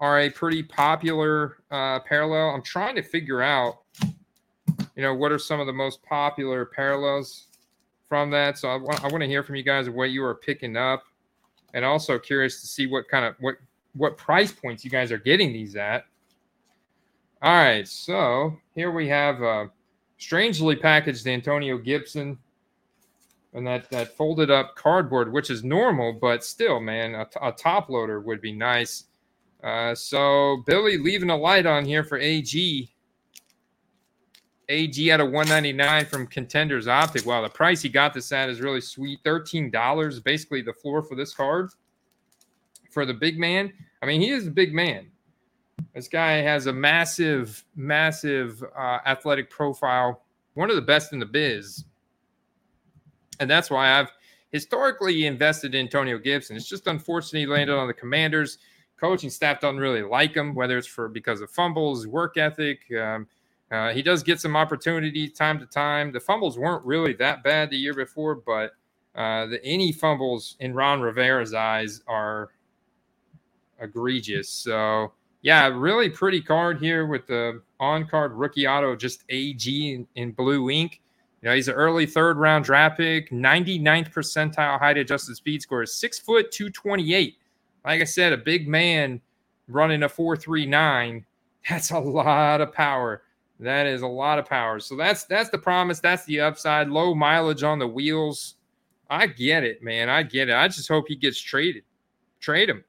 are 0.01 0.21
a 0.21 0.31
pretty 0.31 0.63
popular 0.63 1.59
uh, 1.71 2.01
parallel. 2.01 2.51
I'm 2.51 2.63
trying 2.63 2.97
to 2.97 3.03
figure 3.03 3.43
out, 3.43 3.83
you 4.03 5.03
know, 5.03 5.15
what 5.15 5.31
are 5.31 5.39
some 5.39 5.61
of 5.61 5.67
the 5.67 5.73
most 5.73 6.03
popular 6.03 6.65
parallels 6.65 7.47
from 8.09 8.31
that. 8.31 8.59
So 8.59 8.69
I 8.69 8.77
want, 8.77 9.05
I 9.05 9.09
want 9.09 9.21
to 9.21 9.29
hear 9.29 9.45
from 9.45 9.55
you 9.55 9.63
guys 9.63 9.89
what 9.89 10.11
you 10.11 10.25
are 10.25 10.35
picking 10.35 10.77
up, 10.77 11.05
and 11.75 11.85
also 11.85 12.19
curious 12.19 12.61
to 12.61 12.67
see 12.67 12.87
what 12.87 13.09
kind 13.09 13.25
of 13.25 13.37
what 13.39 13.57
what 13.95 14.17
price 14.17 14.51
points 14.51 14.85
you 14.85 14.91
guys 14.91 15.13
are 15.13 15.19
getting 15.19 15.53
these 15.53 15.77
at. 15.77 16.07
All 17.41 17.55
right, 17.55 17.87
so 17.87 18.59
here 18.75 18.91
we 18.91 19.07
have 19.09 19.43
a 19.43 19.71
strangely 20.19 20.75
packaged 20.75 21.27
Antonio 21.29 21.79
Gibson 21.79 22.39
and 23.55 23.67
that 23.67 23.89
that 23.91 24.17
folded 24.17 24.51
up 24.51 24.75
cardboard, 24.77 25.33
which 25.33 25.49
is 25.51 25.65
normal, 25.65 26.13
but 26.13 26.45
still, 26.45 26.81
man, 26.81 27.15
a, 27.15 27.27
a 27.41 27.53
top 27.53 27.89
loader 27.89 28.21
would 28.21 28.41
be 28.41 28.53
nice. 28.53 29.05
Uh, 29.63 29.95
so 29.95 30.63
Billy 30.67 30.99
leaving 30.99 31.31
a 31.31 31.37
light 31.37 31.65
on 31.65 31.85
here 31.85 32.05
for 32.05 32.19
AG. 32.19 32.91
AG 34.69 35.11
at 35.11 35.21
a 35.21 35.25
199 35.25 36.07
from 36.07 36.27
Contenders 36.27 36.89
Optic. 36.89 37.25
Wow, 37.27 37.43
the 37.43 37.49
price 37.49 37.83
he 37.83 37.89
got 37.89 38.13
this 38.13 38.33
at 38.33 38.49
is 38.49 38.61
really 38.61 38.81
sweet. 38.81 39.23
$13, 39.25 40.23
basically 40.25 40.63
the 40.63 40.73
floor 40.73 41.03
for 41.03 41.15
this 41.15 41.35
card 41.35 41.71
for 42.95 43.05
the 43.05 43.13
big 43.13 43.39
man. 43.39 43.73
I 44.03 44.07
mean, 44.07 44.21
he 44.21 44.31
is 44.31 44.47
a 44.47 44.51
big 44.51 44.73
man. 44.73 45.11
This 45.95 46.09
guy 46.09 46.35
has 46.35 46.67
a 46.67 46.73
massive, 46.73 47.65
massive 47.75 48.63
uh, 48.77 48.99
athletic 49.05 49.51
profile, 49.51 50.23
one 50.55 50.71
of 50.71 50.77
the 50.77 50.83
best 50.83 51.13
in 51.13 51.19
the 51.19 51.27
biz. 51.27 51.85
And 53.41 53.51
that's 53.51 53.71
why 53.71 53.99
I've 53.99 54.11
historically 54.51 55.27
invested 55.27 55.75
in 55.75 55.81
Antonio 55.81 56.19
Gibson. 56.19 56.57
It's 56.57 56.69
just 56.69 56.87
unfortunate 56.87 57.41
he 57.41 57.47
landed 57.47 57.77
on 57.77 57.89
the 57.89 57.95
Commanders. 57.95 58.59
Coaching 58.97 59.31
staff 59.31 59.61
doesn't 59.61 59.81
really 59.81 60.03
like 60.03 60.35
him, 60.35 60.55
whether 60.55 60.79
it's 60.79 60.87
for 60.87 61.09
because 61.09 61.41
of 61.41 61.51
fumbles, 61.51 62.07
work 62.07 62.37
ethic. 62.37 62.81
Um, 62.97 63.27
uh, 63.71 63.93
he 63.93 64.03
does 64.03 64.23
get 64.23 64.41
some 64.41 64.55
opportunities 64.55 65.33
time 65.33 65.59
to 65.59 65.67
time. 65.67 66.13
The 66.13 66.21
fumbles 66.21 66.57
weren't 66.57 66.85
really 66.85 67.15
that 67.15 67.43
bad 67.43 67.71
the 67.71 67.77
year 67.77 67.95
before, 67.95 68.37
but 68.37 68.73
uh, 69.17 69.47
the, 69.47 69.61
any 69.65 69.91
fumbles 69.91 70.57
in 70.61 70.75
Ron 70.75 71.01
Rivera's 71.01 71.55
eyes 71.55 72.03
are 72.07 72.51
egregious. 73.81 74.49
So, 74.49 75.13
yeah, 75.43 75.67
really 75.69 76.09
pretty 76.09 76.41
card 76.41 76.81
here 76.81 77.07
with 77.07 77.27
the 77.27 77.63
on 77.81 78.07
card 78.07 78.33
rookie 78.33 78.67
auto, 78.67 78.95
just 78.95 79.25
AG 79.29 79.95
in, 79.95 80.07
in 80.15 80.33
blue 80.33 80.71
ink. 80.71 81.01
You 81.45 81.51
know, 81.51 81.57
he's 81.57 81.69
an 81.69 81.75
early 81.75 82.07
third 82.07 82.39
round 82.39 82.65
draft 82.65 82.97
pick, 82.97 83.31
99th 83.31 84.11
percentile 84.11 84.79
height 84.79 84.97
adjusted 84.97 85.37
speed 85.37 85.61
score 85.61 85.83
is 85.83 85.95
six 85.95 86.19
foot 86.19 86.51
228. 86.51 87.37
Like 87.85 88.01
I 88.01 88.05
said, 88.05 88.33
a 88.33 88.39
big 88.39 88.67
man 88.67 89.21
running 89.69 90.05
a 90.05 90.09
439. 90.09 91.27
That's 91.69 91.91
a 91.91 91.99
lot 91.99 92.63
of 92.63 92.73
power. 92.73 93.25
That 93.61 93.87
is 93.87 94.01
a 94.01 94.07
lot 94.07 94.39
of 94.39 94.47
power. 94.47 94.81
So 94.81 94.97
that's 94.97 95.25
that's 95.25 95.49
the 95.49 95.59
promise. 95.59 96.01
That's 96.01 96.25
the 96.25 96.41
upside. 96.41 96.89
Low 96.89 97.15
mileage 97.15 97.63
on 97.63 97.79
the 97.79 97.87
wheels. 97.87 98.55
I 99.09 99.27
get 99.27 99.65
it, 99.65 99.83
man. 99.83 100.09
I 100.09 100.25
get 100.25 100.49
it. 100.49 100.55
I 100.55 100.67
just 100.67 100.89
hope 100.89 101.05
he 101.09 101.15
gets 101.15 101.39
traded. 101.39 101.85
Trade 102.41 102.69
him. 102.69 102.85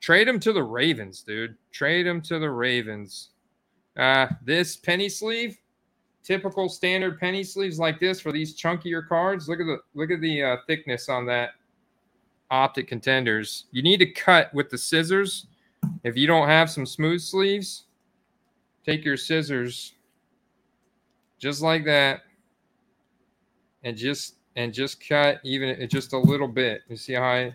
Trade 0.00 0.28
him 0.28 0.38
to 0.40 0.52
the 0.52 0.62
Ravens, 0.62 1.22
dude. 1.22 1.56
Trade 1.72 2.06
him 2.06 2.22
to 2.22 2.38
the 2.38 2.50
Ravens. 2.50 3.30
Uh, 3.96 4.28
this 4.44 4.76
penny 4.76 5.08
sleeve, 5.08 5.58
typical 6.24 6.68
standard 6.68 7.20
penny 7.20 7.44
sleeves 7.44 7.78
like 7.78 8.00
this 8.00 8.20
for 8.20 8.32
these 8.32 8.58
chunkier 8.58 9.06
cards. 9.06 9.48
Look 9.48 9.60
at 9.60 9.66
the 9.66 9.78
look 9.94 10.10
at 10.10 10.20
the 10.20 10.42
uh, 10.42 10.56
thickness 10.66 11.08
on 11.08 11.26
that 11.26 11.50
optic 12.50 12.88
contenders. 12.88 13.66
You 13.70 13.82
need 13.82 13.98
to 13.98 14.10
cut 14.10 14.52
with 14.54 14.70
the 14.70 14.78
scissors. 14.78 15.46
If 16.02 16.16
you 16.16 16.26
don't 16.26 16.48
have 16.48 16.70
some 16.70 16.86
smooth 16.86 17.20
sleeves, 17.20 17.84
take 18.84 19.04
your 19.04 19.18
scissors 19.18 19.94
just 21.38 21.60
like 21.60 21.84
that 21.84 22.22
and 23.82 23.96
just 23.96 24.36
and 24.56 24.72
just 24.72 25.06
cut 25.06 25.40
even 25.44 25.86
just 25.88 26.14
a 26.14 26.18
little 26.18 26.48
bit. 26.48 26.82
You 26.88 26.96
see 26.96 27.12
how 27.12 27.24
I 27.24 27.52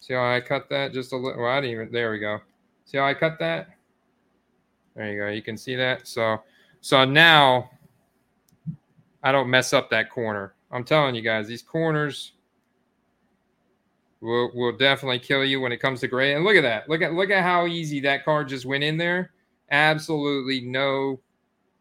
see 0.00 0.14
how 0.14 0.30
I 0.30 0.40
cut 0.40 0.68
that 0.68 0.92
just 0.92 1.12
a 1.12 1.16
little 1.16 1.42
well, 1.42 1.50
I 1.50 1.60
didn't 1.62 1.72
even 1.72 1.92
there 1.92 2.10
we 2.10 2.18
go. 2.18 2.40
See 2.84 2.98
how 2.98 3.06
I 3.06 3.14
cut 3.14 3.38
that? 3.38 3.68
There 4.94 5.12
you 5.12 5.18
go. 5.18 5.28
You 5.28 5.42
can 5.42 5.56
see 5.56 5.76
that. 5.76 6.06
So 6.06 6.42
so 6.80 7.04
now 7.04 7.70
I 9.22 9.32
don't 9.32 9.50
mess 9.50 9.72
up 9.72 9.90
that 9.90 10.10
corner. 10.10 10.54
I'm 10.70 10.84
telling 10.84 11.14
you 11.14 11.22
guys, 11.22 11.48
these 11.48 11.62
corners 11.62 12.32
will 14.20 14.50
will 14.54 14.76
definitely 14.76 15.18
kill 15.18 15.44
you 15.44 15.60
when 15.60 15.72
it 15.72 15.78
comes 15.78 16.00
to 16.00 16.08
gray. 16.08 16.34
And 16.34 16.44
look 16.44 16.56
at 16.56 16.62
that. 16.62 16.88
Look 16.88 17.02
at 17.02 17.14
look 17.14 17.30
at 17.30 17.42
how 17.42 17.66
easy 17.66 18.00
that 18.00 18.24
card 18.24 18.48
just 18.48 18.66
went 18.66 18.84
in 18.84 18.96
there. 18.96 19.32
Absolutely 19.70 20.60
no 20.60 21.20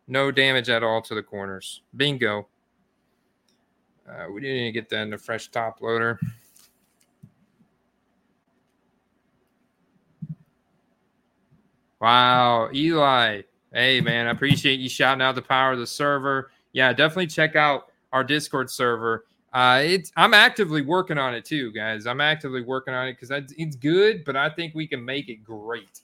no 0.08 0.32
damage 0.32 0.70
at 0.70 0.84
all 0.84 1.02
to 1.02 1.16
the 1.16 1.24
corners. 1.24 1.82
Bingo. 1.96 2.48
Uh, 4.08 4.26
we 4.32 4.40
didn't 4.40 4.56
even 4.58 4.74
get 4.74 4.90
that 4.90 5.02
in 5.02 5.10
the 5.10 5.18
fresh 5.18 5.50
top 5.50 5.82
loader. 5.82 6.18
Wow, 12.00 12.70
Eli. 12.74 13.42
Hey 13.74 14.00
man, 14.02 14.28
I 14.28 14.32
appreciate 14.32 14.80
you 14.80 14.88
shouting 14.88 15.22
out 15.22 15.36
the 15.36 15.42
power 15.42 15.74
of 15.74 15.80
the 15.80 15.88
server. 15.88 16.52
Yeah, 16.72 16.94
definitely 16.94 17.28
check 17.28 17.56
out 17.56 17.92
our 18.14 18.24
Discord 18.24 18.70
server. 18.70 19.26
Uh, 19.54 19.82
it's 19.84 20.12
I'm 20.16 20.34
actively 20.34 20.82
working 20.82 21.18
on 21.18 21.34
it 21.34 21.44
too, 21.44 21.72
guys. 21.72 22.06
I'm 22.06 22.22
actively 22.22 22.62
working 22.62 22.94
on 22.94 23.08
it 23.08 23.18
because 23.20 23.54
it's 23.58 23.76
good, 23.76 24.24
but 24.24 24.36
I 24.36 24.50
think 24.50 24.74
we 24.76 24.88
can 24.88 25.04
make 25.04 25.30
it 25.30 25.44
great. 25.44 26.02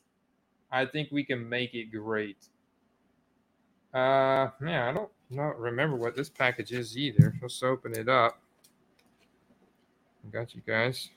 I 0.71 0.85
think 0.85 1.09
we 1.11 1.23
can 1.23 1.47
make 1.47 1.73
it 1.73 1.91
great. 1.91 2.37
Uh, 3.93 4.49
yeah, 4.65 4.89
I 4.89 4.91
don't 4.91 5.09
not 5.29 5.59
remember 5.59 5.95
what 5.95 6.15
this 6.15 6.29
package 6.29 6.71
is 6.71 6.97
either. 6.97 7.35
Let's 7.41 7.61
open 7.61 7.95
it 7.95 8.09
up. 8.09 8.39
I 10.25 10.29
got 10.31 10.55
you 10.55 10.61
guys. 10.65 11.09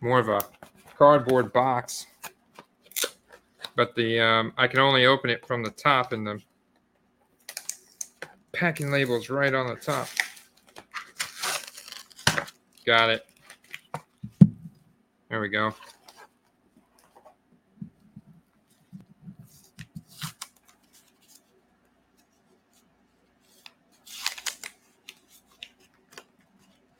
More 0.00 0.18
of 0.18 0.28
a 0.28 0.40
cardboard 0.96 1.52
box, 1.52 2.06
but 3.74 3.94
the 3.94 4.20
um, 4.20 4.52
I 4.56 4.66
can 4.66 4.80
only 4.80 5.06
open 5.06 5.30
it 5.30 5.46
from 5.46 5.62
the 5.62 5.70
top, 5.70 6.12
and 6.12 6.26
the 6.26 6.40
packing 8.52 8.90
label 8.90 9.16
is 9.16 9.30
right 9.30 9.52
on 9.54 9.66
the 9.66 9.76
top. 9.76 10.08
Got 12.84 13.10
it. 13.10 13.26
There 15.28 15.40
we 15.40 15.48
go. 15.48 15.74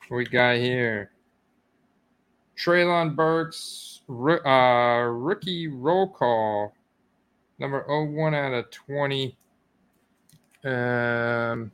What 0.09 0.17
we 0.17 0.25
got 0.25 0.55
here? 0.57 1.11
Treylon 2.67 3.15
Burks, 3.15 4.01
uh, 4.09 5.07
rookie 5.09 5.69
roll 5.69 6.09
call, 6.09 6.73
number 7.59 7.85
01 7.87 8.33
out 8.33 8.53
of 8.53 8.69
20. 8.71 9.37
Um, 10.65 11.71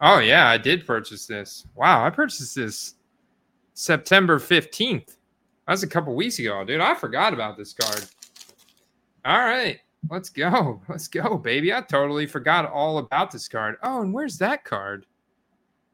Oh 0.00 0.20
yeah, 0.20 0.48
I 0.48 0.56
did 0.56 0.86
purchase 0.86 1.26
this. 1.26 1.66
Wow, 1.74 2.04
I 2.06 2.10
purchased 2.10 2.54
this 2.54 2.94
September 3.74 4.38
15th. 4.38 5.16
That 5.66 5.72
was 5.72 5.82
a 5.82 5.88
couple 5.88 6.14
weeks 6.14 6.38
ago, 6.38 6.64
dude. 6.64 6.80
I 6.80 6.94
forgot 6.94 7.34
about 7.34 7.56
this 7.56 7.72
card. 7.72 8.04
All 9.24 9.40
right, 9.40 9.80
let's 10.08 10.30
go. 10.30 10.80
Let's 10.88 11.08
go, 11.08 11.36
baby. 11.36 11.72
I 11.72 11.80
totally 11.80 12.26
forgot 12.26 12.70
all 12.70 12.98
about 12.98 13.30
this 13.30 13.48
card. 13.48 13.76
Oh, 13.82 14.02
and 14.02 14.12
where's 14.12 14.38
that 14.38 14.64
card? 14.64 15.06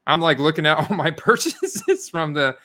I'm 0.06 0.20
like 0.20 0.38
looking 0.38 0.66
at 0.66 0.78
all 0.90 0.96
my 0.96 1.10
purchases 1.10 2.08
from 2.08 2.32
the 2.34 2.56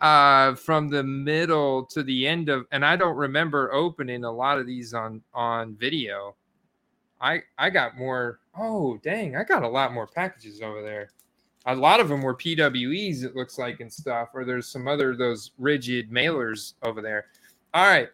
uh 0.00 0.54
from 0.54 0.88
the 0.88 1.02
middle 1.02 1.84
to 1.84 2.04
the 2.04 2.24
end 2.24 2.48
of 2.48 2.66
and 2.70 2.86
I 2.86 2.94
don't 2.94 3.16
remember 3.16 3.72
opening 3.72 4.22
a 4.22 4.30
lot 4.30 4.58
of 4.58 4.66
these 4.66 4.94
on 4.94 5.22
on 5.34 5.74
video. 5.74 6.36
I 7.20 7.42
I 7.58 7.70
got 7.70 7.96
more. 7.96 8.38
Oh, 8.56 8.98
dang, 9.02 9.36
I 9.36 9.44
got 9.44 9.62
a 9.62 9.68
lot 9.68 9.92
more 9.92 10.06
packages 10.06 10.60
over 10.62 10.82
there. 10.82 11.10
A 11.66 11.74
lot 11.74 12.00
of 12.00 12.08
them 12.08 12.22
were 12.22 12.34
PWEs, 12.34 13.24
it 13.24 13.36
looks 13.36 13.58
like, 13.58 13.80
and 13.80 13.92
stuff, 13.92 14.30
or 14.32 14.44
there's 14.44 14.68
some 14.68 14.88
other 14.88 15.16
those 15.16 15.50
rigid 15.58 16.10
mailers 16.10 16.74
over 16.82 17.02
there. 17.02 17.26
All 17.74 17.86
right. 17.86 18.08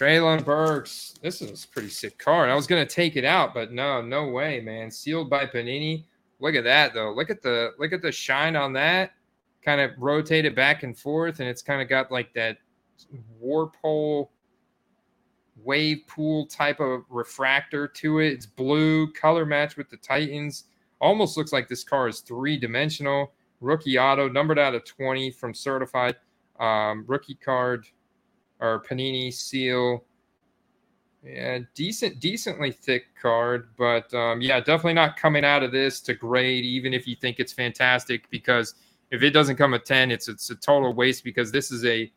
Treylon 0.00 0.42
Burks. 0.46 1.18
This 1.20 1.42
is 1.42 1.64
a 1.64 1.68
pretty 1.68 1.90
sick 1.90 2.16
card. 2.16 2.48
I 2.48 2.54
was 2.54 2.66
gonna 2.66 2.86
take 2.86 3.16
it 3.16 3.24
out, 3.26 3.52
but 3.52 3.70
no, 3.70 4.00
no 4.00 4.28
way, 4.28 4.58
man. 4.58 4.90
Sealed 4.90 5.28
by 5.28 5.44
Panini. 5.44 6.04
Look 6.38 6.54
at 6.54 6.64
that 6.64 6.94
though. 6.94 7.12
Look 7.12 7.28
at 7.28 7.42
the 7.42 7.72
look 7.78 7.92
at 7.92 8.00
the 8.00 8.10
shine 8.10 8.56
on 8.56 8.72
that. 8.72 9.12
Kind 9.62 9.78
of 9.78 9.90
rotate 9.98 10.46
it 10.46 10.56
back 10.56 10.84
and 10.84 10.96
forth, 10.96 11.40
and 11.40 11.48
it's 11.50 11.60
kind 11.60 11.82
of 11.82 11.88
got 11.88 12.10
like 12.10 12.32
that 12.32 12.56
Warpole 13.44 14.30
wave 15.62 15.98
pool 16.06 16.46
type 16.46 16.80
of 16.80 17.02
refractor 17.10 17.86
to 17.86 18.20
it. 18.20 18.32
It's 18.32 18.46
blue, 18.46 19.12
color 19.12 19.44
match 19.44 19.76
with 19.76 19.90
the 19.90 19.98
Titans. 19.98 20.64
Almost 21.02 21.36
looks 21.36 21.52
like 21.52 21.68
this 21.68 21.84
car 21.84 22.08
is 22.08 22.20
three 22.20 22.56
dimensional. 22.56 23.32
Rookie 23.60 23.98
auto, 23.98 24.30
numbered 24.30 24.58
out 24.58 24.74
of 24.74 24.86
20 24.86 25.30
from 25.32 25.52
certified. 25.52 26.16
Um, 26.58 27.04
rookie 27.06 27.34
card 27.34 27.86
or 28.60 28.82
Panini 28.82 29.32
seal. 29.32 30.04
Yeah, 31.22 31.58
decent, 31.74 32.18
decently 32.18 32.72
thick 32.72 33.04
card, 33.20 33.68
but 33.76 34.12
um, 34.14 34.40
yeah, 34.40 34.58
definitely 34.58 34.94
not 34.94 35.18
coming 35.18 35.44
out 35.44 35.62
of 35.62 35.70
this 35.70 36.00
to 36.02 36.14
grade, 36.14 36.64
even 36.64 36.94
if 36.94 37.06
you 37.06 37.14
think 37.14 37.38
it's 37.38 37.52
fantastic. 37.52 38.28
Because 38.30 38.74
if 39.10 39.22
it 39.22 39.30
doesn't 39.30 39.56
come 39.56 39.74
a 39.74 39.78
10, 39.78 40.10
it's 40.10 40.28
it's 40.28 40.48
a 40.48 40.54
total 40.54 40.94
waste 40.94 41.22
because 41.24 41.52
this 41.52 41.70
is 41.70 41.84
a 41.84 42.10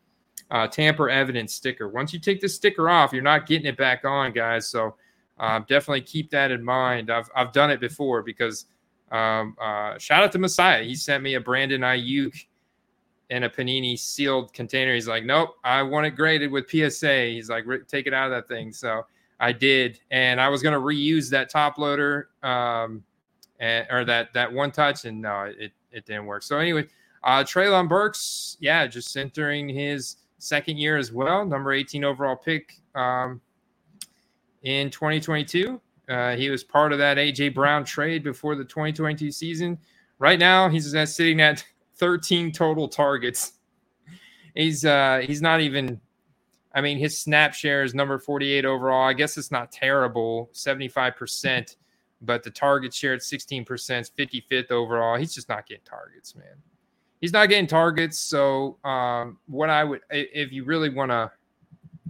uh, 0.50 0.66
tamper 0.68 1.10
evidence 1.10 1.52
sticker. 1.52 1.88
Once 1.88 2.12
you 2.12 2.18
take 2.18 2.40
the 2.40 2.48
sticker 2.48 2.88
off, 2.88 3.12
you're 3.12 3.22
not 3.22 3.46
getting 3.46 3.66
it 3.66 3.76
back 3.76 4.04
on, 4.04 4.32
guys. 4.32 4.68
So 4.68 4.94
uh, 5.38 5.58
definitely 5.60 6.02
keep 6.02 6.30
that 6.30 6.50
in 6.50 6.62
mind. 6.64 7.10
I've, 7.10 7.28
I've 7.34 7.52
done 7.52 7.70
it 7.70 7.80
before 7.80 8.22
because 8.22 8.66
um, 9.10 9.56
uh, 9.60 9.98
shout 9.98 10.22
out 10.22 10.32
to 10.32 10.38
Messiah. 10.38 10.82
He 10.82 10.94
sent 10.94 11.22
me 11.22 11.34
a 11.34 11.40
Brandon 11.40 11.82
Aiyuk 11.82 12.34
in 13.34 13.42
a 13.42 13.50
Panini 13.50 13.98
sealed 13.98 14.52
container. 14.52 14.94
He's 14.94 15.08
like, 15.08 15.24
nope, 15.24 15.56
I 15.64 15.82
want 15.82 16.06
it 16.06 16.12
graded 16.12 16.52
with 16.52 16.70
PSA. 16.70 17.26
He's 17.26 17.50
like, 17.50 17.64
take 17.88 18.06
it 18.06 18.14
out 18.14 18.26
of 18.26 18.30
that 18.30 18.46
thing. 18.46 18.72
So 18.72 19.06
I 19.40 19.50
did, 19.50 19.98
and 20.12 20.40
I 20.40 20.48
was 20.48 20.62
going 20.62 20.72
to 20.72 20.78
reuse 20.78 21.28
that 21.30 21.50
top 21.50 21.76
loader 21.76 22.28
um, 22.44 23.02
and, 23.58 23.88
or 23.90 24.04
that 24.04 24.32
that 24.34 24.52
one 24.52 24.70
touch, 24.70 25.04
and 25.04 25.20
no, 25.20 25.52
it 25.58 25.72
it 25.90 26.06
didn't 26.06 26.26
work. 26.26 26.44
So 26.44 26.58
anyway, 26.58 26.86
uh, 27.24 27.42
Treylon 27.42 27.88
Burks, 27.88 28.56
yeah, 28.60 28.86
just 28.86 29.16
entering 29.16 29.68
his 29.68 30.18
second 30.38 30.78
year 30.78 30.96
as 30.96 31.10
well, 31.10 31.44
number 31.44 31.72
18 31.72 32.04
overall 32.04 32.36
pick 32.36 32.74
um, 32.94 33.40
in 34.62 34.90
2022. 34.90 35.80
Uh, 36.08 36.36
he 36.36 36.50
was 36.50 36.62
part 36.62 36.92
of 36.92 36.98
that 36.98 37.16
AJ 37.16 37.52
Brown 37.52 37.84
trade 37.84 38.22
before 38.22 38.54
the 38.54 38.64
2022 38.64 39.32
season. 39.32 39.76
Right 40.20 40.38
now, 40.38 40.68
he's 40.68 40.92
sitting 41.12 41.40
at 41.40 41.64
13 41.96 42.52
total 42.52 42.88
targets. 42.88 43.52
He's 44.54 44.84
uh, 44.84 45.22
he's 45.24 45.42
not 45.42 45.60
even. 45.60 46.00
I 46.76 46.80
mean, 46.80 46.98
his 46.98 47.16
snap 47.16 47.54
share 47.54 47.84
is 47.84 47.94
number 47.94 48.18
48 48.18 48.64
overall. 48.64 49.06
I 49.06 49.12
guess 49.12 49.38
it's 49.38 49.52
not 49.52 49.70
terrible, 49.70 50.50
75 50.52 51.14
percent, 51.16 51.76
but 52.20 52.42
the 52.42 52.50
target 52.50 52.92
share 52.92 53.14
at 53.14 53.22
16 53.22 53.64
percent, 53.64 54.10
55th 54.18 54.70
overall. 54.70 55.16
He's 55.16 55.34
just 55.34 55.48
not 55.48 55.66
getting 55.66 55.84
targets, 55.84 56.34
man 56.34 56.56
he's 57.24 57.32
not 57.32 57.48
getting 57.48 57.66
targets. 57.66 58.18
So 58.18 58.76
um, 58.84 59.38
what 59.46 59.70
I 59.70 59.82
would, 59.82 60.02
if 60.10 60.52
you 60.52 60.62
really 60.64 60.90
want 60.90 61.10
to 61.10 61.32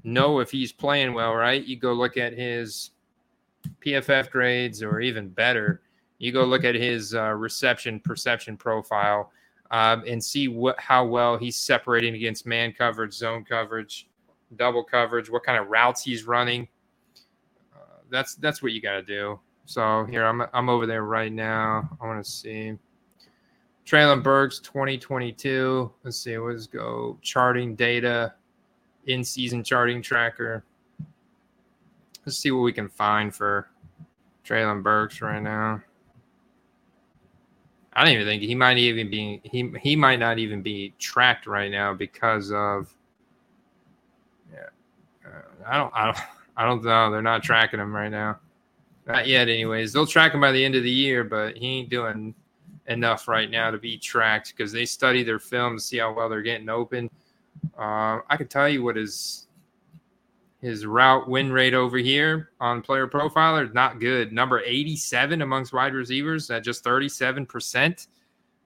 know 0.03 0.41
if 0.41 0.51
he's 0.51 0.73
playing 0.73 1.15
well, 1.15 1.37
right, 1.37 1.65
you 1.65 1.77
go 1.77 1.93
look 1.93 2.17
at 2.17 2.33
his 2.33 2.91
PFF 3.79 4.29
grades, 4.31 4.83
or 4.83 4.99
even 4.99 5.29
better, 5.29 5.83
you 6.19 6.33
go 6.33 6.43
look 6.45 6.65
at 6.65 6.75
his 6.75 7.15
uh, 7.15 7.31
reception 7.31 8.01
perception 8.01 8.57
profile 8.57 9.31
um, 9.75 10.05
and 10.07 10.23
see 10.23 10.47
what 10.47 10.79
how 10.79 11.05
well 11.05 11.37
he's 11.37 11.57
separating 11.57 12.15
against 12.15 12.47
man 12.47 12.73
coverage, 12.73 13.13
zone 13.13 13.45
coverage, 13.45 14.09
double 14.55 14.85
coverage, 14.85 15.29
what 15.29 15.43
kind 15.43 15.59
of 15.59 15.67
routes 15.67 16.05
he's 16.05 16.23
running. 16.29 16.69
Uh, 17.75 17.99
that's 18.09 18.37
that's 18.37 18.63
what 18.63 18.71
you 18.71 18.81
got 18.81 18.95
to 18.95 19.03
do. 19.03 19.41
So 19.65 20.05
here 20.05 20.25
I'm 20.25 20.45
I'm 20.53 20.69
over 20.69 20.87
there 20.87 21.03
right 21.03 21.33
now. 21.33 21.91
I 22.01 22.07
want 22.07 22.25
to 22.25 22.31
see. 22.31 22.79
Treylon 23.85 24.23
Burks 24.23 24.61
2022. 24.61 25.93
Let's 26.05 26.19
see, 26.19 26.39
let's 26.39 26.69
go 26.69 27.19
charting 27.21 27.75
data, 27.75 28.33
in 29.07 29.25
season 29.25 29.65
charting 29.65 30.01
tracker. 30.01 30.65
Let's 32.25 32.39
see 32.39 32.53
what 32.53 32.61
we 32.61 32.73
can 32.73 32.89
find 32.89 33.35
for 33.35 33.69
Treylon 34.47 34.85
Burks 34.85 35.21
right 35.21 35.43
now. 35.43 35.83
I 37.95 38.05
don't 38.05 38.13
even 38.15 38.27
think 38.27 38.43
he 38.43 38.55
might 38.55 38.79
even 38.79 39.11
be 39.11 39.41
he 39.45 39.73
he 39.81 39.97
might 39.97 40.19
not 40.19 40.39
even 40.39 40.63
be 40.63 40.95
tracked 40.99 41.47
right 41.47 41.71
now 41.71 41.95
because 41.95 42.51
of 42.51 42.93
yeah 44.53 44.67
uh, 45.27 45.43
I 45.67 45.77
don't 45.77 45.93
I 45.95 46.05
don't 46.07 46.19
I 46.57 46.67
don't 46.67 46.85
know 46.85 47.11
they're 47.11 47.23
not 47.23 47.43
tracking 47.43 47.81
him 47.81 47.95
right 47.95 48.11
now 48.11 48.39
not 49.07 49.27
yet 49.27 49.49
anyways 49.49 49.93
they'll 49.93 50.07
track 50.07 50.35
him 50.35 50.41
by 50.41 50.53
the 50.53 50.65
end 50.65 50.75
of 50.75 50.83
the 50.83 50.91
year 50.91 51.25
but 51.25 51.57
he 51.57 51.67
ain't 51.67 51.89
doing 51.89 52.35
enough 52.87 53.29
right 53.29 53.51
now 53.51 53.71
to 53.71 53.79
be 53.79 53.97
tracked 53.97 54.55
because 54.57 54.73
they 54.73 54.85
study 54.85 55.23
their 55.23 55.39
film 55.39 55.77
to 55.77 55.83
see 55.83 55.99
how 55.99 56.13
well 56.13 56.29
they're 56.29 56.43
getting 56.43 56.69
open. 56.69 57.11
Uh, 57.79 58.21
I 58.29 58.37
can 58.37 58.49
tell 58.49 58.69
you 58.69 58.83
what 58.83 58.97
his 58.97 59.44
his 60.65 60.87
route 60.87 61.29
win 61.29 61.53
rate 61.53 61.75
over 61.75 61.99
here 61.99 62.49
on 62.59 62.81
Player 62.81 63.07
Profiler 63.07 63.69
is 63.69 63.75
not 63.75 64.01
good. 64.01 64.33
Number 64.33 64.63
87 64.65 65.43
amongst 65.43 65.75
wide 65.75 65.93
receivers 65.93 66.51
at 66.51 66.65
just 66.65 66.83
37%. 66.83 68.07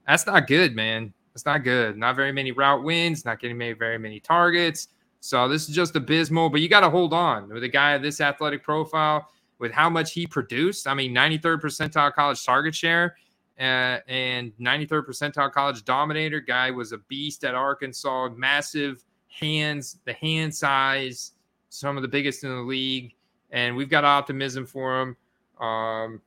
That's 0.07 0.25
not 0.25 0.47
good, 0.47 0.77
man. 0.77 1.13
That's 1.33 1.45
not 1.45 1.65
good. 1.65 1.97
Not 1.97 2.15
very 2.15 2.31
many 2.31 2.53
route 2.53 2.83
wins, 2.83 3.25
not 3.25 3.41
getting 3.41 3.57
made 3.57 3.77
very 3.77 3.97
many 3.97 4.21
targets. 4.21 4.87
So 5.19 5.49
this 5.49 5.67
is 5.67 5.75
just 5.75 5.93
abysmal, 5.93 6.49
but 6.49 6.61
you 6.61 6.69
got 6.69 6.79
to 6.79 6.89
hold 6.89 7.13
on 7.13 7.49
with 7.49 7.65
a 7.65 7.67
guy 7.67 7.91
of 7.91 8.01
this 8.01 8.21
athletic 8.21 8.63
profile 8.63 9.27
with 9.57 9.73
how 9.73 9.89
much 9.89 10.13
he 10.13 10.25
produced. 10.25 10.87
I 10.87 10.93
mean, 10.93 11.13
93rd 11.13 11.59
percentile 11.59 12.13
college 12.13 12.45
target 12.45 12.73
share 12.73 13.17
uh, 13.59 13.99
and 14.07 14.53
93rd 14.57 15.05
percentile 15.05 15.51
college 15.51 15.83
dominator. 15.83 16.39
Guy 16.39 16.71
was 16.71 16.93
a 16.93 16.99
beast 17.09 17.43
at 17.43 17.55
Arkansas, 17.55 18.29
massive 18.37 19.03
hands, 19.27 19.97
the 20.05 20.13
hand 20.13 20.55
size, 20.55 21.33
some 21.69 21.95
of 21.97 22.01
the 22.01 22.07
biggest 22.07 22.43
in 22.43 22.49
the 22.49 22.61
league. 22.61 23.13
And 23.51 23.75
we've 23.75 23.89
got 23.89 24.03
optimism 24.03 24.65
for 24.65 25.01
him. 25.01 25.17
Um, 25.59 26.21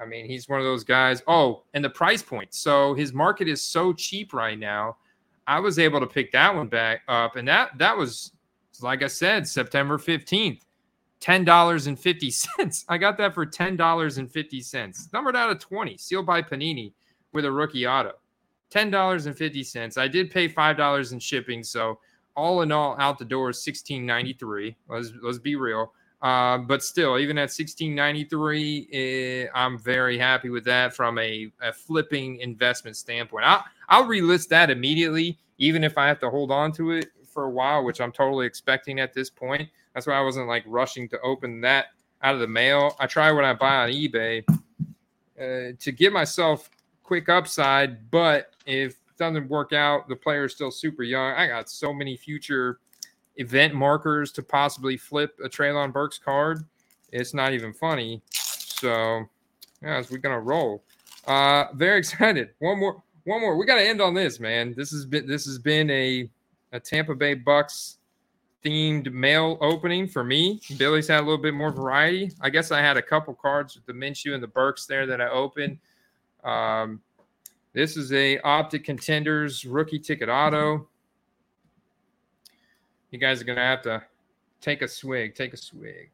I 0.00 0.04
mean, 0.06 0.26
he's 0.26 0.48
one 0.48 0.58
of 0.58 0.64
those 0.64 0.84
guys. 0.84 1.22
Oh, 1.26 1.64
and 1.74 1.84
the 1.84 1.90
price 1.90 2.22
point. 2.22 2.54
So 2.54 2.94
his 2.94 3.12
market 3.12 3.48
is 3.48 3.62
so 3.62 3.92
cheap 3.92 4.32
right 4.32 4.58
now. 4.58 4.96
I 5.46 5.60
was 5.60 5.78
able 5.78 6.00
to 6.00 6.06
pick 6.06 6.32
that 6.32 6.54
one 6.54 6.66
back 6.68 7.02
up, 7.08 7.36
and 7.36 7.46
that 7.46 7.78
that 7.78 7.96
was 7.96 8.32
like 8.82 9.02
I 9.02 9.06
said, 9.06 9.46
September 9.46 9.98
15th. 9.98 10.60
$10.50. 11.20 12.84
I 12.88 12.98
got 12.98 13.16
that 13.18 13.34
for 13.34 13.46
$10.50. 13.46 15.12
Numbered 15.12 15.36
out 15.36 15.50
of 15.50 15.58
20, 15.58 15.96
sealed 15.96 16.26
by 16.26 16.42
Panini 16.42 16.92
with 17.32 17.44
a 17.44 17.50
rookie 17.50 17.86
auto. 17.86 18.12
$10.50. 18.70 19.98
I 19.98 20.08
did 20.08 20.30
pay 20.30 20.48
$5 20.48 21.12
in 21.12 21.18
shipping. 21.18 21.62
So, 21.62 21.98
all 22.36 22.62
in 22.62 22.70
all, 22.70 22.96
out 22.98 23.18
the 23.18 23.24
door 23.24 23.50
is 23.50 23.58
$16.93. 23.58 24.76
Let's, 24.88 25.12
let's 25.22 25.38
be 25.38 25.56
real. 25.56 25.92
Uh, 26.22 26.58
but 26.58 26.82
still, 26.82 27.18
even 27.18 27.38
at 27.38 27.50
$16.93, 27.50 28.88
eh, 28.92 29.48
I'm 29.54 29.78
very 29.78 30.18
happy 30.18 30.48
with 30.50 30.64
that 30.64 30.94
from 30.94 31.18
a, 31.18 31.50
a 31.62 31.72
flipping 31.72 32.40
investment 32.40 32.96
standpoint. 32.96 33.44
I'll, 33.44 33.64
I'll 33.88 34.04
relist 34.04 34.48
that 34.48 34.70
immediately, 34.70 35.38
even 35.58 35.84
if 35.84 35.98
I 35.98 36.06
have 36.08 36.18
to 36.20 36.30
hold 36.30 36.50
on 36.50 36.72
to 36.72 36.92
it 36.92 37.10
for 37.32 37.44
a 37.44 37.50
while, 37.50 37.84
which 37.84 38.00
I'm 38.00 38.12
totally 38.12 38.46
expecting 38.46 38.98
at 38.98 39.12
this 39.12 39.28
point. 39.28 39.68
That's 39.94 40.06
why 40.06 40.14
I 40.14 40.22
wasn't 40.22 40.48
like 40.48 40.64
rushing 40.66 41.08
to 41.10 41.20
open 41.20 41.60
that 41.62 41.86
out 42.22 42.34
of 42.34 42.40
the 42.40 42.48
mail. 42.48 42.96
I 42.98 43.06
try 43.06 43.30
when 43.30 43.44
I 43.44 43.52
buy 43.52 43.76
on 43.76 43.90
eBay 43.90 44.42
uh, 45.38 45.76
to 45.78 45.92
give 45.92 46.12
myself 46.12 46.70
quick 47.02 47.28
upside, 47.28 48.10
but 48.10 48.54
if 48.66 48.96
doesn't 49.18 49.48
work 49.48 49.72
out, 49.72 50.08
the 50.08 50.16
player 50.16 50.44
is 50.44 50.52
still 50.52 50.70
super 50.70 51.02
young. 51.02 51.32
I 51.32 51.46
got 51.46 51.68
so 51.68 51.92
many 51.92 52.16
future 52.16 52.80
event 53.36 53.74
markers 53.74 54.32
to 54.32 54.42
possibly 54.42 54.96
flip 54.96 55.38
a 55.44 55.48
Treylon 55.48 55.92
Burks 55.92 56.18
card. 56.18 56.64
It's 57.12 57.34
not 57.34 57.52
even 57.52 57.72
funny. 57.72 58.22
So, 58.30 59.24
yeah, 59.82 60.02
we're 60.10 60.18
gonna 60.18 60.40
roll. 60.40 60.82
Uh, 61.26 61.66
very 61.74 61.98
excited. 62.00 62.50
One 62.58 62.78
more, 62.78 63.02
one 63.24 63.40
more. 63.40 63.56
We 63.56 63.66
got 63.66 63.76
to 63.76 63.86
end 63.86 64.00
on 64.00 64.14
this, 64.14 64.38
man. 64.40 64.74
This 64.76 64.90
has 64.90 65.04
been 65.04 65.26
this 65.26 65.44
has 65.46 65.58
been 65.58 65.90
a 65.90 66.30
a 66.72 66.80
Tampa 66.80 67.14
Bay 67.14 67.34
Bucs 67.36 67.96
themed 68.64 69.12
mail 69.12 69.58
opening 69.60 70.08
for 70.08 70.24
me. 70.24 70.60
Billy's 70.76 71.08
had 71.08 71.20
a 71.20 71.22
little 71.22 71.38
bit 71.38 71.54
more 71.54 71.70
variety. 71.70 72.32
I 72.40 72.50
guess 72.50 72.72
I 72.72 72.80
had 72.80 72.96
a 72.96 73.02
couple 73.02 73.34
cards 73.34 73.76
with 73.76 73.86
the 73.86 73.92
Minshew 73.92 74.34
and 74.34 74.42
the 74.42 74.48
Burks 74.48 74.86
there 74.86 75.06
that 75.06 75.20
I 75.20 75.28
opened. 75.28 75.78
Um, 76.42 77.00
this 77.76 77.98
is 77.98 78.10
a 78.14 78.38
Optic 78.38 78.84
Contenders 78.84 79.66
rookie 79.66 79.98
ticket 79.98 80.30
auto. 80.30 80.88
You 83.10 83.18
guys 83.18 83.42
are 83.42 83.44
gonna 83.44 83.60
have 83.60 83.82
to 83.82 84.02
take 84.62 84.80
a 84.80 84.88
swig. 84.88 85.34
Take 85.34 85.52
a 85.52 85.58
swig. 85.58 86.10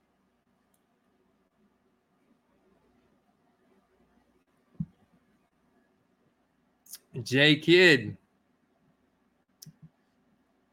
J 7.22 7.54
Kid. 7.54 8.16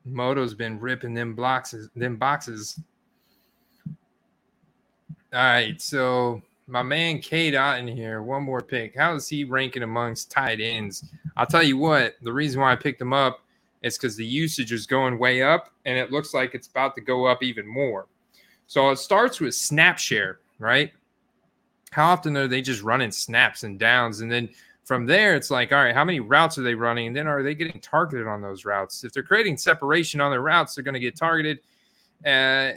Moto's 0.05 0.55
been 0.55 0.79
ripping 0.79 1.13
them 1.13 1.35
boxes, 1.35 1.87
them 1.95 2.15
boxes. 2.15 2.81
All 3.87 3.95
right, 5.33 5.79
so 5.79 6.41
my 6.70 6.84
man 6.84 7.20
Cade 7.20 7.55
in 7.55 7.88
here, 7.88 8.22
one 8.22 8.43
more 8.43 8.61
pick. 8.61 8.95
How 8.95 9.15
is 9.15 9.28
he 9.28 9.43
ranking 9.43 9.84
amongst 9.84 10.32
tight 10.32 10.59
ends? 10.61 11.03
I'll 11.36 11.45
tell 11.45 11.63
you 11.63 11.78
what, 11.78 12.15
the 12.22 12.32
reason 12.32 12.61
why 12.61 12.72
I 12.72 12.76
picked 12.76 13.01
him 13.01 13.13
up 13.13 13.41
is 13.82 13.97
because 13.97 14.15
the 14.15 14.26
usage 14.26 14.72
is 14.72 14.86
going 14.86 15.17
way 15.17 15.41
up 15.41 15.70
and 15.86 15.97
it 15.97 16.11
looks 16.11 16.34
like 16.34 16.53
it's 16.53 16.67
about 16.67 16.95
to 16.95 17.01
go 17.01 17.26
up 17.26 17.41
even 17.41 17.65
more. 17.65 18.07
So 18.67 18.89
it 18.91 18.97
starts 18.97 19.39
with 19.39 19.55
snap 19.55 19.97
share, 19.97 20.39
right? 20.59 20.91
How 21.91 22.09
often 22.09 22.38
are 22.38 22.47
they 22.47 22.61
just 22.61 22.84
running 22.84 23.11
snaps 23.11 23.63
and 23.63 23.80
downs? 23.80 24.22
And 24.22 24.32
then 24.32 24.49
from 24.84 25.05
there, 25.05 25.36
it's 25.36 25.49
like, 25.49 25.72
all 25.72 25.84
right, 25.84 25.95
how 25.95 26.05
many 26.05 26.20
routes 26.20 26.57
are 26.57 26.61
they 26.61 26.76
running? 26.76 27.07
And 27.07 27.15
then 27.15 27.26
are 27.26 27.41
they 27.41 27.55
getting 27.55 27.82
targeted 27.82 28.28
on 28.28 28.41
those 28.41 28.65
routes? 28.65 29.03
If 29.03 29.13
they're 29.13 29.24
creating 29.24 29.57
separation 29.57 30.22
on 30.22 30.30
their 30.30 30.41
routes, 30.41 30.76
they're 30.76 30.84
going 30.84 30.93
to 30.93 30.99
get 30.99 31.15
targeted. 31.15 31.59
Uh, 32.24 32.28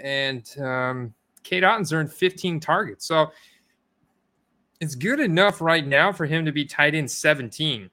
and 0.03 0.59
um, 0.61 1.15
Cade 1.43 1.65
Otton's 1.65 1.93
earned 1.93 2.13
15 2.13 2.61
targets. 2.61 3.07
So 3.07 3.33
it's 4.83 4.97
good 4.97 5.21
enough 5.21 5.61
right 5.61 5.87
now 5.87 6.11
for 6.11 6.27
him 6.27 6.45
to 6.45 6.51
be 6.51 6.65
tight 6.65 6.97
end 6.97 7.09
17. 7.09 7.89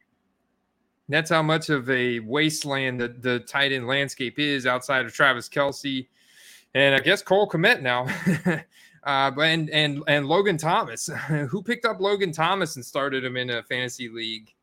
That's 1.07 1.29
how 1.29 1.43
much 1.43 1.69
of 1.69 1.87
a 1.87 2.19
wasteland 2.19 2.99
the, 2.99 3.09
the 3.09 3.39
tight 3.41 3.71
end 3.71 3.85
landscape 3.85 4.39
is 4.39 4.65
outside 4.65 5.05
of 5.05 5.13
Travis 5.13 5.47
Kelce 5.47 6.07
And 6.73 6.95
I 6.95 6.99
guess 6.99 7.21
Cole 7.21 7.47
Kmet 7.47 7.81
now. 7.81 8.07
Uh, 9.01 9.31
and 9.39 9.69
and 9.69 10.03
and 10.07 10.27
Logan 10.27 10.57
Thomas, 10.57 11.07
who 11.49 11.63
picked 11.63 11.85
up 11.85 12.01
Logan 12.01 12.33
Thomas 12.33 12.75
and 12.75 12.85
started 12.85 13.23
him 13.23 13.37
in 13.37 13.49
a 13.49 13.63
fantasy 13.63 14.09
league? 14.09 14.53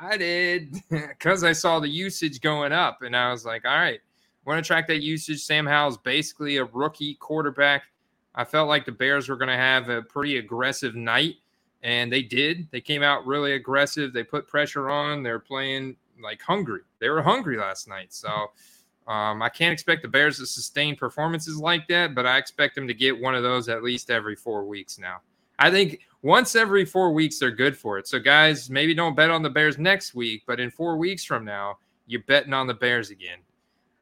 I 0.00 0.16
did 0.16 0.74
because 0.90 1.44
I 1.44 1.52
saw 1.52 1.78
the 1.78 1.88
usage 1.88 2.40
going 2.40 2.72
up, 2.72 3.02
and 3.02 3.16
I 3.16 3.30
was 3.30 3.46
like, 3.46 3.64
all 3.64 3.78
right, 3.78 4.00
want 4.44 4.62
to 4.62 4.66
track 4.66 4.88
that 4.88 5.00
usage. 5.00 5.44
Sam 5.44 5.64
Howell's 5.64 5.96
basically 5.96 6.56
a 6.56 6.64
rookie 6.64 7.14
quarterback. 7.14 7.84
I 8.34 8.42
felt 8.42 8.68
like 8.68 8.84
the 8.84 8.92
Bears 8.92 9.28
were 9.28 9.36
going 9.36 9.48
to 9.48 9.56
have 9.56 9.88
a 9.88 10.02
pretty 10.02 10.38
aggressive 10.38 10.96
night, 10.96 11.36
and 11.84 12.10
they 12.10 12.22
did. 12.22 12.66
They 12.72 12.80
came 12.80 13.02
out 13.02 13.26
really 13.26 13.52
aggressive. 13.52 14.12
They 14.12 14.24
put 14.24 14.48
pressure 14.48 14.90
on. 14.90 15.22
They're 15.22 15.38
playing 15.38 15.96
like 16.20 16.40
hungry. 16.40 16.80
They 16.98 17.10
were 17.10 17.22
hungry 17.22 17.58
last 17.58 17.86
night. 17.86 18.12
So 18.14 18.50
um, 19.06 19.42
I 19.42 19.50
can't 19.50 19.72
expect 19.72 20.00
the 20.00 20.08
Bears 20.08 20.38
to 20.38 20.46
sustain 20.46 20.96
performances 20.96 21.58
like 21.58 21.86
that, 21.88 22.14
but 22.14 22.24
I 22.24 22.38
expect 22.38 22.74
them 22.74 22.88
to 22.88 22.94
get 22.94 23.20
one 23.20 23.34
of 23.34 23.42
those 23.42 23.68
at 23.68 23.82
least 23.82 24.10
every 24.10 24.34
four 24.34 24.64
weeks 24.64 24.98
now. 24.98 25.18
I 25.58 25.70
think 25.70 26.00
once 26.22 26.56
every 26.56 26.86
four 26.86 27.12
weeks, 27.12 27.38
they're 27.38 27.50
good 27.50 27.76
for 27.76 27.98
it. 27.98 28.08
So, 28.08 28.18
guys, 28.18 28.70
maybe 28.70 28.94
don't 28.94 29.14
bet 29.14 29.30
on 29.30 29.42
the 29.42 29.50
Bears 29.50 29.78
next 29.78 30.14
week, 30.14 30.42
but 30.46 30.58
in 30.58 30.70
four 30.70 30.96
weeks 30.96 31.22
from 31.22 31.44
now, 31.44 31.78
you're 32.06 32.22
betting 32.22 32.54
on 32.54 32.66
the 32.66 32.74
Bears 32.74 33.10
again. 33.10 33.38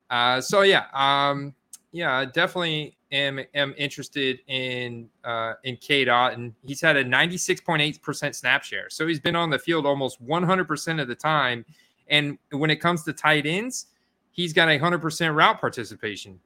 Uh, 0.09 0.41
so, 0.41 0.63
yeah, 0.63 0.87
um, 0.95 1.53
yeah, 1.91 2.25
definitely 2.25 2.97
am 3.13 3.39
am 3.55 3.75
interested 3.77 4.41
in 4.49 5.09
uh, 5.25 5.55
in 5.65 5.77
Cade 5.77 6.09
Otton. 6.09 6.53
He's 6.63 6.81
had 6.81 6.97
a 6.97 7.05
96.8% 7.05 8.35
snap 8.35 8.65
share, 8.65 8.91
so 8.91 9.07
he's 9.07 9.21
been 9.21 9.37
on 9.37 9.51
the 9.51 9.59
field 9.59 9.87
almost 9.87 10.25
100% 10.27 11.01
of 11.01 11.09
the 11.09 11.15
time. 11.15 11.65
And 12.09 12.39
when 12.51 12.71
it 12.71 12.77
comes 12.77 13.05
to 13.05 13.13
tight 13.13 13.47
ends, 13.47 13.87
he's 14.33 14.53
got 14.53 14.69
a 14.69 14.79
hundred 14.79 15.01
percent 15.01 15.35
route 15.35 15.61
participation. 15.61 16.41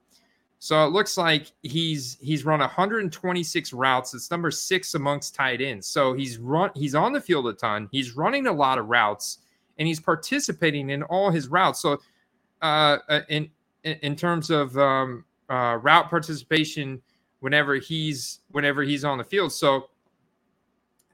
So 0.59 0.85
it 0.87 0.91
looks 0.91 1.17
like 1.17 1.53
he's 1.63 2.17
he's 2.21 2.45
run 2.45 2.61
126 2.61 3.73
routes. 3.73 4.15
It's 4.15 4.31
number 4.31 4.51
six 4.51 4.95
amongst 4.95 5.35
tight 5.35 5.61
ends. 5.61 5.87
So 5.87 6.13
he's 6.15 6.39
run 6.39 6.71
he's 6.75 6.95
on 6.95 7.13
the 7.13 7.21
field 7.21 7.47
a 7.47 7.53
ton. 7.53 7.89
He's 7.93 8.17
running 8.17 8.47
a 8.47 8.53
lot 8.53 8.79
of 8.79 8.87
routes, 8.87 9.39
and 9.79 9.87
he's 9.87 10.01
participating 10.01 10.91
in 10.91 11.03
all 11.05 11.31
his 11.31 11.49
routes. 11.49 11.81
So 11.81 12.01
uh, 12.63 12.99
uh 13.09 13.21
in 13.29 13.51
in 13.85 14.17
terms 14.17 14.51
of 14.51 14.77
um, 14.79 15.25
uh, 15.51 15.79
route 15.83 16.11
participation, 16.11 17.01
whenever 17.41 17.77
he's 17.77 18.41
whenever 18.51 18.83
he's 18.83 19.05
on 19.05 19.19
the 19.19 19.25
field, 19.25 19.53
so 19.53 19.89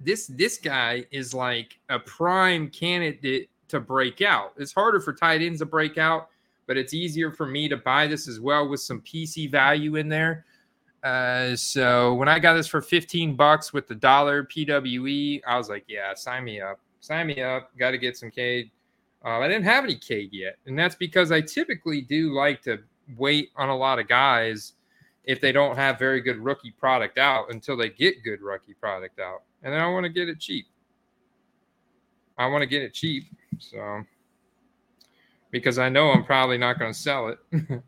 this 0.00 0.26
this 0.26 0.58
guy 0.58 1.04
is 1.10 1.34
like 1.34 1.78
a 1.88 1.98
prime 1.98 2.68
candidate 2.68 3.48
to 3.68 3.80
break 3.80 4.22
out. 4.22 4.52
It's 4.56 4.72
harder 4.72 5.00
for 5.00 5.12
tight 5.12 5.42
ends 5.42 5.60
to 5.60 5.66
break 5.66 5.98
out 5.98 6.28
but 6.66 6.76
it's 6.76 6.94
easier 6.94 7.30
for 7.30 7.46
me 7.46 7.68
to 7.68 7.76
buy 7.76 8.06
this 8.06 8.28
as 8.28 8.40
well 8.40 8.68
with 8.68 8.80
some 8.80 9.00
PC 9.02 9.50
value 9.50 9.96
in 9.96 10.08
there. 10.08 10.44
Uh, 11.02 11.56
so 11.56 12.14
when 12.14 12.28
I 12.28 12.38
got 12.38 12.54
this 12.54 12.68
for 12.68 12.80
15 12.80 13.34
bucks 13.34 13.72
with 13.72 13.88
the 13.88 13.94
dollar 13.94 14.44
PWE, 14.44 15.42
I 15.46 15.56
was 15.56 15.68
like, 15.68 15.84
yeah, 15.88 16.14
sign 16.14 16.44
me 16.44 16.60
up. 16.60 16.78
Sign 17.00 17.26
me 17.26 17.42
up. 17.42 17.76
Got 17.76 17.90
to 17.90 17.98
get 17.98 18.16
some 18.16 18.30
Cade. 18.30 18.70
Uh, 19.24 19.40
I 19.40 19.48
didn't 19.48 19.64
have 19.64 19.84
any 19.84 19.96
Cade 19.96 20.30
yet. 20.32 20.56
And 20.66 20.78
that's 20.78 20.94
because 20.94 21.32
I 21.32 21.40
typically 21.40 22.00
do 22.00 22.32
like 22.32 22.62
to 22.62 22.78
wait 23.16 23.50
on 23.56 23.68
a 23.68 23.76
lot 23.76 23.98
of 23.98 24.08
guys 24.08 24.74
if 25.24 25.40
they 25.40 25.52
don't 25.52 25.76
have 25.76 25.98
very 25.98 26.20
good 26.20 26.38
rookie 26.38 26.72
product 26.72 27.18
out 27.18 27.52
until 27.52 27.76
they 27.76 27.88
get 27.88 28.22
good 28.24 28.40
rookie 28.40 28.74
product 28.74 29.20
out. 29.20 29.42
And 29.62 29.72
then 29.72 29.80
I 29.80 29.88
want 29.88 30.04
to 30.04 30.10
get 30.10 30.28
it 30.28 30.40
cheap. 30.40 30.66
I 32.36 32.46
want 32.46 32.62
to 32.62 32.66
get 32.66 32.82
it 32.82 32.92
cheap. 32.92 33.24
So 33.58 34.02
because 35.50 35.78
I 35.78 35.88
know 35.88 36.10
I'm 36.10 36.24
probably 36.24 36.58
not 36.58 36.78
going 36.78 36.92
to 36.92 36.98
sell 36.98 37.28
it. 37.28 37.38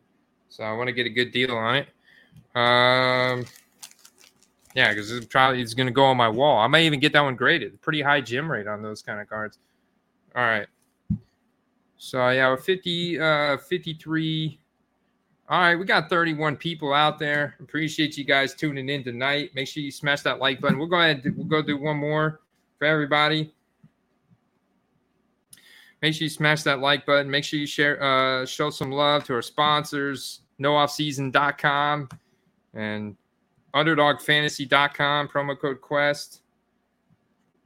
so 0.49 0.63
I 0.63 0.71
want 0.73 0.87
to 0.87 0.93
get 0.93 1.05
a 1.05 1.09
good 1.09 1.31
deal 1.31 1.51
on 1.51 1.75
it. 1.75 1.87
Um, 2.55 3.45
yeah, 4.75 4.89
because 4.89 5.11
it's 5.11 5.25
probably 5.25 5.61
it's 5.61 5.73
going 5.73 5.87
to 5.87 5.93
go 5.93 6.05
on 6.05 6.15
my 6.15 6.29
wall. 6.29 6.59
I 6.59 6.67
might 6.67 6.83
even 6.83 6.99
get 6.99 7.11
that 7.13 7.21
one 7.21 7.35
graded. 7.35 7.81
Pretty 7.81 8.01
high 8.01 8.21
gem 8.21 8.49
rate 8.49 8.67
on 8.67 8.81
those 8.81 9.01
kind 9.01 9.19
of 9.19 9.27
cards. 9.27 9.57
All 10.35 10.43
right. 10.43 10.67
So 11.97 12.29
yeah, 12.29 12.47
we're 12.49 12.57
50, 12.57 13.19
uh, 13.19 13.57
53. 13.57 14.59
All 15.47 15.59
right, 15.59 15.75
we 15.75 15.85
got 15.85 16.09
31 16.09 16.57
people 16.57 16.91
out 16.91 17.19
there. 17.19 17.55
Appreciate 17.59 18.17
you 18.17 18.23
guys 18.23 18.55
tuning 18.55 18.89
in 18.89 19.03
tonight. 19.03 19.51
Make 19.53 19.67
sure 19.67 19.83
you 19.83 19.91
smash 19.91 20.21
that 20.21 20.39
like 20.39 20.59
button. 20.59 20.79
We'll 20.79 20.87
go 20.87 20.99
ahead. 20.99 21.21
We'll 21.35 21.45
go 21.45 21.61
do 21.61 21.77
one 21.77 21.97
more 21.97 22.41
for 22.79 22.85
everybody. 22.85 23.53
Make 26.01 26.15
sure 26.15 26.23
you 26.23 26.29
smash 26.29 26.63
that 26.63 26.79
like 26.79 27.05
button. 27.05 27.29
Make 27.29 27.43
sure 27.43 27.59
you 27.59 27.67
share, 27.67 28.01
uh, 28.01 28.45
show 28.47 28.71
some 28.71 28.91
love 28.91 29.23
to 29.25 29.35
our 29.35 29.43
sponsors, 29.43 30.41
nooffseason.com 30.59 32.09
and 32.73 33.15
underdogfantasy.com, 33.75 35.27
promo 35.27 35.59
code 35.59 35.79
Quest, 35.81 36.41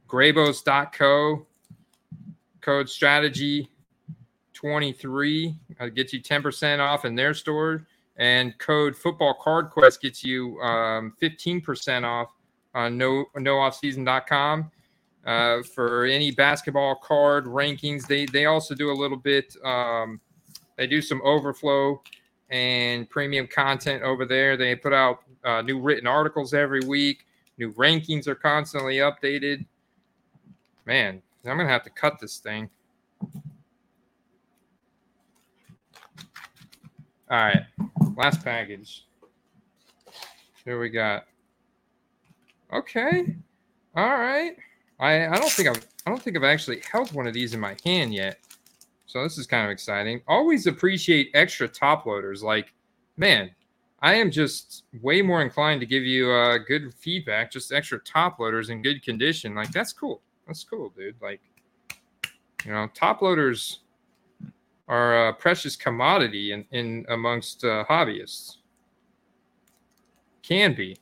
Grabos.co, 0.06 1.46
code 2.60 2.90
strategy 2.90 3.70
23. 4.60 5.56
I'll 5.80 5.88
get 5.88 6.12
you 6.12 6.20
10% 6.20 6.80
off 6.80 7.04
in 7.04 7.14
their 7.14 7.32
store. 7.32 7.86
And 8.16 8.58
code 8.58 8.94
football 8.94 9.34
card 9.34 9.70
quest 9.70 10.02
gets 10.02 10.22
you 10.22 10.60
um, 10.60 11.14
15% 11.22 12.04
off 12.04 12.34
on 12.74 12.98
no, 12.98 13.24
nooffseason.com 13.36 14.70
uh, 15.24 15.62
for 15.62 16.04
any 16.04 16.30
basketball 16.30 16.96
card 16.96 17.46
rankings. 17.46 18.06
They 18.06 18.26
they 18.26 18.44
also 18.44 18.74
do 18.74 18.90
a 18.90 18.92
little 18.92 19.16
bit. 19.16 19.56
Um, 19.64 20.20
they 20.76 20.86
do 20.86 21.00
some 21.00 21.22
overflow 21.24 22.02
and 22.50 23.08
premium 23.08 23.46
content 23.46 24.02
over 24.02 24.26
there. 24.26 24.56
They 24.56 24.76
put 24.76 24.92
out 24.92 25.20
uh, 25.44 25.62
new 25.62 25.80
written 25.80 26.06
articles 26.06 26.52
every 26.52 26.80
week. 26.80 27.26
New 27.56 27.72
rankings 27.72 28.26
are 28.26 28.34
constantly 28.34 28.96
updated. 28.96 29.64
Man, 30.84 31.22
I'm 31.46 31.56
gonna 31.56 31.68
have 31.68 31.84
to 31.84 31.90
cut 31.90 32.18
this 32.20 32.38
thing. 32.38 32.68
All 37.30 37.38
right, 37.38 37.62
last 38.16 38.42
package. 38.42 39.06
Here 40.64 40.80
we 40.80 40.88
got. 40.88 41.26
Okay. 42.72 43.36
All 43.94 44.18
right. 44.18 44.56
I, 44.98 45.28
I 45.28 45.36
don't 45.36 45.50
think 45.50 45.68
I've 45.68 45.86
I 46.06 46.10
don't 46.10 46.20
think 46.20 46.36
I've 46.36 46.42
actually 46.42 46.82
held 46.90 47.12
one 47.12 47.28
of 47.28 47.34
these 47.34 47.54
in 47.54 47.60
my 47.60 47.76
hand 47.84 48.12
yet. 48.12 48.40
So 49.06 49.22
this 49.22 49.38
is 49.38 49.46
kind 49.46 49.64
of 49.64 49.70
exciting. 49.70 50.22
Always 50.26 50.66
appreciate 50.66 51.30
extra 51.34 51.68
top 51.68 52.04
loaders. 52.04 52.42
Like, 52.42 52.72
man, 53.16 53.50
I 54.02 54.14
am 54.14 54.32
just 54.32 54.84
way 55.00 55.22
more 55.22 55.42
inclined 55.42 55.80
to 55.82 55.86
give 55.86 56.02
you 56.02 56.30
uh, 56.30 56.58
good 56.58 56.92
feedback, 56.94 57.52
just 57.52 57.72
extra 57.72 58.00
top 58.00 58.40
loaders 58.40 58.70
in 58.70 58.82
good 58.82 59.04
condition. 59.04 59.54
Like 59.54 59.70
that's 59.70 59.92
cool. 59.92 60.20
That's 60.48 60.64
cool, 60.64 60.92
dude. 60.96 61.14
Like, 61.22 61.40
you 62.64 62.72
know, 62.72 62.88
top 62.92 63.22
loaders 63.22 63.80
are 64.90 65.28
a 65.28 65.32
precious 65.32 65.76
commodity 65.76 66.50
in, 66.50 66.64
in 66.72 67.06
amongst 67.08 67.64
uh, 67.64 67.84
hobbyists. 67.88 68.56
Can 70.42 70.74
be. 70.74 70.96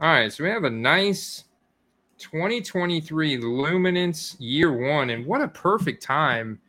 All 0.00 0.08
right, 0.08 0.32
so 0.32 0.44
we 0.44 0.50
have 0.50 0.62
a 0.62 0.70
nice 0.70 1.44
2023 2.18 3.38
Luminance 3.38 4.36
year 4.38 4.72
one, 4.72 5.10
and 5.10 5.26
what 5.26 5.40
a 5.40 5.48
perfect 5.48 6.00
time 6.00 6.60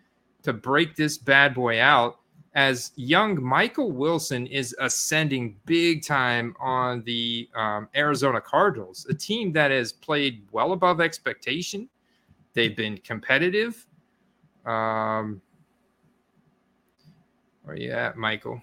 to 0.42 0.54
break 0.54 0.96
this 0.96 1.20
bad 1.20 1.54
boy 1.54 1.80
out 1.80 2.18
as 2.56 2.92
young 2.96 3.42
Michael 3.42 3.92
Wilson 3.92 4.48
is 4.48 4.76
ascending 4.80 5.56
big 5.66 6.04
time 6.04 6.56
on 6.60 7.04
the 7.04 7.48
um, 7.56 7.88
Arizona 7.96 8.42
Cardinals, 8.42 9.06
a 9.08 9.14
team 9.14 9.54
that 9.54 9.70
has 9.70 9.94
played 9.94 10.48
well 10.52 10.74
above 10.74 11.00
expectation. 11.00 11.88
They've 12.54 12.76
been 12.76 12.98
competitive. 12.98 13.86
Um, 14.66 15.42
where 17.64 17.78
you 17.78 17.92
at, 17.92 18.18
Michael? 18.18 18.62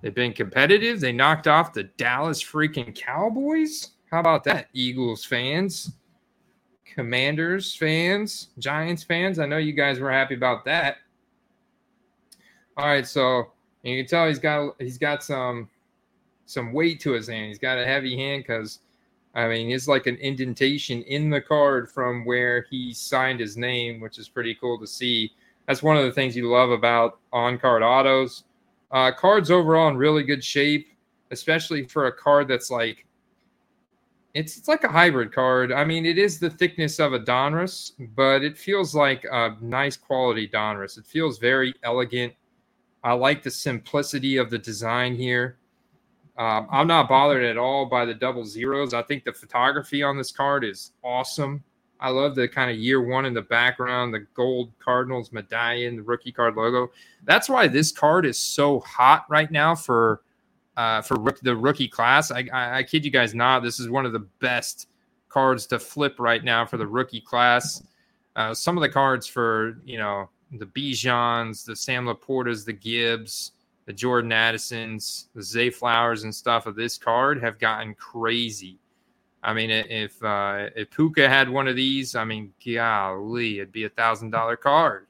They've 0.00 0.14
been 0.14 0.32
competitive. 0.32 1.00
They 1.00 1.12
knocked 1.12 1.46
off 1.46 1.72
the 1.72 1.84
Dallas 1.84 2.42
freaking 2.42 2.94
Cowboys. 2.94 3.92
How 4.10 4.20
about 4.20 4.44
that, 4.44 4.68
Eagles 4.72 5.24
fans, 5.24 5.92
Commanders 6.84 7.74
fans, 7.74 8.48
Giants 8.58 9.04
fans? 9.04 9.38
I 9.38 9.46
know 9.46 9.56
you 9.58 9.72
guys 9.72 10.00
were 10.00 10.10
happy 10.10 10.34
about 10.34 10.64
that. 10.66 10.96
All 12.76 12.86
right, 12.86 13.06
so 13.06 13.52
you 13.82 13.96
can 13.96 14.06
tell 14.06 14.28
he's 14.28 14.38
got 14.38 14.74
he's 14.78 14.98
got 14.98 15.22
some 15.22 15.68
some 16.46 16.72
weight 16.72 17.00
to 17.00 17.12
his 17.12 17.28
hand. 17.28 17.48
He's 17.48 17.58
got 17.58 17.78
a 17.78 17.86
heavy 17.86 18.16
hand 18.16 18.44
because 18.46 18.80
I 19.34 19.48
mean 19.48 19.70
it's 19.70 19.88
like 19.88 20.06
an 20.06 20.16
indentation 20.16 21.02
in 21.02 21.30
the 21.30 21.40
card 21.40 21.90
from 21.90 22.24
where 22.24 22.66
he 22.70 22.92
signed 22.92 23.40
his 23.40 23.56
name, 23.56 24.00
which 24.00 24.18
is 24.18 24.28
pretty 24.28 24.54
cool 24.54 24.78
to 24.78 24.86
see. 24.86 25.32
That's 25.66 25.82
one 25.82 25.96
of 25.96 26.04
the 26.04 26.12
things 26.12 26.36
you 26.36 26.50
love 26.50 26.70
about 26.70 27.20
on 27.32 27.58
card 27.58 27.82
autos. 27.82 28.44
Uh, 28.90 29.10
cards 29.12 29.50
overall 29.50 29.88
in 29.88 29.96
really 29.96 30.22
good 30.22 30.44
shape, 30.44 30.88
especially 31.30 31.86
for 31.86 32.06
a 32.06 32.12
card 32.12 32.48
that's 32.48 32.70
like 32.70 33.06
it's, 34.34 34.56
it's 34.56 34.68
like 34.68 34.82
a 34.84 34.88
hybrid 34.88 35.30
card. 35.30 35.72
I 35.72 35.84
mean, 35.84 36.06
it 36.06 36.16
is 36.16 36.38
the 36.38 36.48
thickness 36.48 36.98
of 36.98 37.12
a 37.12 37.18
Donruss, 37.18 37.92
but 38.16 38.42
it 38.42 38.56
feels 38.56 38.94
like 38.94 39.24
a 39.30 39.56
nice 39.60 39.96
quality 39.96 40.48
Donruss. 40.48 40.96
It 40.96 41.06
feels 41.06 41.38
very 41.38 41.74
elegant 41.82 42.32
I 43.04 43.12
like 43.14 43.42
the 43.42 43.50
simplicity 43.50 44.36
of 44.36 44.50
the 44.50 44.58
design 44.58 45.16
here. 45.16 45.58
Um, 46.38 46.68
I'm 46.70 46.86
not 46.86 47.08
bothered 47.08 47.44
at 47.44 47.58
all 47.58 47.86
by 47.86 48.04
the 48.04 48.14
double 48.14 48.44
zeros. 48.44 48.94
I 48.94 49.02
think 49.02 49.24
the 49.24 49.32
photography 49.32 50.02
on 50.02 50.16
this 50.16 50.30
card 50.30 50.64
is 50.64 50.92
awesome. 51.02 51.64
I 52.02 52.08
love 52.08 52.34
the 52.34 52.48
kind 52.48 52.68
of 52.68 52.76
year 52.76 53.00
one 53.00 53.24
in 53.26 53.32
the 53.32 53.42
background, 53.42 54.12
the 54.12 54.26
gold 54.34 54.72
Cardinals 54.80 55.30
medallion, 55.30 55.96
the 55.96 56.02
rookie 56.02 56.32
card 56.32 56.56
logo. 56.56 56.90
That's 57.22 57.48
why 57.48 57.68
this 57.68 57.92
card 57.92 58.26
is 58.26 58.36
so 58.36 58.80
hot 58.80 59.24
right 59.30 59.50
now 59.50 59.76
for 59.76 60.22
uh, 60.76 61.00
for 61.02 61.16
the 61.42 61.54
rookie 61.54 61.86
class. 61.86 62.30
I, 62.32 62.48
I, 62.52 62.78
I 62.78 62.82
kid 62.82 63.04
you 63.04 63.10
guys 63.10 63.34
not. 63.34 63.62
This 63.62 63.78
is 63.78 63.88
one 63.88 64.04
of 64.04 64.12
the 64.12 64.26
best 64.40 64.88
cards 65.28 65.64
to 65.68 65.78
flip 65.78 66.16
right 66.18 66.42
now 66.42 66.66
for 66.66 66.76
the 66.76 66.86
rookie 66.86 67.20
class. 67.20 67.82
Uh, 68.34 68.52
some 68.52 68.76
of 68.76 68.82
the 68.82 68.88
cards 68.88 69.26
for 69.26 69.78
you 69.84 69.98
know 69.98 70.28
the 70.58 70.66
Bijans, 70.66 71.64
the 71.64 71.76
Sam 71.76 72.06
LaPortas, 72.06 72.64
the 72.64 72.72
Gibbs, 72.72 73.52
the 73.86 73.92
Jordan 73.92 74.32
Addisons, 74.32 75.28
the 75.36 75.42
Zay 75.42 75.70
Flowers 75.70 76.24
and 76.24 76.34
stuff 76.34 76.66
of 76.66 76.74
this 76.74 76.98
card 76.98 77.40
have 77.40 77.60
gotten 77.60 77.94
crazy. 77.94 78.78
I 79.42 79.52
mean, 79.54 79.70
if 79.70 80.22
uh, 80.22 80.68
if 80.76 80.90
Puka 80.90 81.28
had 81.28 81.48
one 81.48 81.66
of 81.66 81.76
these, 81.76 82.14
I 82.14 82.24
mean, 82.24 82.52
golly, 82.64 83.58
it'd 83.58 83.72
be 83.72 83.84
a 83.84 83.88
thousand 83.88 84.30
dollar 84.30 84.56
card. 84.56 85.06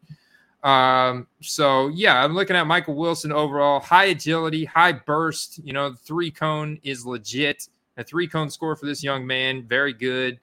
Um, 0.62 1.26
so 1.40 1.88
yeah, 1.88 2.22
I'm 2.22 2.34
looking 2.34 2.56
at 2.56 2.66
Michael 2.66 2.94
Wilson 2.94 3.32
overall, 3.32 3.80
high 3.80 4.06
agility, 4.06 4.64
high 4.64 4.92
burst. 4.92 5.60
You 5.64 5.72
know, 5.72 5.90
the 5.90 5.96
three 5.96 6.30
cone 6.30 6.78
is 6.82 7.04
legit. 7.04 7.68
A 7.98 8.04
three 8.04 8.26
cone 8.26 8.48
score 8.48 8.74
for 8.74 8.86
this 8.86 9.02
young 9.02 9.26
man, 9.26 9.66
very 9.66 9.92
good. 9.92 10.40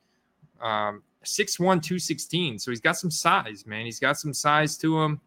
Um, 0.61 1.01
6'1, 1.23 1.57
216. 1.57 2.59
So 2.59 2.71
he's 2.71 2.81
got 2.81 2.97
some 2.97 3.11
size, 3.11 3.65
man. 3.65 3.85
He's 3.85 3.99
got 3.99 4.17
some 4.19 4.33
size 4.33 4.77
to 4.77 4.99
him. 4.99 5.21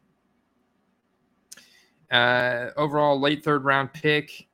Uh, 2.10 2.68
overall, 2.76 3.18
late 3.18 3.42
third 3.42 3.64
round 3.64 3.92
pick. 3.92 4.46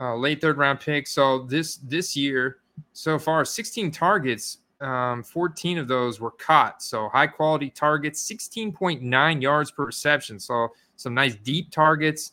Uh, 0.00 0.16
late 0.16 0.40
third 0.40 0.58
round 0.58 0.80
pick. 0.80 1.06
So 1.06 1.40
this 1.40 1.76
this 1.76 2.16
year, 2.16 2.58
so 2.92 3.18
far, 3.18 3.44
16 3.44 3.90
targets. 3.90 4.58
Um, 4.80 5.22
14 5.22 5.78
of 5.78 5.86
those 5.86 6.20
were 6.20 6.32
caught. 6.32 6.82
So 6.82 7.08
high 7.08 7.28
quality 7.28 7.70
targets, 7.70 8.28
16.9 8.28 9.42
yards 9.42 9.70
per 9.70 9.84
reception. 9.84 10.40
So 10.40 10.68
some 10.96 11.14
nice 11.14 11.36
deep 11.36 11.70
targets. 11.70 12.32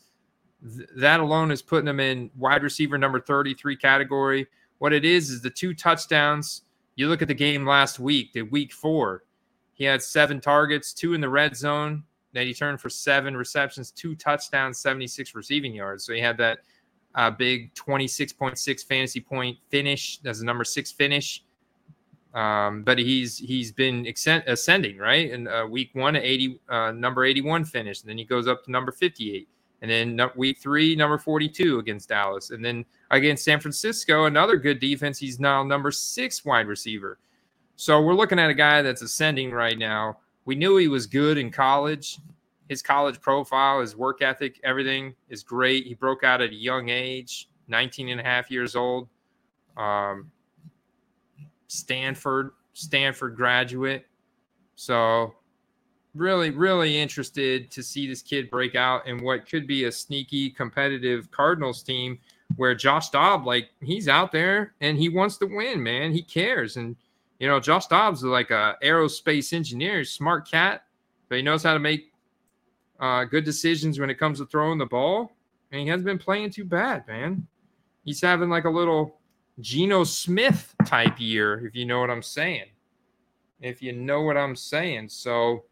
Th- 0.75 0.89
that 0.97 1.19
alone 1.19 1.51
is 1.51 1.61
putting 1.61 1.87
him 1.87 1.99
in 1.99 2.31
wide 2.35 2.63
receiver 2.63 2.97
number 2.97 3.19
33 3.19 3.75
category. 3.75 4.47
What 4.79 4.93
it 4.93 5.05
is 5.05 5.29
is 5.29 5.41
the 5.41 5.49
two 5.51 5.75
touchdowns 5.75 6.63
you 6.95 7.07
look 7.07 7.21
at 7.21 7.27
the 7.29 7.33
game 7.33 7.65
last 7.65 7.99
week, 7.99 8.33
the 8.33 8.41
week 8.41 8.73
four, 8.73 9.23
he 9.73 9.85
had 9.85 10.03
seven 10.03 10.41
targets, 10.41 10.93
two 10.93 11.13
in 11.13 11.21
the 11.21 11.29
red 11.29 11.55
zone. 11.55 12.03
Then 12.33 12.45
he 12.45 12.53
turned 12.53 12.81
for 12.81 12.89
seven 12.89 13.37
receptions, 13.37 13.91
two 13.91 14.13
touchdowns, 14.15 14.79
76 14.81 15.33
receiving 15.33 15.73
yards. 15.73 16.03
So 16.03 16.11
he 16.11 16.19
had 16.19 16.35
that 16.39 16.59
uh, 17.19 17.29
big 17.29 17.73
26.6 17.73 18.85
fantasy 18.85 19.19
point 19.19 19.57
finish. 19.69 20.19
That's 20.19 20.39
a 20.39 20.45
number 20.45 20.63
six 20.63 20.89
finish. 20.89 21.43
Um, 22.33 22.83
but 22.83 22.97
he's 22.97 23.37
he's 23.37 23.71
been 23.71 24.07
ascending 24.47 24.99
right 24.99 25.31
in 25.31 25.47
uh, 25.47 25.65
week 25.65 25.89
one 25.93 26.15
80 26.15 26.59
uh, 26.69 26.91
number 26.91 27.25
81 27.25 27.65
finish 27.65 28.01
and 28.01 28.09
then 28.09 28.19
he 28.19 28.23
goes 28.23 28.47
up 28.47 28.63
to 28.65 28.71
number 28.71 28.91
58 28.91 29.49
and 29.81 29.89
then 29.89 30.29
week 30.35 30.59
three, 30.59 30.95
number 30.95 31.17
42 31.17 31.79
against 31.79 32.09
Dallas. 32.09 32.51
And 32.51 32.63
then 32.63 32.85
against 33.11 33.45
San 33.45 33.59
Francisco, 33.59 34.25
another 34.25 34.57
good 34.57 34.79
defense. 34.79 35.17
He's 35.17 35.39
now 35.39 35.63
number 35.63 35.89
six 35.91 36.43
wide 36.43 36.67
receiver. 36.67 37.17
So 37.75 38.01
we're 38.01 38.13
looking 38.13 38.39
at 38.39 38.49
a 38.49 38.53
guy 38.53 38.81
that's 38.81 39.01
ascending 39.01 39.51
right 39.51 39.77
now. 39.77 40.19
We 40.45 40.55
knew 40.55 40.77
he 40.77 40.89
was 40.89 41.07
good 41.07 41.37
in 41.37 41.49
college. 41.49 42.19
His 42.69 42.81
college 42.83 43.19
profile, 43.19 43.81
his 43.81 43.95
work 43.95 44.21
ethic, 44.21 44.61
everything 44.63 45.15
is 45.29 45.43
great. 45.43 45.87
He 45.87 45.95
broke 45.95 46.23
out 46.23 46.39
at 46.39 46.51
a 46.51 46.55
young 46.55 46.89
age, 46.89 47.49
19 47.67 48.09
and 48.09 48.21
a 48.21 48.23
half 48.23 48.51
years 48.51 48.75
old. 48.75 49.09
Um, 49.75 50.31
Stanford, 51.67 52.51
Stanford 52.73 53.35
graduate. 53.35 54.05
So 54.75 55.33
really, 56.13 56.51
really 56.51 56.97
interested 56.97 57.71
to 57.71 57.81
see 57.81 58.07
this 58.07 58.21
kid 58.21 58.51
break 58.51 58.75
out 58.75 59.07
in 59.07 59.23
what 59.23 59.49
could 59.49 59.65
be 59.65 59.85
a 59.85 59.91
sneaky 59.91 60.51
competitive 60.51 61.31
Cardinals 61.31 61.81
team 61.81 62.19
where 62.55 62.75
Josh 62.75 63.09
Dobbs, 63.09 63.45
like 63.45 63.69
he's 63.81 64.07
out 64.07 64.31
there 64.31 64.73
and 64.81 64.97
he 64.97 65.09
wants 65.09 65.37
to 65.37 65.45
win, 65.45 65.81
man. 65.81 66.11
He 66.11 66.21
cares. 66.21 66.77
And 66.77 66.95
you 67.39 67.47
know, 67.47 67.59
Josh 67.59 67.87
Dobbs 67.87 68.19
is 68.19 68.25
like 68.25 68.51
a 68.51 68.75
aerospace 68.83 69.53
engineer, 69.53 70.03
smart 70.03 70.49
cat, 70.49 70.83
but 71.29 71.37
he 71.37 71.41
knows 71.41 71.63
how 71.63 71.73
to 71.73 71.79
make 71.79 72.11
uh, 72.99 73.23
good 73.25 73.45
decisions 73.45 73.99
when 73.99 74.09
it 74.09 74.19
comes 74.19 74.39
to 74.39 74.45
throwing 74.45 74.77
the 74.77 74.85
ball. 74.85 75.35
And 75.71 75.81
he 75.81 75.87
hasn't 75.87 76.05
been 76.05 76.17
playing 76.17 76.51
too 76.51 76.65
bad, 76.65 77.07
man. 77.07 77.47
He's 78.03 78.21
having 78.21 78.49
like 78.49 78.65
a 78.65 78.69
little 78.69 79.19
Geno 79.59 80.03
Smith 80.03 80.73
type 80.85 81.19
year, 81.19 81.65
if 81.65 81.75
you 81.75 81.85
know 81.85 81.99
what 81.99 82.09
I'm 82.09 82.23
saying. 82.23 82.65
If 83.61 83.81
you 83.81 83.91
know 83.91 84.21
what 84.21 84.37
I'm 84.37 84.55
saying. 84.55 85.09
So 85.09 85.65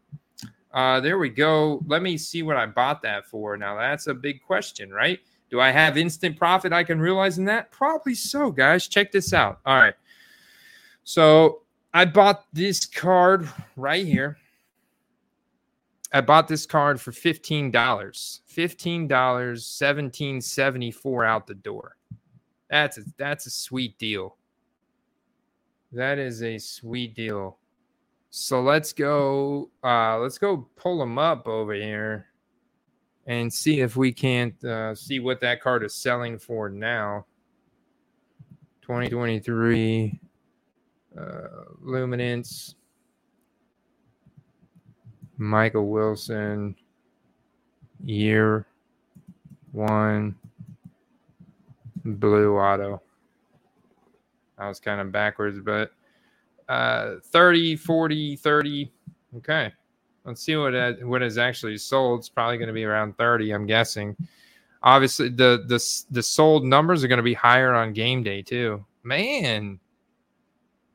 uh, 0.72 1.00
there 1.00 1.18
we 1.18 1.30
go. 1.30 1.82
Let 1.86 2.02
me 2.02 2.16
see 2.18 2.42
what 2.42 2.56
I 2.56 2.66
bought 2.66 3.02
that 3.02 3.26
for. 3.26 3.56
Now, 3.56 3.76
that's 3.76 4.06
a 4.06 4.14
big 4.14 4.42
question, 4.42 4.90
right? 4.90 5.18
Do 5.50 5.60
I 5.60 5.70
have 5.70 5.96
instant 5.96 6.36
profit 6.36 6.72
I 6.72 6.84
can 6.84 7.00
realize 7.00 7.38
in 7.38 7.44
that? 7.46 7.70
Probably 7.70 8.14
so, 8.14 8.50
guys. 8.50 8.86
Check 8.86 9.10
this 9.10 9.32
out. 9.32 9.60
All 9.64 9.76
right. 9.76 9.94
So 11.04 11.62
I 11.94 12.04
bought 12.04 12.44
this 12.52 12.84
card 12.84 13.48
right 13.76 14.06
here. 14.06 14.36
I 16.12 16.20
bought 16.20 16.48
this 16.48 16.66
card 16.66 17.00
for 17.00 17.12
$15. 17.12 17.70
$15, 17.70 19.08
1774 19.08 21.24
out 21.24 21.46
the 21.46 21.54
door. 21.54 21.96
That's 22.70 22.98
a, 22.98 23.02
that's 23.16 23.46
a 23.46 23.50
sweet 23.50 23.98
deal. 23.98 24.36
That 25.92 26.18
is 26.18 26.42
a 26.42 26.58
sweet 26.58 27.14
deal. 27.14 27.58
So 28.30 28.60
let's 28.60 28.92
go. 28.92 29.70
Uh, 29.82 30.18
let's 30.18 30.38
go 30.38 30.68
pull 30.76 30.98
them 30.98 31.18
up 31.18 31.48
over 31.48 31.72
here 31.72 32.26
and 33.26 33.52
see 33.52 33.80
if 33.80 33.96
we 33.96 34.12
can't 34.12 34.62
uh, 34.64 34.94
see 34.94 35.20
what 35.20 35.40
that 35.40 35.62
card 35.62 35.84
is 35.84 35.94
selling 35.94 36.38
for 36.38 36.68
now. 36.68 37.24
2023 38.82 40.20
uh, 41.18 41.22
Luminance, 41.82 42.74
Michael 45.38 45.88
Wilson, 45.88 46.74
year 48.04 48.66
one, 49.72 50.34
Blue 52.04 52.56
auto. 52.56 53.02
I 54.56 54.68
was 54.68 54.80
kind 54.80 55.00
of 55.00 55.12
backwards, 55.12 55.60
but 55.60 55.92
uh 56.68 57.16
30, 57.24 57.76
40, 57.76 58.36
30. 58.36 58.92
Okay. 59.36 59.72
Let's 60.24 60.42
see 60.42 60.56
what 60.56 60.74
it, 60.74 61.06
what 61.06 61.22
is 61.22 61.38
actually 61.38 61.78
sold. 61.78 62.20
It's 62.20 62.28
probably 62.28 62.58
going 62.58 62.68
to 62.68 62.74
be 62.74 62.84
around 62.84 63.16
30, 63.16 63.52
I'm 63.52 63.66
guessing. 63.66 64.16
Obviously, 64.82 65.28
the 65.28 65.64
the 65.66 65.82
the 66.10 66.22
sold 66.22 66.64
numbers 66.64 67.02
are 67.02 67.08
going 67.08 67.18
to 67.18 67.22
be 67.22 67.34
higher 67.34 67.74
on 67.74 67.92
game 67.92 68.22
day 68.22 68.42
too. 68.42 68.84
Man, 69.02 69.80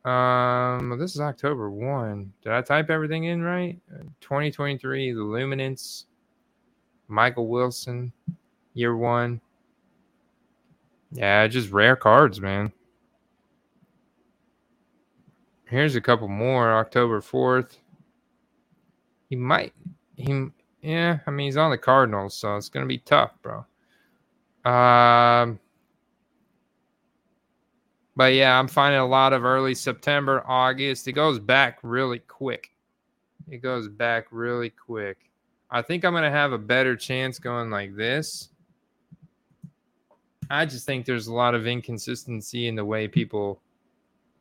um, 0.05 0.97
this 0.99 1.15
is 1.15 1.21
October 1.21 1.69
one. 1.69 2.33
Did 2.43 2.51
I 2.51 2.61
type 2.61 2.89
everything 2.89 3.25
in 3.25 3.41
right? 3.41 3.79
2023, 4.21 5.13
the 5.13 5.19
Luminance, 5.21 6.05
Michael 7.07 7.47
Wilson, 7.47 8.11
year 8.73 8.95
one. 8.97 9.41
Yeah, 11.11 11.47
just 11.47 11.71
rare 11.71 11.95
cards, 11.95 12.41
man. 12.41 12.71
Here's 15.65 15.95
a 15.95 16.01
couple 16.01 16.27
more. 16.27 16.73
October 16.73 17.21
4th. 17.21 17.77
He 19.29 19.35
might 19.35 19.73
he 20.15 20.47
yeah, 20.81 21.19
I 21.25 21.31
mean 21.31 21.45
he's 21.47 21.57
on 21.57 21.71
the 21.71 21.77
Cardinals, 21.77 22.35
so 22.35 22.55
it's 22.55 22.69
gonna 22.69 22.85
be 22.85 22.99
tough, 22.99 23.31
bro. 23.41 23.65
Um 24.71 25.59
but 28.15 28.33
yeah, 28.33 28.57
I'm 28.57 28.67
finding 28.67 28.99
a 28.99 29.07
lot 29.07 29.33
of 29.33 29.43
early 29.43 29.75
September, 29.75 30.43
August. 30.45 31.07
It 31.07 31.13
goes 31.13 31.39
back 31.39 31.79
really 31.81 32.19
quick. 32.19 32.71
It 33.49 33.57
goes 33.57 33.87
back 33.87 34.27
really 34.31 34.69
quick. 34.69 35.17
I 35.71 35.81
think 35.81 36.05
I'm 36.05 36.13
gonna 36.13 36.29
have 36.29 36.53
a 36.53 36.57
better 36.57 36.95
chance 36.95 37.39
going 37.39 37.69
like 37.69 37.95
this. 37.95 38.49
I 40.49 40.65
just 40.65 40.85
think 40.85 41.05
there's 41.05 41.27
a 41.27 41.33
lot 41.33 41.55
of 41.55 41.65
inconsistency 41.65 42.67
in 42.67 42.75
the 42.75 42.85
way 42.85 43.07
people 43.07 43.61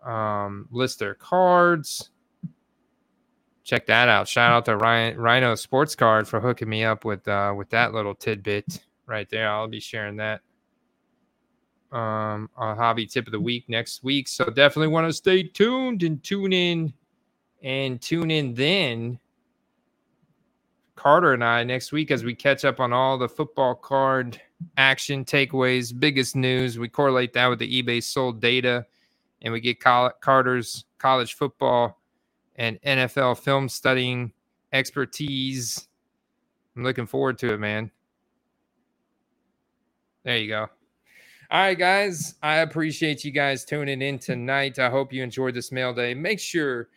um, 0.04 0.68
list 0.70 0.98
their 0.98 1.14
cards. 1.14 2.10
Check 3.64 3.86
that 3.86 4.08
out. 4.08 4.28
Shout 4.28 4.52
out 4.52 4.64
to 4.66 4.76
Ryan, 4.76 5.16
Rhino 5.16 5.54
Sports 5.54 5.94
Card 5.94 6.26
for 6.26 6.40
hooking 6.40 6.68
me 6.68 6.84
up 6.84 7.04
with 7.04 7.26
uh, 7.28 7.54
with 7.56 7.70
that 7.70 7.94
little 7.94 8.14
tidbit 8.14 8.84
right 9.06 9.28
there. 9.30 9.48
I'll 9.48 9.68
be 9.68 9.80
sharing 9.80 10.16
that 10.16 10.42
um, 11.92 12.48
a 12.56 12.74
hobby 12.74 13.06
tip 13.06 13.26
of 13.26 13.32
the 13.32 13.40
week 13.40 13.68
next 13.68 14.02
week. 14.02 14.28
So 14.28 14.46
definitely 14.46 14.88
want 14.88 15.06
to 15.06 15.12
stay 15.12 15.42
tuned 15.42 16.02
and 16.02 16.22
tune 16.22 16.52
in 16.52 16.92
and 17.62 18.00
tune 18.00 18.30
in 18.30 18.54
then. 18.54 19.18
Carter 20.94 21.32
and 21.32 21.44
I 21.44 21.64
next 21.64 21.92
week 21.92 22.10
as 22.10 22.24
we 22.24 22.34
catch 22.34 22.64
up 22.64 22.78
on 22.78 22.92
all 22.92 23.18
the 23.18 23.28
football 23.28 23.74
card 23.74 24.40
action 24.76 25.24
takeaways, 25.24 25.98
biggest 25.98 26.36
news. 26.36 26.78
We 26.78 26.88
correlate 26.88 27.32
that 27.32 27.48
with 27.48 27.58
the 27.58 27.82
eBay 27.82 28.02
sold 28.02 28.40
data 28.40 28.86
and 29.42 29.52
we 29.52 29.60
get 29.60 29.80
Carter's 29.80 30.84
college 30.98 31.34
football 31.34 32.00
and 32.56 32.80
NFL 32.82 33.38
film 33.38 33.68
studying 33.68 34.32
expertise. 34.72 35.88
I'm 36.76 36.84
looking 36.84 37.06
forward 37.06 37.38
to 37.38 37.52
it, 37.52 37.58
man. 37.58 37.90
There 40.24 40.36
you 40.36 40.48
go. 40.48 40.68
All 41.52 41.58
right, 41.58 41.78
guys. 41.78 42.36
I 42.42 42.60
appreciate 42.60 43.26
you 43.26 43.30
guys 43.30 43.62
tuning 43.62 44.00
in 44.00 44.18
tonight. 44.18 44.78
I 44.78 44.88
hope 44.88 45.12
you 45.12 45.22
enjoyed 45.22 45.52
this 45.52 45.70
mail 45.70 45.92
day. 45.92 46.14
Make 46.14 46.40
sure 46.40 46.88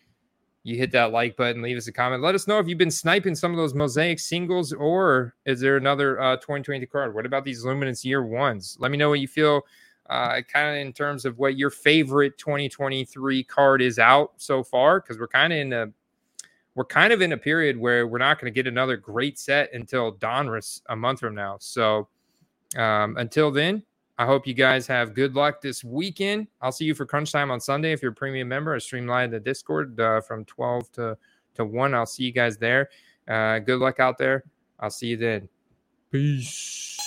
you 0.63 0.77
hit 0.77 0.91
that 0.93 1.11
like 1.11 1.35
button, 1.35 1.61
leave 1.61 1.75
us 1.75 1.87
a 1.87 1.91
comment. 1.91 2.23
Let 2.23 2.35
us 2.35 2.47
know 2.47 2.57
if 2.59 2.65
you've 2.65 2.77
been 2.77 2.89
sniping 2.89 3.35
some 3.35 3.51
of 3.51 3.57
those 3.57 3.73
mosaic 3.73 4.17
singles, 4.17 4.71
or 4.71 5.35
is 5.45 5.59
there 5.59 5.75
another 5.75 6.21
uh, 6.21 6.37
2020 6.37 6.85
card? 6.85 7.13
What 7.13 7.25
about 7.25 7.43
these 7.43 7.65
luminance 7.65 8.05
year 8.05 8.25
ones? 8.25 8.77
Let 8.79 8.91
me 8.91 8.97
know 8.97 9.09
what 9.09 9.19
you 9.19 9.27
feel, 9.27 9.63
uh, 10.09 10.39
kind 10.47 10.69
of 10.69 10.87
in 10.87 10.93
terms 10.93 11.25
of 11.25 11.37
what 11.37 11.57
your 11.57 11.69
favorite 11.69 12.37
2023 12.37 13.43
card 13.43 13.81
is 13.81 13.99
out 13.99 14.35
so 14.37 14.63
far, 14.63 15.01
because 15.01 15.19
we're 15.19 15.27
kind 15.27 15.51
of 15.51 15.59
in 15.59 15.73
a 15.73 15.87
we're 16.75 16.85
kind 16.85 17.11
of 17.11 17.21
in 17.21 17.33
a 17.33 17.37
period 17.37 17.77
where 17.77 18.07
we're 18.07 18.19
not 18.19 18.39
going 18.39 18.53
to 18.53 18.55
get 18.55 18.67
another 18.67 18.95
great 18.95 19.37
set 19.37 19.73
until 19.73 20.13
Donruss 20.13 20.79
a 20.87 20.95
month 20.95 21.19
from 21.19 21.35
now. 21.35 21.57
So 21.59 22.07
um, 22.77 23.17
until 23.17 23.51
then, 23.51 23.83
I 24.17 24.25
hope 24.25 24.47
you 24.47 24.53
guys 24.53 24.87
have 24.87 25.13
good 25.13 25.35
luck 25.35 25.61
this 25.61 25.83
weekend. 25.83 26.47
I'll 26.61 26.71
see 26.71 26.85
you 26.85 26.95
for 26.95 27.05
crunch 27.05 27.31
time 27.31 27.51
on 27.51 27.59
Sunday 27.59 27.91
if 27.91 28.01
you're 28.01 28.11
a 28.11 28.15
premium 28.15 28.47
member. 28.47 28.73
I 28.73 28.77
stream 28.77 29.07
live 29.07 29.25
in 29.25 29.31
the 29.31 29.39
Discord 29.39 29.99
uh, 29.99 30.21
from 30.21 30.45
12 30.45 30.91
to, 30.93 31.17
to 31.55 31.65
1. 31.65 31.93
I'll 31.93 32.05
see 32.05 32.23
you 32.23 32.31
guys 32.31 32.57
there. 32.57 32.89
Uh, 33.27 33.59
good 33.59 33.79
luck 33.79 33.99
out 33.99 34.17
there. 34.17 34.43
I'll 34.79 34.89
see 34.89 35.07
you 35.07 35.17
then. 35.17 35.49
Peace. 36.11 36.97